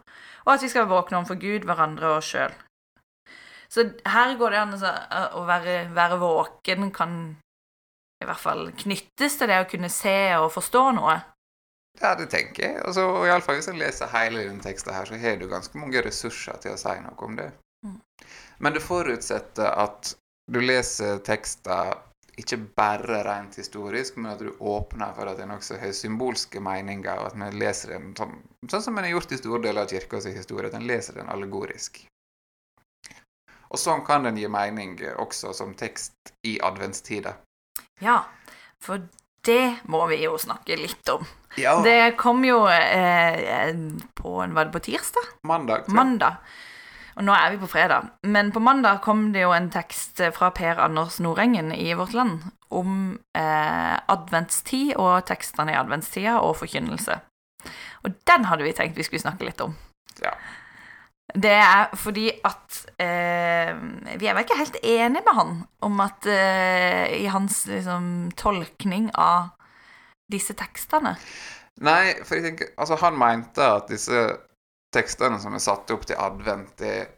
Og 0.46 0.54
at 0.54 0.64
vi 0.64 0.72
skal 0.72 0.90
våkne 0.90 1.22
om 1.22 1.28
for 1.28 1.40
Gud, 1.40 1.68
hverandre 1.68 2.12
og 2.12 2.20
oss 2.20 2.34
sjøl. 2.34 2.56
Så 3.70 3.86
her 4.10 4.36
går 4.38 4.54
det 4.54 4.60
an 4.60 4.76
altså, 4.76 4.94
å 5.38 5.46
være, 5.48 5.82
være, 5.96 6.18
våken 6.22 6.90
kan 6.92 7.20
i 8.20 8.28
hvert 8.28 8.42
fall 8.42 8.72
knyttes 8.76 9.38
til 9.40 9.48
det 9.48 9.60
å 9.62 9.68
kunne 9.70 9.92
se 9.94 10.18
og 10.40 10.50
forstå 10.52 10.86
noe. 10.98 11.20
Ja, 12.00 12.16
det 12.18 12.30
tenker 12.34 12.66
jeg. 12.66 12.80
Altså, 12.86 13.06
Iallfall 13.28 13.60
hvis 13.60 13.70
jeg 13.70 13.80
leser 13.80 14.12
hele 14.12 14.44
denne 14.48 14.64
teksten 14.64 14.94
her, 14.96 15.08
så 15.08 15.20
har 15.22 15.38
du 15.40 15.48
ganske 15.52 15.80
mange 15.80 16.02
ressurser 16.04 16.60
til 16.64 16.76
å 16.76 16.80
si 16.80 16.96
noe 17.04 17.28
om 17.28 17.38
det. 17.40 17.50
Mm. 17.86 18.00
Men 18.60 18.76
det 18.76 18.84
forutsetter 18.84 19.70
at 19.70 20.16
du 20.50 20.62
leser 20.62 21.20
tekster 21.26 21.98
ikke 22.40 22.58
bare 22.78 23.24
rent 23.28 23.58
historisk, 23.60 24.16
men 24.18 24.32
at 24.32 24.40
du 24.40 24.54
åpner 24.60 25.12
for 25.18 25.28
at 25.28 25.40
den 25.42 25.52
også 25.52 25.80
har 25.82 25.92
symbolske 25.96 26.62
meninger, 26.64 27.20
og 27.20 27.34
at 27.34 27.36
vi 27.36 27.50
leser 27.60 27.96
den 27.96 28.14
sånn, 28.18 28.38
sånn 28.70 28.86
som 28.86 28.98
en 28.98 29.08
har 29.08 29.12
gjort 29.18 29.34
i 29.36 29.40
store 29.42 29.62
deler 29.66 29.84
av 29.84 29.92
kirkas 29.92 30.30
historie, 30.32 30.70
at 30.70 30.78
en 30.78 30.88
leser 30.88 31.20
den 31.20 31.32
allegorisk. 31.32 32.06
Og 33.70 33.78
sånn 33.78 34.06
kan 34.08 34.26
den 34.26 34.40
gi 34.40 34.48
mening 34.50 34.96
også 35.22 35.52
som 35.54 35.76
tekst 35.78 36.34
i 36.48 36.56
adventstida. 36.64 37.36
Ja, 38.02 38.24
for 38.82 39.04
det 39.46 39.84
må 39.92 40.06
vi 40.10 40.24
jo 40.24 40.40
snakke 40.40 40.80
litt 40.80 41.12
om. 41.12 41.28
Ja. 41.60 41.76
Det 41.84 42.16
kom 42.18 42.42
jo 42.46 42.64
eh, 42.72 43.76
på 44.16 44.32
Var 44.40 44.66
det 44.66 44.72
på 44.72 44.82
tirsdag? 44.86 45.30
Mandag. 45.48 45.88
Mandag. 45.92 46.40
Og 47.20 47.26
nå 47.28 47.34
er 47.36 47.52
vi 47.52 47.60
på 47.60 47.68
fredag. 47.68 48.14
Men 48.24 48.54
på 48.56 48.62
mandag 48.64 49.02
kom 49.04 49.34
det 49.34 49.44
jo 49.44 49.52
en 49.52 49.68
tekst 49.74 50.22
fra 50.38 50.54
Per 50.56 50.80
Anders 50.80 51.18
Nordengen 51.20 51.74
i 51.76 51.92
Vårt 52.00 52.16
Land 52.16 52.46
om 52.72 53.18
eh, 53.36 53.98
adventstid 54.08 54.94
og 54.96 55.26
tekstene 55.28 55.74
i 55.74 55.80
adventstida 55.80 56.38
og 56.40 56.56
forkynnelse. 56.62 57.20
Og 58.08 58.16
den 58.30 58.48
hadde 58.48 58.64
vi 58.64 58.72
tenkt 58.78 58.96
vi 58.96 59.04
skulle 59.04 59.26
snakke 59.26 59.50
litt 59.50 59.60
om. 59.60 59.76
Ja. 60.24 60.32
Det 61.36 61.52
er 61.52 61.92
fordi 62.00 62.32
at 62.48 62.78
eh, 62.98 63.76
Vi 64.18 64.26
er 64.26 64.34
vel 64.34 64.46
ikke 64.48 64.58
helt 64.58 64.80
enige 64.82 65.22
med 65.28 65.36
han 65.38 65.52
om 65.86 66.00
at 66.02 66.26
eh, 66.26 67.20
i 67.20 67.28
hans 67.30 67.66
liksom, 67.70 68.32
tolkning 68.40 69.12
av 69.14 69.52
disse 70.32 70.56
tekstene. 70.58 71.18
Nei, 71.84 72.16
for 72.24 72.40
jeg 72.40 72.48
tenker 72.48 72.72
Altså, 72.78 72.98
han 73.04 73.20
mente 73.20 73.66
at 73.76 73.92
disse 73.92 74.24
tekstene 74.96 75.40
som 75.42 75.56
er 75.56 75.64
satt 75.64 75.92
opp 75.94 76.06
til 76.10 76.20
advent, 76.20 76.82
er 76.82 77.12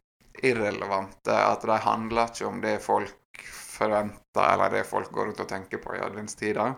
irrelevante. 0.43 1.33
At 1.35 1.65
de 1.67 1.79
handler 1.85 2.31
ikke 2.31 2.49
om 2.49 2.61
det 2.63 2.77
folk 2.83 3.45
forventer, 3.47 4.45
eller 4.53 4.77
det 4.77 4.85
folk 4.89 5.11
går 5.11 5.31
rundt 5.31 5.43
og 5.43 5.49
tenker 5.49 5.81
på 5.83 5.95
i 5.95 6.03
adventstida. 6.03 6.69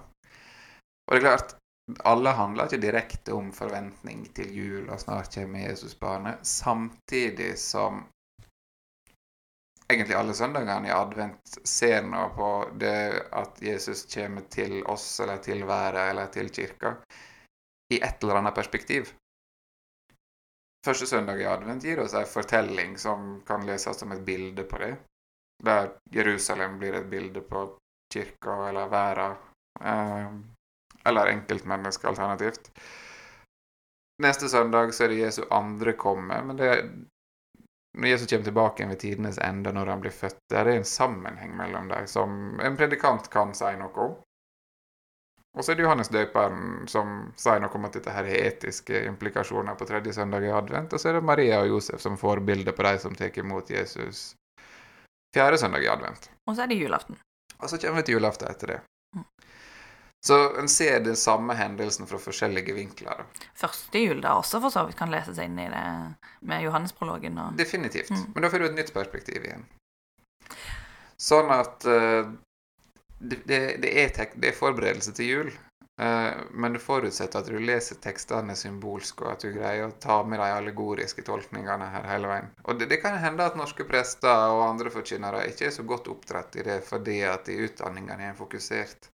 Og 1.03 1.13
det 1.13 1.19
er 1.19 1.27
klart, 1.27 1.56
alle 2.08 2.32
handler 2.38 2.69
ikke 2.69 2.86
direkte 2.86 3.36
om 3.36 3.51
forventning 3.56 4.23
til 4.36 4.51
jul 4.56 4.89
og 4.89 5.01
snart 5.01 5.34
kommer 5.36 5.65
Jesusbarnet, 5.65 6.45
samtidig 6.47 7.58
som 7.60 8.06
egentlig 9.91 10.15
alle 10.15 10.34
søndagene 10.34 10.88
i 10.88 10.95
advent 10.95 11.58
ser 11.67 12.06
nå 12.08 12.23
på 12.38 12.49
det 12.79 13.25
at 13.36 13.60
Jesus 13.62 14.06
kommer 14.13 14.47
til 14.53 14.79
oss 14.89 15.06
eller 15.19 15.43
til 15.43 15.65
verden 15.67 16.13
eller 16.13 16.32
til 16.34 16.49
kirka 16.56 16.95
i 17.93 17.99
et 17.99 18.23
eller 18.23 18.39
annet 18.39 18.56
perspektiv. 18.56 19.12
Første 20.86 21.08
søndag 21.08 21.39
i 21.41 21.48
advent 21.48 21.84
gir 21.84 22.02
oss 22.04 22.13
en 22.13 22.28
fortelling 22.28 22.98
som 23.00 23.38
kan 23.48 23.63
leses 23.67 24.00
som 24.00 24.12
et 24.12 24.26
bilde 24.28 24.65
på 24.67 24.82
det, 24.82 24.96
der 25.63 25.93
Jerusalem 26.12 26.76
blir 26.82 26.98
et 27.00 27.08
bilde 27.12 27.41
på 27.41 27.63
kirka 28.13 28.58
eller 28.69 28.91
verden. 28.91 29.38
Eh, 29.80 30.34
eller 31.06 31.28
enkeltmenneske 31.28 32.08
alternativt. 32.08 32.72
Neste 34.24 34.50
søndag 34.50 34.93
så 34.93 35.04
er 35.04 35.13
det 35.13 35.24
Jesu 35.24 35.41
andre 35.52 35.93
komme, 35.93 36.41
men 36.48 36.60
det 36.60 36.69
er 36.69 36.84
når 37.98 38.08
Jesus 38.08 38.30
kommer 38.30 38.43
tilbake 38.43 38.86
ved 38.89 39.00
tidenes 39.00 39.38
ende, 39.38 39.72
når 39.72 39.86
han 39.86 40.02
blir 40.02 40.12
født, 40.12 40.39
der 40.50 40.60
er 40.60 40.65
det 40.65 40.76
en 40.80 40.88
sammenheng 40.88 41.52
mellom 41.58 41.89
dem 41.91 42.08
som 42.08 42.60
en 42.60 42.78
predikant 42.78 43.30
kan 43.30 43.54
si 43.58 43.69
noe 43.78 44.06
om. 44.06 44.15
Og 45.54 45.62
så 45.62 45.72
er 45.72 45.78
det 45.78 45.84
Johannes 45.86 46.10
døperen 46.10 46.88
som 46.89 47.28
sier 47.38 47.60
noe 47.62 47.78
om 47.78 47.84
at 47.86 47.98
dette 48.00 48.13
her 48.13 48.26
er 48.26 48.48
etiske 48.48 49.04
implikasjoner 49.06 49.78
på 49.78 49.86
tredje 49.86 50.16
søndag 50.18 50.48
i 50.48 50.54
advent. 50.54 50.96
Og 50.96 51.02
så 51.02 51.12
er 51.12 51.20
det 51.20 51.28
Maria 51.30 51.60
og 51.62 51.76
Josef 51.76 52.02
som 52.02 52.18
får 52.18 52.42
bildet 52.48 52.74
på 52.74 52.86
de 52.88 52.96
som 53.04 53.13
tar 53.18 53.38
imot 53.38 53.70
Jesus 53.70 54.32
fjerde 55.34 55.60
søndag 55.62 55.86
i 55.86 55.92
advent. 55.94 56.32
Og 56.50 56.58
så 56.58 56.66
er 56.66 56.74
det 56.74 56.80
julaften. 56.82 57.22
Og 57.60 57.70
så 57.70 57.78
kommer 57.78 58.02
vi 58.02 58.10
til 58.10 58.18
julaften 58.18 58.50
etter 58.50 58.74
det. 58.74 58.80
Så 60.26 60.60
en 60.60 60.70
ser 60.72 61.00
den 61.04 61.16
samme 61.20 61.54
hendelsen 61.54 62.08
fra 62.08 62.18
forskjellige 62.18 62.74
vinkler. 62.74 63.26
Første 63.60 64.00
jul 64.00 64.22
da 64.24 64.38
også 64.39 64.62
for 64.63 64.72
så 64.72 64.86
vidt 64.88 64.96
kan 64.96 65.12
lese 65.12 65.36
seg 65.36 65.50
inn 65.50 65.60
i 65.60 65.68
det 65.68 65.84
med 66.48 66.63
Johannesprologen. 66.63 67.36
Og... 67.44 67.58
Definitivt. 67.60 68.13
Mm. 68.16 68.30
Men 68.34 68.46
da 68.46 68.52
får 68.54 68.63
du 68.63 68.68
et 68.70 68.78
nytt 68.78 68.94
perspektiv 68.96 69.44
igjen. 69.44 69.66
Sånn 71.20 71.52
at 71.52 71.84
uh, 71.86 72.32
det, 73.24 73.44
det, 73.48 73.94
er 74.02 74.12
det, 74.36 74.50
er 74.50 74.58
forberedelse 74.58 75.14
til 75.18 75.30
jul. 75.30 75.54
Uh, 76.02 76.42
men 76.58 76.74
det 76.74 76.82
forutsetter 76.82 77.44
at 77.44 77.50
du 77.54 77.60
leser 77.62 78.00
tekstene 78.02 78.56
symbolsk, 78.58 79.22
og 79.22 79.36
at 79.36 79.46
du 79.46 79.52
greier 79.54 79.86
å 79.86 79.96
ta 80.02 80.24
med 80.26 80.42
de 80.42 80.50
allegoriske 80.56 81.22
tolkningene 81.28 81.90
her 81.94 82.08
hele 82.10 82.32
veien. 82.32 82.50
Og 82.66 82.80
det, 82.80 82.90
det 82.90 83.00
kan 83.04 83.20
hende 83.22 83.46
at 83.46 83.60
norske 83.60 83.86
prester 83.86 84.56
og 84.56 84.64
andre 84.66 84.94
forkynnere 84.94 85.46
ikke 85.52 85.70
er 85.70 85.76
så 85.76 85.86
godt 85.86 86.10
oppdratt 86.12 86.58
i 86.58 86.66
det 86.66 86.80
fordi 86.88 87.20
at 87.30 87.52
i 87.54 87.60
utdanningene 87.68 88.32
er 88.32 88.40
fokusert 88.40 89.12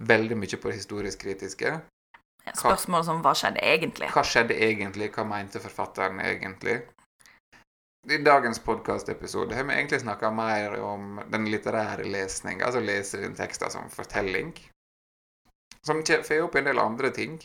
veldig 0.00 0.38
mye 0.38 0.60
på 0.60 0.70
det 0.70 0.78
historisk 0.78 1.26
kritiske. 1.26 1.74
Spørsmål 2.42 3.04
som 3.06 3.20
hva 3.22 3.34
skjedde 3.38 3.62
egentlig? 3.62 4.08
Hva 4.14 4.24
skjedde 4.26 4.56
egentlig? 4.56 5.10
Hva 5.14 5.26
mente 5.28 5.62
forfatteren 5.62 6.22
egentlig? 6.22 6.80
I 8.10 8.18
dagens 8.18 8.58
podkastepisode 8.58 9.54
har 9.54 9.64
vi 9.64 9.74
egentlig 9.74 10.00
snakka 10.00 10.30
mer 10.30 10.80
om 10.82 11.20
den 11.30 11.44
litterære 11.50 12.04
lesninga, 12.04 12.66
altså 12.66 12.80
lese 12.82 13.20
den 13.22 13.36
teksten 13.38 13.70
som 13.70 13.90
fortelling. 13.90 14.50
Som 15.86 16.02
får 16.06 16.42
opp 16.42 16.58
en 16.58 16.66
del 16.66 16.78
andre 16.82 17.10
ting. 17.14 17.38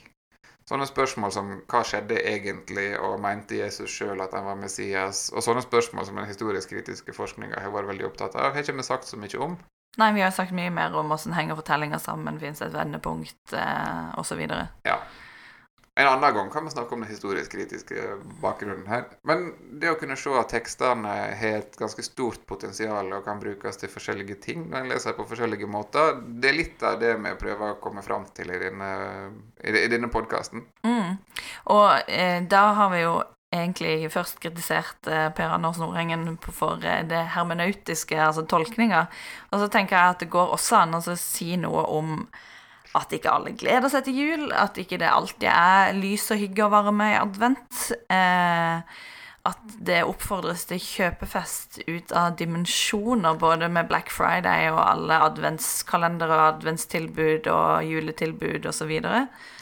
Sånne 0.68 0.88
spørsmål 0.90 1.32
som 1.32 1.52
hva 1.70 1.84
skjedde 1.86 2.18
egentlig, 2.20 2.90
og 3.00 3.22
mente 3.22 3.62
Jesus 3.62 3.94
sjøl 3.94 4.20
at 4.20 4.34
han 4.36 4.50
var 4.50 4.58
Messias? 4.60 5.30
Og 5.32 5.46
sånne 5.46 5.62
spørsmål 5.64 6.10
som 6.10 6.18
den 6.20 6.28
historisk-kritiske 6.28 7.14
forskninga 7.16 7.62
har 7.62 7.72
vært 7.72 7.94
veldig 7.94 8.10
opptatt 8.10 8.36
av, 8.36 8.52
har 8.52 8.66
ikke 8.66 8.76
vi 8.82 8.88
sagt 8.90 9.08
så 9.08 9.22
mye 9.22 9.40
om. 9.40 9.56
Nei, 10.02 10.10
vi 10.18 10.26
har 10.26 10.34
sagt 10.34 10.58
mye 10.58 10.74
mer 10.74 10.98
om 10.98 11.14
hvordan 11.14 11.38
henger 11.38 11.62
fortellinger 11.62 12.02
sammen, 12.02 12.42
fins 12.42 12.66
et 12.66 12.74
vendepunkt 12.74 13.54
eh, 13.54 14.20
osv. 14.20 14.42
Ja. 14.90 14.98
En 15.98 16.08
annen 16.08 16.34
gang 16.34 16.50
kan 16.54 16.66
vi 16.66 16.72
snakke 16.72 16.94
om 16.94 17.02
den 17.02 17.10
historisk-kritiske 17.10 18.02
bakgrunnen 18.42 18.86
her. 18.86 19.08
Men 19.26 19.48
det 19.82 19.90
å 19.90 19.96
kunne 19.98 20.18
se 20.20 20.30
at 20.38 20.52
tekstene 20.54 21.14
har 21.40 21.62
et 21.64 21.78
ganske 21.80 22.04
stort 22.06 22.44
potensial 22.50 23.10
og 23.18 23.24
kan 23.26 23.40
brukes 23.42 23.82
til 23.82 23.90
forskjellige 23.90 24.38
ting 24.44 24.68
når 24.70 24.84
en 24.84 24.92
leser 24.94 25.16
på 25.18 25.26
forskjellige 25.26 25.70
måter, 25.74 26.20
det 26.22 26.52
er 26.52 26.60
litt 26.60 26.86
av 26.86 27.00
det 27.02 27.16
vi 27.18 27.32
prøver 27.42 27.74
å 27.74 27.80
komme 27.82 28.04
fram 28.06 28.28
til 28.38 28.54
i 28.54 28.60
denne, 28.62 28.92
i 29.66 29.90
denne 29.90 30.12
podkasten. 30.14 30.68
Mm. 30.86 31.18
Og 31.74 31.90
eh, 32.06 32.44
da 32.46 32.62
har 32.78 32.94
vi 32.94 33.02
jo 33.02 33.16
egentlig 33.54 34.12
først 34.14 34.38
kritisert 34.44 35.10
eh, 35.10 35.30
Per 35.34 35.56
Anders 35.56 35.80
Nordengen 35.82 36.38
for 36.46 36.84
eh, 36.86 37.02
det 37.10 37.24
hermenautiske, 37.34 38.20
altså 38.22 38.46
tolkninga. 38.46 39.08
Og 39.50 39.64
så 39.64 39.72
tenker 39.74 39.98
jeg 39.98 40.14
at 40.14 40.22
det 40.22 40.30
går 40.34 40.54
også 40.60 40.84
an 40.84 41.00
å 41.00 41.02
si 41.18 41.56
noe 41.58 41.88
om 41.98 42.20
at 42.98 43.14
ikke 43.14 43.34
alle 43.34 43.54
gleder 43.58 43.92
seg 43.92 44.08
til 44.08 44.18
jul, 44.22 44.48
at 44.56 44.78
ikke 44.82 45.00
det 45.02 45.12
alltid 45.12 45.50
er 45.52 45.94
lys 45.98 46.30
og 46.34 46.42
hygge 46.42 46.66
og 46.66 46.74
varme 46.74 47.12
i 47.14 47.20
advent. 47.20 47.84
Eh, 48.14 48.98
at 49.48 49.76
det 49.88 50.02
oppfordres 50.04 50.66
til 50.68 50.80
kjøpefest 50.84 51.82
ut 51.88 52.12
av 52.12 52.34
dimensjoner, 52.40 53.38
både 53.40 53.70
med 53.72 53.88
Black 53.88 54.12
Friday 54.12 54.68
og 54.74 54.82
alle 54.82 55.20
adventskalendere 55.30 56.36
og 56.36 56.48
adventstilbud 56.50 57.48
og 57.54 57.86
juletilbud 57.88 58.68
osv. 58.68 58.92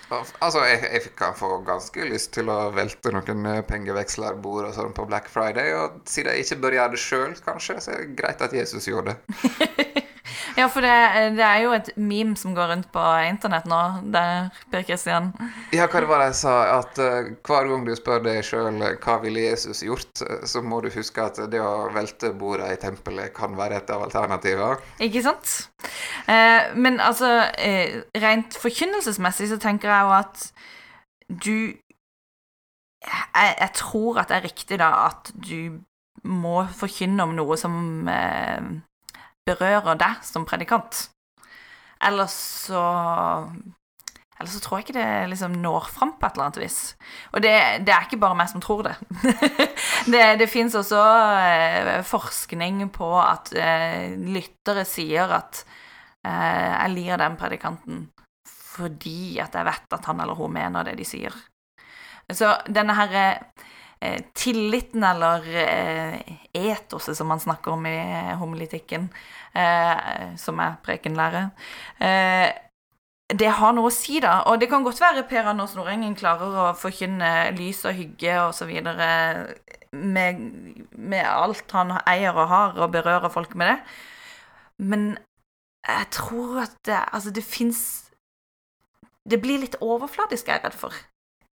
Altså, 0.10 0.64
jeg, 0.66 0.82
jeg 0.86 1.14
kan 1.18 1.38
få 1.38 1.60
ganske 1.66 2.08
lyst 2.10 2.34
til 2.38 2.50
å 2.54 2.70
velte 2.74 3.14
noen 3.14 3.46
eh, 3.50 3.62
pengevekslerbord 3.66 4.70
og 4.70 4.76
sånn 4.78 4.94
på 4.98 5.08
Black 5.10 5.30
Friday, 5.34 5.74
og 5.78 6.02
siden 6.10 6.34
jeg 6.34 6.46
ikke 6.46 6.62
bør 6.66 6.80
gjøre 6.80 6.94
det 6.94 7.02
sjøl, 7.02 7.38
kanskje, 7.46 7.80
så 7.82 7.94
er 7.96 8.04
det 8.04 8.18
greit 8.22 8.46
at 8.46 8.54
Jesus 8.54 8.90
gjorde 8.90 9.16
det. 9.16 10.04
Ja, 10.56 10.70
for 10.72 10.86
det, 10.86 10.92
det, 11.36 11.44
er 11.44 11.64
jo 11.66 11.74
et 11.76 11.90
meme 12.00 12.38
som 12.40 12.54
går 12.56 12.70
rundt 12.72 12.88
på 12.94 13.04
internett 13.28 13.66
nå, 13.68 13.80
der, 14.14 14.48
Per 14.72 14.86
Kristian. 14.88 15.34
Ja, 15.76 15.90
hva 15.92 16.00
det 16.00 16.08
var 16.08 16.24
det 16.24 16.30
jeg 16.30 16.38
sa? 16.40 16.54
At 16.78 17.02
uh, 17.02 17.34
hver 17.44 17.68
gang 17.68 17.84
du 17.88 17.92
spør 17.98 18.24
deg 18.24 18.40
sjøl 18.48 18.80
hva 18.80 19.18
ville 19.24 19.44
Jesus 19.50 19.84
gjort, 19.84 20.24
så 20.48 20.64
må 20.64 20.80
du 20.84 20.90
huske 20.96 21.26
at 21.28 21.42
det 21.52 21.60
å 21.60 21.90
velte 21.96 22.32
bordet 22.40 22.72
i 22.72 22.80
tempelet 22.80 23.36
kan 23.36 23.58
være 23.60 23.82
et 23.82 23.92
av 23.92 24.08
alternativene. 24.08 24.80
Ikke 25.04 25.26
sant? 25.26 25.58
Uh, 26.30 26.72
men 26.80 27.02
altså, 27.04 27.34
uh, 27.52 28.00
rent 28.24 28.56
forkynnelsesmessig 28.62 29.52
så 29.52 29.60
tenker 29.62 29.92
jeg 29.92 30.08
jo 30.08 30.16
at 30.22 30.48
du 31.28 31.58
jeg, 33.06 33.50
jeg, 33.60 33.72
tror 33.76 34.22
at 34.22 34.32
det 34.32 34.40
er 34.40 34.48
riktig 34.48 34.78
da 34.82 34.88
at 35.12 35.30
du 35.36 35.82
må 36.26 36.64
forkynne 36.74 37.28
om 37.28 37.36
noe 37.38 37.58
som 37.60 37.76
berører 39.46 39.98
deg 40.00 40.22
som 40.26 40.46
predikant. 40.48 41.08
Eller 42.04 42.30
så 42.32 42.84
eller 44.36 44.52
så 44.52 44.60
tror 44.60 44.80
jeg 44.80 44.86
ikke 44.86 44.98
det 44.98 45.30
liksom 45.32 45.54
når 45.64 45.86
fram 45.96 46.12
på 46.20 46.28
et 46.28 46.36
eller 46.36 46.50
annet 46.50 46.60
vis. 46.60 46.80
Og 47.32 47.44
det, 47.44 47.54
det 47.88 47.94
er 47.96 48.04
ikke 48.04 48.20
bare 48.20 48.36
meg 48.36 48.50
som 48.52 48.64
tror 48.64 48.84
det. 48.84 48.96
det 50.12 50.24
det 50.42 50.50
fins 50.52 50.76
også 50.76 51.04
eh, 51.40 52.02
forskning 52.04 52.84
på 52.96 53.14
at 53.22 53.54
eh, 53.56 54.12
lyttere 54.20 54.84
sier 54.90 55.32
at 55.38 55.64
eh, 56.28 56.68
jeg 56.68 56.92
lir 56.98 57.22
den 57.22 57.40
predikanten 57.40 58.04
fordi 58.76 59.38
at 59.40 59.56
jeg 59.56 59.64
vet 59.70 59.96
at 59.96 60.10
han 60.10 60.20
eller 60.20 60.36
hun 60.36 60.52
mener 60.52 60.84
det 60.84 60.98
de 61.00 61.08
sier. 61.08 61.32
Så 62.28 62.50
denne 62.68 62.96
her 62.98 63.16
eh, 63.22 64.20
tilliten, 64.36 65.04
eller 65.04 65.48
eh, 65.64 66.36
etoset 66.52 67.16
som 67.16 67.32
man 67.32 67.40
snakker 67.40 67.72
om 67.72 67.86
i 67.88 67.96
homolitikken, 68.42 69.08
eh, 69.08 69.32
som 69.56 70.60
er 70.60 70.78
prekenlære 70.84 71.46
eh, 72.04 72.50
det 73.34 73.48
har 73.58 73.74
noe 73.74 73.90
å 73.90 73.94
si, 73.94 74.20
da. 74.22 74.44
Og 74.52 74.60
det 74.62 74.68
kan 74.70 74.84
godt 74.86 75.02
være 75.02 75.24
Per 75.26 75.48
Anders 75.50 75.74
Nordengen 75.78 76.14
klarer 76.18 76.58
å 76.62 76.66
forkynne 76.78 77.56
lys 77.58 77.82
og 77.90 77.98
hygge 77.98 78.36
videre 78.70 79.08
med, 79.92 80.44
med 80.92 81.26
alt 81.26 81.72
han 81.74 81.96
eier 82.06 82.36
og 82.36 82.48
har, 82.52 82.78
og 82.78 82.92
berører 82.94 83.34
folk 83.34 83.56
med 83.58 83.72
det. 83.72 83.80
Men 84.78 85.18
jeg 85.88 86.08
tror 86.14 86.62
at 86.68 86.78
det, 86.86 87.02
altså 87.14 87.32
det 87.32 87.44
fins 87.44 88.02
Det 89.26 89.40
blir 89.42 89.58
litt 89.58 89.76
overfladisk, 89.82 90.48
jeg 90.48 90.60
er 90.60 90.68
redd 90.68 90.76
for. 90.78 90.94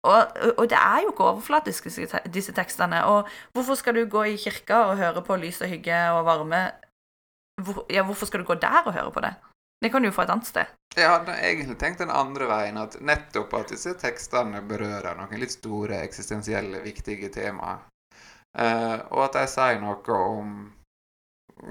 Og, 0.06 0.36
og, 0.58 0.68
det 0.70 0.78
er 0.78 1.00
jo 1.02 1.10
ikke 1.10 1.24
overfladisk, 1.24 1.88
disse 2.30 2.52
tekstene. 2.54 3.00
Og 3.10 3.26
hvorfor 3.52 3.74
skal 3.74 3.96
du 3.96 4.04
gå 4.06 4.22
i 4.30 4.36
kirka 4.38 4.76
og 4.92 5.00
høre 5.00 5.22
på 5.26 5.36
lys 5.42 5.58
og 5.64 5.72
hygge 5.72 5.96
og 6.14 6.22
varme? 6.28 6.60
Hvor, 7.62 7.84
ja, 7.92 8.02
hvorfor 8.02 8.26
skal 8.26 8.42
du 8.42 8.48
gå 8.48 8.56
der 8.58 8.82
og 8.82 8.94
høre 8.94 9.12
på 9.14 9.22
det? 9.22 9.34
Det 9.84 9.90
kan 9.92 10.02
du 10.02 10.08
jo 10.08 10.14
få 10.16 10.24
et 10.24 10.30
annet 10.32 10.48
sted. 10.48 10.70
Jeg 10.96 11.10
hadde 11.10 11.34
egentlig 11.44 11.76
tenkt 11.78 12.00
den 12.00 12.10
andre 12.10 12.46
veien, 12.48 12.78
at 12.80 12.96
nettopp 13.04 13.52
at 13.58 13.74
disse 13.74 13.92
tekstene 14.00 14.62
berører 14.64 15.18
noen 15.18 15.42
litt 15.42 15.52
store 15.52 15.98
eksistensielle, 16.06 16.80
viktige 16.84 17.28
temaer. 17.34 17.82
Eh, 18.58 18.98
og 19.10 19.26
at 19.26 19.36
de 19.36 19.44
sier 19.50 19.80
noe 19.82 20.16
om 20.16 20.54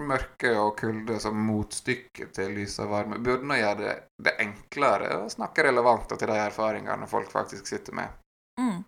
mørke 0.07 0.51
og 0.59 0.75
kulde 0.79 1.19
som 1.19 1.39
motstykke 1.47 2.29
til 2.35 2.53
lys 2.57 2.77
og 2.83 2.91
varme. 2.91 3.19
Burde 3.23 3.47
nå 3.47 3.57
gjøre 3.59 3.79
det, 3.79 3.95
det, 4.27 4.35
enklere 4.43 5.09
å 5.23 5.31
snakke 5.31 5.65
relevant 5.67 6.13
til 6.13 6.29
de 6.29 6.37
erfaringene 6.43 7.09
folk 7.09 7.31
faktisk 7.31 7.69
sitter 7.69 7.95
med. 7.97 8.13
Mm. 8.59 8.83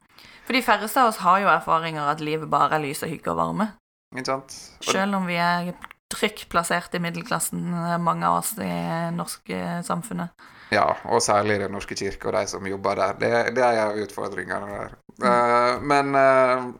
For 0.46 0.54
de 0.54 0.64
færreste 0.66 1.02
av 1.02 1.12
oss 1.12 1.24
har 1.26 1.42
jo 1.42 1.52
erfaringer 1.52 2.14
at 2.14 2.24
livet 2.24 2.50
bare 2.52 2.78
er 2.78 2.86
lys 2.86 3.04
og 3.06 3.12
hygge 3.12 3.34
og 3.34 3.42
varme. 3.42 3.72
Ikke 4.16 4.30
sant? 4.30 4.56
Og 4.84 4.92
Selv 4.94 5.18
om 5.18 5.26
vi 5.28 5.40
er 5.42 5.74
trygt 6.14 6.50
plassert 6.50 6.96
i 6.96 7.00
middelklassen, 7.00 7.74
eh, 7.74 7.98
mange 7.98 8.28
av 8.28 8.38
oss 8.38 8.58
i 8.58 8.72
norske 9.16 9.62
samfunnet. 9.84 10.30
Ja, 10.74 10.96
og 11.06 11.22
særlig 11.22 11.60
Den 11.60 11.72
norske 11.72 11.96
kirke 11.96 12.30
og 12.30 12.34
de 12.34 12.48
som 12.48 12.68
jobber 12.68 12.96
der. 12.96 13.18
Det, 13.20 13.56
det 13.56 13.64
er 13.64 14.00
utfordringene 14.04 14.70
der. 14.72 14.96
Mm. 15.22 15.26
Uh, 15.26 15.82
men 15.82 16.16
uh, 16.16 16.72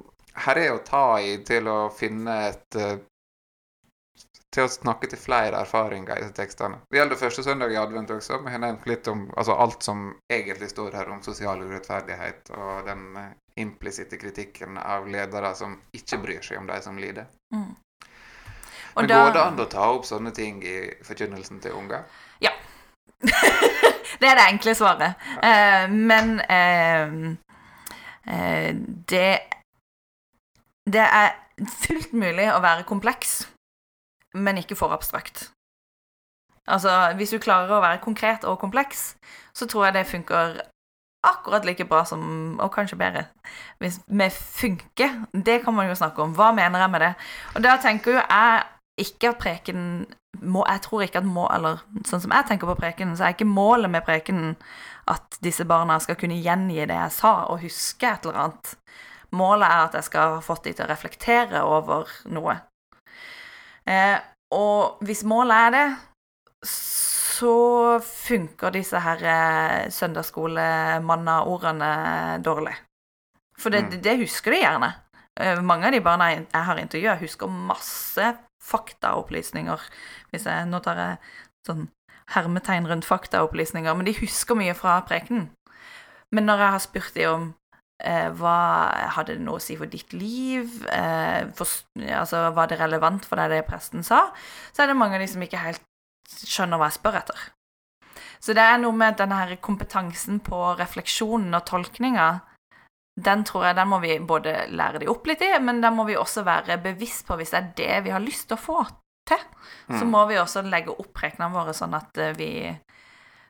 her 0.46 0.60
er 0.60 0.72
å 0.74 0.82
ta 0.86 1.20
i 1.22 1.38
til 1.48 1.70
å 1.72 1.90
finne 1.94 2.40
et 2.50 2.80
uh, 2.82 2.98
til 4.56 4.66
å 4.66 4.72
snakke 4.72 5.10
til 5.12 5.20
flere 5.20 5.60
erfaringer 5.60 6.16
i 6.16 6.24
disse 6.24 6.36
tekstene. 6.36 6.80
Det 6.90 7.00
gjelder 7.00 7.20
første 7.20 7.44
søndag 7.44 7.74
i 7.74 7.80
advent 7.80 8.12
også. 8.16 8.40
Vi 8.46 8.54
har 8.54 8.62
nevnt 8.64 8.86
litt 8.88 9.08
om 9.12 9.26
altså 9.36 9.58
alt 9.60 9.84
som 9.84 10.06
egentlig 10.32 10.70
står 10.72 10.96
her 10.96 11.12
om 11.12 11.20
sosial 11.26 11.60
urettferdighet 11.60 12.54
og 12.56 12.88
den 12.88 13.18
implisitte 13.60 14.20
kritikken 14.20 14.80
av 14.80 15.10
ledere 15.12 15.52
som 15.60 15.76
ikke 15.96 16.22
bryr 16.24 16.48
seg 16.48 16.62
om 16.62 16.72
de 16.72 16.80
som 16.84 16.96
lider. 17.00 17.28
Mm. 17.52 17.74
Men 18.96 19.10
da, 19.10 19.24
Går 19.26 19.34
det 19.36 19.44
an 19.44 19.60
å 19.60 19.68
ta 19.72 19.88
opp 19.92 20.06
sånne 20.08 20.32
ting 20.36 20.62
i 20.64 20.78
forkynnelsen 21.04 21.60
til 21.64 21.76
unger? 21.76 22.06
Ja. 22.44 22.54
det 24.22 24.30
er 24.30 24.38
det 24.40 24.46
enkle 24.46 24.76
svaret. 24.76 25.26
Ja. 25.42 25.86
Uh, 25.86 25.92
men 25.92 26.38
uh, 26.40 27.34
uh, 28.30 28.72
det 29.10 29.32
Det 30.86 31.02
er 31.02 31.34
fullt 31.66 32.14
mulig 32.14 32.46
å 32.54 32.62
være 32.62 32.86
kompleks, 32.86 33.48
men 34.34 34.60
ikke 34.62 34.78
for 34.78 34.94
abstrakt. 34.94 35.50
Altså, 36.68 36.92
hvis 37.18 37.34
du 37.34 37.40
klarer 37.42 37.72
å 37.74 37.82
være 37.82 38.02
konkret 38.04 38.46
og 38.46 38.60
kompleks, 38.62 39.16
så 39.54 39.66
tror 39.70 39.88
jeg 39.88 39.96
det 39.96 40.08
funker 40.10 40.60
akkurat 41.26 41.66
like 41.66 41.86
bra 41.90 42.04
som, 42.06 42.22
og 42.62 42.72
kanskje 42.74 42.98
bedre, 42.98 43.26
hvis 43.82 44.00
vi 44.06 44.30
funker. 44.30 45.26
Det 45.46 45.64
kan 45.64 45.74
man 45.74 45.90
jo 45.90 45.98
snakke 45.98 46.22
om. 46.22 46.36
Hva 46.38 46.52
mener 46.54 46.80
jeg 46.80 46.92
med 46.94 47.02
det? 47.02 47.14
Og 47.56 47.64
da 47.64 47.78
tenker 47.82 48.12
jo 48.12 48.22
jeg 48.22 48.64
ikke 49.00 49.30
at 49.34 49.40
preken 49.42 50.06
må, 50.42 50.66
Jeg 50.68 50.82
tror 50.82 51.02
ikke 51.02 51.20
at 51.22 51.28
må, 51.28 51.48
eller 51.52 51.80
sånn 52.08 52.22
som 52.24 52.32
jeg 52.36 52.48
tenker 52.48 52.68
på 52.68 52.76
preken, 52.80 53.16
så 53.16 53.24
er 53.24 53.36
ikke 53.36 53.48
målet 53.48 53.92
med 53.92 54.04
prekenen 54.04 54.56
at 55.12 55.38
disse 55.44 55.66
barna 55.68 56.00
skal 56.04 56.18
kunne 56.20 56.42
gjengi 56.44 56.86
det 56.86 56.98
jeg 56.98 57.12
sa, 57.16 57.46
og 57.52 57.64
huske 57.64 58.08
et 58.10 58.26
eller 58.26 58.40
annet. 58.44 58.76
Målet 59.36 59.68
er 59.68 59.82
at 59.86 59.94
jeg 60.00 60.06
skal 60.10 60.22
ha 60.36 60.42
fått 60.44 60.64
de 60.68 60.74
til 60.76 60.86
å 60.86 60.92
reflektere 60.92 61.64
over 61.64 62.10
noe. 62.36 62.56
Eh, 63.88 64.18
og 64.56 64.98
hvis 65.06 65.24
målet 65.28 65.56
er 65.56 65.70
det, 65.76 65.88
så 66.66 68.00
funker 68.04 68.70
disse 68.76 69.00
her 69.04 69.20
eh, 69.30 69.90
søndagsskolemanna-ordene 69.94 71.92
dårlig. 72.44 72.76
For 73.60 73.70
det, 73.72 73.82
mm. 73.88 74.02
det, 74.04 74.20
husker 74.24 74.52
de 74.52 74.60
gjerne. 74.64 74.90
Eh, 75.40 75.62
mange 75.64 75.88
av 75.88 75.94
de 75.96 76.02
barna 76.04 76.26
jeg 76.34 76.66
har 76.70 76.78
intervjua, 76.80 77.16
husker 77.22 77.48
masse 77.52 78.26
faktaopplysninger. 78.66 79.84
Hvis 80.32 80.48
jeg, 80.50 80.70
nå 80.70 80.82
tar 80.86 81.02
jeg 81.02 81.20
sånn 81.68 81.86
hermetegn 82.34 82.88
rundt 82.90 83.06
faktaopplysninger, 83.06 83.94
men 83.94 84.08
de 84.08 84.16
husker 84.18 84.58
mye 84.58 84.74
fra 84.78 84.98
prekenen. 85.06 85.52
Men 86.34 86.50
når 86.50 86.64
jeg 86.64 86.74
har 86.76 86.84
spurt 86.84 87.18
dem 87.18 87.34
om 87.34 87.44
eh, 88.04 88.30
hva 88.34 88.58
hadde 89.16 89.38
det 89.38 89.46
noe 89.46 89.60
å 89.60 89.64
si 89.64 89.78
for 89.80 89.90
ditt 89.92 90.14
liv, 90.16 90.82
eh, 90.92 91.46
for, 91.56 91.70
altså 92.02 92.48
var 92.56 92.72
det 92.72 92.80
relevant 92.82 93.28
for 93.28 93.40
deg 93.40 93.54
det 93.54 93.68
presten 93.70 94.04
sa, 94.06 94.28
så 94.74 94.84
er 94.84 94.92
det 94.92 94.98
mange 95.00 95.20
av 95.20 95.24
de 95.24 95.30
som 95.32 95.46
ikke 95.46 95.62
helt 95.62 95.86
skjønner 96.26 96.82
hva 96.82 96.90
jeg 96.90 96.98
spør 96.98 97.20
etter. 97.22 97.46
Så 98.42 98.54
det 98.58 98.66
er 98.66 98.82
noe 98.82 98.94
med 98.94 99.18
denne 99.22 99.38
her 99.40 99.56
kompetansen 99.64 100.42
på 100.44 100.58
refleksjonen 100.80 101.56
og 101.58 101.66
tolkninga 101.70 102.28
den 103.16 103.46
tror 103.48 103.70
jeg 103.70 103.78
den 103.78 103.88
må 103.88 104.02
vi 104.04 104.18
både 104.20 104.66
lære 104.76 105.00
de 105.00 105.10
opp 105.12 105.28
litt 105.30 105.44
i, 105.46 105.54
men 105.64 105.80
den 105.84 105.96
må 105.96 106.04
vi 106.08 106.18
også 106.20 106.44
være 106.44 106.78
bevisst 106.84 107.24
på 107.28 107.38
hvis 107.40 107.54
det 107.54 107.62
er 107.62 107.72
det 107.80 108.04
vi 108.08 108.14
har 108.16 108.24
lyst 108.24 108.50
til 108.50 108.58
å 108.58 108.64
få 108.66 108.84
til. 109.30 109.42
Mm. 109.88 110.00
Så 110.00 110.10
må 110.10 110.26
vi 110.30 110.40
også 110.42 110.66
legge 110.68 110.94
opp 110.94 111.24
reknene 111.24 111.54
våre 111.56 111.74
sånn 111.76 111.96
at 111.98 112.20
eh, 112.22 112.36
vi 112.38 112.52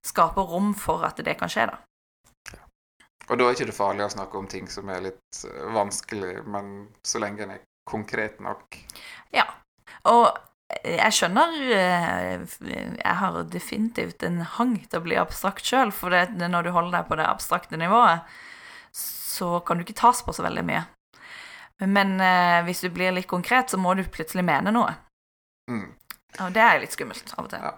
skaper 0.06 0.46
rom 0.54 0.74
for 0.78 1.06
at 1.08 1.20
det 1.26 1.38
kan 1.40 1.52
skje, 1.52 1.68
da. 1.72 1.82
Og 3.26 3.40
da 3.40 3.48
er 3.48 3.56
ikke 3.56 3.72
det 3.72 3.78
farlig 3.78 4.06
å 4.06 4.14
snakke 4.14 4.38
om 4.38 4.48
ting 4.50 4.68
som 4.70 4.90
er 4.94 5.08
litt 5.08 5.46
eh, 5.50 5.62
vanskelig, 5.74 6.44
men 6.46 6.76
så 7.06 7.22
lenge 7.24 7.46
en 7.46 7.56
er 7.58 7.64
konkret 7.90 8.38
nok. 8.44 8.78
Ja. 9.34 9.48
Og 10.10 10.30
jeg 10.86 11.14
skjønner 11.14 11.52
eh, 11.78 12.42
Jeg 12.66 13.16
har 13.20 13.36
definitivt 13.54 14.24
en 14.26 14.40
hang 14.56 14.78
til 14.82 15.00
å 15.00 15.06
bli 15.06 15.18
abstrakt 15.18 15.66
sjøl, 15.66 15.94
for 15.94 16.14
det, 16.14 16.30
når 16.38 16.68
du 16.68 16.76
holder 16.76 17.00
deg 17.00 17.10
på 17.10 17.18
det 17.20 17.28
abstrakte 17.30 17.82
nivået, 17.82 18.26
så 19.36 19.60
kan 19.68 19.78
du 19.78 19.86
ikke 19.86 20.00
tas 20.00 20.24
på 20.26 20.34
så 20.36 20.46
veldig 20.46 20.64
mye. 20.68 20.84
Men 21.84 22.16
eh, 22.24 22.62
hvis 22.68 22.86
du 22.86 22.90
blir 22.90 23.12
litt 23.12 23.28
konkret, 23.28 23.70
så 23.70 23.78
må 23.78 23.94
du 23.94 24.06
plutselig 24.08 24.46
mene 24.48 24.72
noe. 24.72 24.94
Mm. 25.72 25.90
Og 26.40 26.54
det 26.56 26.64
er 26.64 26.80
litt 26.82 26.96
skummelt 26.96 27.34
av 27.36 27.48
og 27.48 27.52
til. 27.52 27.64
Ja. 27.64 27.74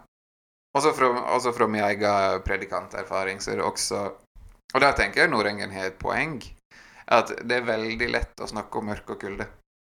Også 0.78 0.93
fra, 0.93 1.10
også 1.34 1.53
fra 1.58 1.68
min 1.72 1.84
egen 1.84 2.43
predikanterfaring 2.45 3.39
så 3.41 3.53
er 3.53 3.62
det 3.62 3.66
også 3.66 4.01
Og 4.76 4.82
der 4.84 4.91
tenker 4.97 5.24
jeg 5.24 5.32
Nordengen 5.32 5.72
har 5.74 5.88
et 5.89 5.97
poeng. 5.97 6.41
At 7.08 7.32
det 7.47 7.62
er 7.62 7.70
veldig 7.70 8.10
lett 8.12 8.43
å 8.43 8.49
snakke 8.51 8.78
om 8.78 8.89
mørke 8.91 9.16
og 9.16 9.22
kulde. 9.22 9.47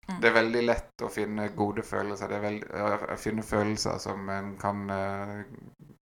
Mm. 0.08 0.20
Det 0.22 0.30
er 0.30 0.36
veldig 0.36 0.62
lett 0.68 1.04
å 1.04 1.10
finne 1.12 1.48
gode 1.56 1.84
følelser. 1.84 2.30
Det 2.30 2.38
er 2.38 2.44
veldig, 2.46 2.68
å 3.16 3.18
finne 3.20 3.44
følelser 3.44 3.98
som 4.00 4.30
en 4.32 4.54
kan 4.62 4.84
uh, 4.94 5.42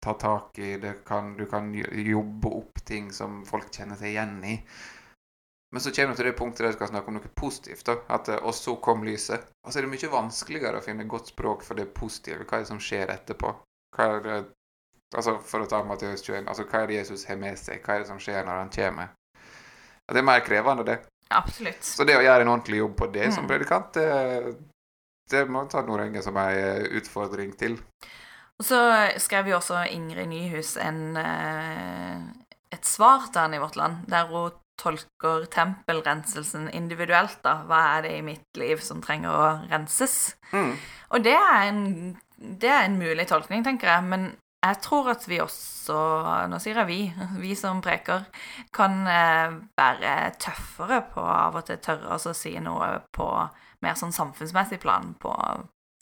ta 0.03 0.14
tak 0.20 0.60
i. 0.60 0.76
Kan, 1.08 1.32
du 1.39 1.45
kan 1.49 1.72
jobbe 1.72 2.51
opp 2.60 2.84
ting 2.86 3.08
som 3.16 3.39
folk 3.47 3.72
kjenner 3.72 3.97
seg 3.97 4.12
igjen 4.12 4.36
i. 4.43 4.58
Men 5.72 5.82
så 5.82 5.91
kommer 5.91 6.13
du 6.15 6.15
til 6.15 6.26
det 6.30 6.38
punktet 6.38 6.63
der 6.63 6.72
du 6.72 6.78
skal 6.78 6.88
snakke 6.88 7.11
om 7.11 7.18
noe 7.18 7.30
positivt. 7.36 7.86
da, 7.86 7.97
at, 8.07 8.30
eh, 8.30 8.36
Og 8.36 8.55
så 8.55 8.76
kom 8.76 9.03
lyset. 9.03 9.49
Og 9.63 9.74
så 9.74 9.80
er 9.80 9.84
det 9.84 9.91
mye 9.91 10.11
vanskeligere 10.11 10.80
å 10.80 10.84
finne 10.84 11.03
godt 11.03 11.28
språk 11.28 11.63
for 11.63 11.76
det 11.76 11.93
positive. 11.93 12.45
Hva 12.45 12.57
er 12.57 12.63
det 12.63 12.72
som 12.72 12.80
skjer 12.80 13.11
etterpå? 13.11 13.55
Hva 13.95 14.05
er 14.15 14.24
det, 14.24 14.38
altså 15.15 15.38
For 15.39 15.63
å 15.63 15.68
ta 15.68 15.84
Matteus 15.84 16.24
21, 16.24 16.47
altså 16.47 16.63
hva 16.63 16.82
er 16.82 16.88
det 16.88 16.99
Jesus 17.01 17.26
har 17.26 17.36
med 17.38 17.59
seg? 17.59 17.84
Hva 17.84 17.95
er 17.95 17.99
det 17.99 18.07
som 18.07 18.20
skjer 18.20 18.45
når 18.45 18.61
han 18.63 18.70
kommer? 18.70 19.07
Det 20.07 20.18
er 20.18 20.24
mer 20.24 20.39
krevende, 20.39 20.86
det. 20.88 21.01
Absolutt. 21.30 21.84
Så 21.84 22.05
det 22.07 22.15
å 22.15 22.24
gjøre 22.24 22.41
en 22.41 22.53
ordentlig 22.53 22.78
jobb 22.78 22.95
på 22.97 23.07
det 23.11 23.26
mm. 23.28 23.34
som 23.36 23.47
predikant, 23.47 23.93
det, 23.93 24.55
det 25.30 25.43
må 25.51 25.65
ta 25.68 25.82
Norenge 25.84 26.22
som 26.24 26.38
en 26.39 26.55
eh, 26.55 26.88
utfordring 26.95 27.51
til. 27.59 27.76
Og 28.57 28.65
så 28.65 28.80
skrev 29.20 29.51
jo 29.51 29.57
også 29.57 29.84
Ingrid 29.91 30.30
Nyhus 30.32 30.78
en, 30.82 31.18
eh, 31.20 32.24
et 32.72 32.88
svar 32.88 33.28
til 33.28 33.43
han 33.43 33.53
i 33.53 33.59
Vårt 33.59 33.76
Land, 33.76 34.07
der 34.07 34.32
hun 34.32 34.55
tolker 34.78 35.48
tempelrenselsen 35.54 36.70
individuelt, 36.76 37.40
da. 37.46 37.62
Hva 37.68 37.82
er 37.96 38.06
det 38.06 38.16
i 38.18 38.26
mitt 38.26 38.60
liv 38.60 38.82
som 38.84 39.02
trenger 39.04 39.34
å 39.34 39.48
renses? 39.72 40.36
Mm. 40.54 40.76
Og 41.14 41.24
det 41.26 41.36
er, 41.38 41.62
en, 41.70 42.18
det 42.38 42.70
er 42.70 42.86
en 42.86 43.00
mulig 43.00 43.28
tolkning, 43.30 43.66
tenker 43.66 43.92
jeg. 43.92 44.06
Men 44.12 44.30
jeg 44.66 44.82
tror 44.84 45.12
at 45.14 45.26
vi 45.30 45.40
også, 45.42 45.98
nå 46.52 46.60
sier 46.62 46.82
jeg 46.82 46.90
vi, 46.90 47.00
vi 47.42 47.54
som 47.58 47.82
preker, 47.84 48.26
kan 48.76 49.00
eh, 49.12 49.58
være 49.78 50.14
tøffere 50.42 51.02
på 51.14 51.24
av 51.24 51.60
og 51.60 51.68
til 51.70 51.82
tørre 51.84 52.18
å 52.18 52.36
si 52.36 52.56
noe 52.64 52.92
på 53.14 53.28
mer 53.86 53.98
sånn 54.00 54.16
samfunnsmessig 54.16 54.80
plan, 54.82 55.14
på 55.22 55.34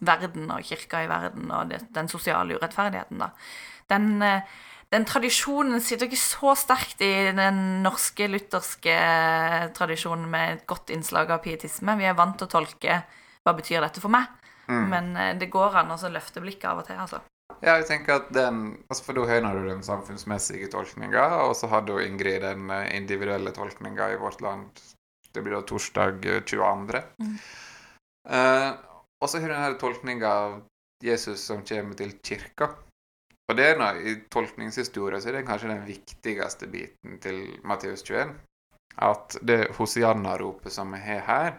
verden 0.05 0.51
og 0.51 0.63
kirka 0.67 1.03
i 1.03 1.09
verden 1.11 1.51
og 1.51 1.71
det, 1.71 1.81
den 1.95 2.09
sosiale 2.11 2.57
urettferdigheten, 2.57 3.21
da. 3.23 3.31
Den, 3.91 4.15
eh, 4.23 4.55
den 4.95 5.05
tradisjonen 5.07 5.83
sitter 5.83 6.07
ikke 6.07 6.21
så 6.21 6.55
sterkt 6.57 7.03
i 7.03 7.11
den 7.35 7.83
norske 7.83 8.29
lutherske 8.31 8.95
tradisjonen 9.75 10.25
med 10.31 10.53
et 10.53 10.65
godt 10.69 10.93
innslag 10.95 11.33
av 11.35 11.43
pietisme. 11.43 11.97
Vi 11.99 12.07
er 12.07 12.17
vant 12.17 12.37
til 12.39 12.47
å 12.47 12.53
tolke 12.55 13.01
hva 13.45 13.53
betyr 13.57 13.83
dette 13.83 14.03
for 14.03 14.13
meg, 14.13 14.31
Mm. 14.65 14.85
men 14.89 15.17
eh, 15.17 15.35
det 15.37 15.51
går 15.53 15.75
an 15.77 15.91
å 15.93 16.09
løfte 16.09 16.41
blikket 16.41 16.65
av 16.65 16.79
og 16.81 16.87
til, 16.87 16.97
altså. 16.97 17.19
Ja, 17.61 17.75
jeg 17.77 17.85
tenker 17.85 18.15
at 18.17 18.31
den 18.33 18.63
altså 18.89 19.03
For 19.05 19.17
da 19.17 19.25
høyner 19.29 19.59
du 19.59 19.67
den 19.69 19.83
samfunnsmessige 19.85 20.71
tolkninga, 20.73 21.25
og 21.45 21.53
så 21.57 21.69
har 21.69 21.85
du 21.85 21.93
Ingrid 22.01 22.41
den 22.41 22.71
eh, 22.73 22.89
individuelle 22.97 23.53
tolkninga 23.53 24.09
i 24.15 24.17
vårt 24.17 24.41
land. 24.41 24.81
Det 25.31 25.43
blir 25.43 25.53
da 25.53 25.61
torsdag 25.61 26.25
eh, 26.25 26.41
22. 26.41 27.03
Mm. 27.21 27.37
Uh, 28.25 28.71
og 29.21 29.29
så 29.29 29.37
har 29.37 29.51
du 29.51 29.53
den 29.53 29.77
tolkninga 29.77 30.29
av 30.47 30.57
Jesus 31.05 31.45
som 31.45 31.61
kommer 31.61 31.93
til 31.99 32.15
kirka. 32.25 32.71
Og 33.45 33.57
det 33.57 33.65
er 33.69 33.77
nå, 33.77 33.87
I 34.01 34.15
tolkningshistorie 34.33 35.21
så 35.21 35.29
er 35.29 35.39
det 35.39 35.47
kanskje 35.47 35.69
den 35.69 35.85
viktigste 35.85 36.69
biten 36.71 37.19
til 37.21 37.43
Matteus 37.67 38.01
21. 38.03 38.33
At 39.05 39.37
det 39.45 39.59
Hosianna-ropet 39.77 40.73
som 40.73 40.93
vi 40.95 41.01
har 41.03 41.21
her, 41.27 41.51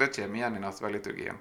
det 0.00 0.10
kommer 0.16 0.40
igjen 0.40 0.56
i 0.56 0.64
nattverdliturgien. 0.64 1.38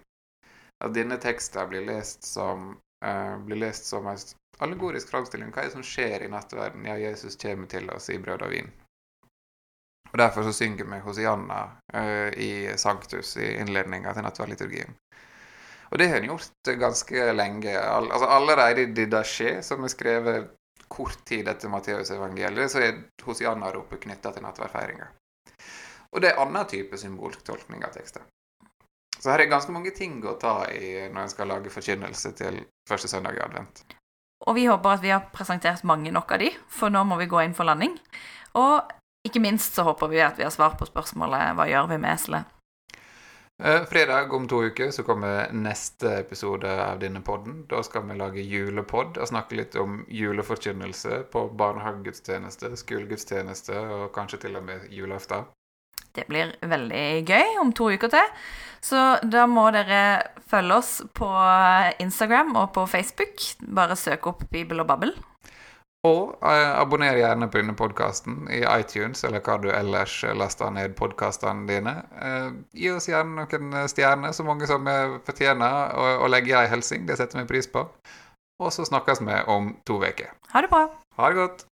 At 0.84 0.94
denne 0.96 1.18
teksten 1.20 1.72
blir 1.72 1.88
lest 1.88 2.28
som 2.28 2.76
uh, 3.06 3.38
blir 3.46 3.64
lest 3.64 3.90
som 3.90 4.08
en 4.08 4.20
allegorisk 4.60 5.10
framstilling. 5.10 5.52
Hva 5.52 5.64
er 5.64 5.72
det 5.72 5.78
som 5.78 5.86
skjer 5.86 6.26
i 6.26 6.32
nattverden? 6.32 6.86
Ja, 6.86 6.98
Jesus 7.00 7.40
kommer 7.40 7.68
til 7.72 7.90
oss 7.90 8.10
i 8.12 8.20
brød 8.20 8.46
og 8.46 8.54
vin. 8.54 8.72
Og 10.12 10.18
Derfor 10.18 10.44
så 10.44 10.54
synger 10.54 10.86
vi 10.90 11.02
Hosianna 11.06 11.62
uh, 11.96 12.30
i 12.38 12.78
Sanktus 12.78 13.38
i 13.38 13.56
innledninga 13.62 14.14
til 14.14 14.28
nattverdliturgien. 14.28 14.96
Og 15.90 15.98
det 15.98 16.08
har 16.10 16.22
en 16.22 16.30
gjort 16.30 16.72
ganske 16.80 17.32
lenge. 17.34 17.76
All, 17.80 18.12
altså 18.12 18.30
Allerede 18.30 18.82
i 18.86 18.92
Didaché, 18.94 19.62
som 19.66 19.84
er 19.84 19.94
skrevet 19.94 20.50
kort 20.90 21.26
tid 21.26 21.48
etter 21.48 21.70
Matteusevangeliet, 21.70 22.72
så 22.72 22.82
er 22.82 23.00
Hosianna-ropet 23.26 24.02
knytta 24.06 24.34
til 24.34 24.46
nattverdfeiringa. 24.46 25.08
Og 26.14 26.22
det 26.22 26.32
er 26.32 26.42
annen 26.42 26.68
type 26.70 26.98
symbolsk 26.98 27.44
tolkning 27.46 27.86
av 27.86 27.94
tekster. 27.94 28.26
Så 29.20 29.34
her 29.34 29.44
er 29.44 29.52
ganske 29.52 29.74
mange 29.76 29.92
ting 29.96 30.22
å 30.26 30.38
ta 30.40 30.64
i 30.72 31.10
når 31.12 31.26
en 31.26 31.32
skal 31.32 31.50
lage 31.52 31.74
forkynnelse 31.74 32.32
til 32.40 32.62
første 32.90 33.10
søndag 33.12 33.38
i 33.38 33.44
advent. 33.44 33.84
Og 34.48 34.56
vi 34.56 34.70
håper 34.70 34.96
at 34.96 35.04
vi 35.04 35.12
har 35.12 35.28
presentert 35.34 35.84
mange 35.84 36.14
nok 36.16 36.32
av 36.32 36.40
de, 36.42 36.54
for 36.72 36.94
nå 36.94 37.04
må 37.06 37.18
vi 37.20 37.28
gå 37.30 37.42
inn 37.44 37.58
for 37.58 37.68
landing. 37.68 37.98
Og 38.58 38.94
ikke 39.28 39.42
minst 39.44 39.76
så 39.76 39.84
håper 39.84 40.10
vi 40.10 40.24
at 40.24 40.40
vi 40.40 40.48
har 40.48 40.54
svar 40.56 40.78
på 40.80 40.88
spørsmålet 40.88 41.58
hva 41.58 41.68
gjør 41.68 41.92
vi 41.92 42.00
med 42.00 42.16
eselet? 42.16 42.59
Eh, 43.64 43.84
fredag 43.84 44.34
om 44.34 44.48
to 44.48 44.64
uker 44.64 44.92
så 44.92 45.04
kommer 45.04 45.52
neste 45.52 46.14
episode 46.20 46.70
av 46.84 47.00
denne 47.00 47.20
podden. 47.22 47.66
Da 47.68 47.84
skal 47.84 48.06
vi 48.08 48.16
lage 48.16 48.42
julepod 48.42 49.18
og 49.20 49.28
snakke 49.28 49.58
litt 49.60 49.76
om 49.76 50.06
juleforkynnelse 50.08 51.26
på 51.34 51.42
barnehagegudstjeneste, 51.60 52.72
skolegudstjeneste 52.80 53.76
og 53.76 54.06
kanskje 54.16 54.40
til 54.46 54.56
og 54.56 54.64
med 54.64 54.88
julaften. 54.96 55.50
Det 56.16 56.24
blir 56.32 56.56
veldig 56.64 57.04
gøy 57.28 57.60
om 57.60 57.74
to 57.76 57.92
uker 57.92 58.14
til. 58.16 58.32
Så 58.80 59.20
da 59.28 59.44
må 59.46 59.68
dere 59.76 60.24
følge 60.48 60.80
oss 60.80 60.94
på 61.14 61.28
Instagram 62.00 62.56
og 62.56 62.72
på 62.80 62.88
Facebook. 62.88 63.44
Bare 63.60 64.00
søk 64.00 64.32
opp 64.32 64.48
Bibel 64.56 64.80
og 64.80 64.88
Babbel. 64.88 65.14
Og 66.08 66.38
eh, 66.48 66.70
abonner 66.80 67.18
gjerne 67.20 67.50
på 67.52 67.60
denne 67.60 67.76
podkasten 67.76 68.46
i 68.56 68.62
iTunes 68.64 69.26
eller 69.28 69.44
hva 69.44 69.58
du 69.60 69.68
ellers 69.74 70.22
laster 70.40 70.72
ned 70.72 70.96
podkastene 71.00 71.68
dine. 71.68 71.96
Eh, 72.24 72.48
gi 72.72 72.94
oss 72.94 73.10
gjerne 73.12 73.44
noen 73.44 73.90
stjerner, 73.92 74.32
så 74.32 74.46
mange 74.48 74.70
som 74.70 74.88
eh, 74.88 75.18
fortjener, 75.28 75.96
og, 76.00 76.24
og 76.24 76.32
legg 76.32 76.48
ei 76.56 76.70
hilsen. 76.72 77.04
Det 77.10 77.20
setter 77.20 77.42
vi 77.42 77.50
pris 77.52 77.68
på. 77.68 77.84
Og 78.64 78.72
så 78.76 78.88
snakkes 78.88 79.24
vi 79.28 79.42
om 79.52 79.74
to 79.88 80.00
uker. 80.00 80.32
Ha 80.54 80.64
det 80.64 80.72
bra. 80.72 80.86
Ha 81.20 81.32
det 81.32 81.40
godt. 81.40 81.69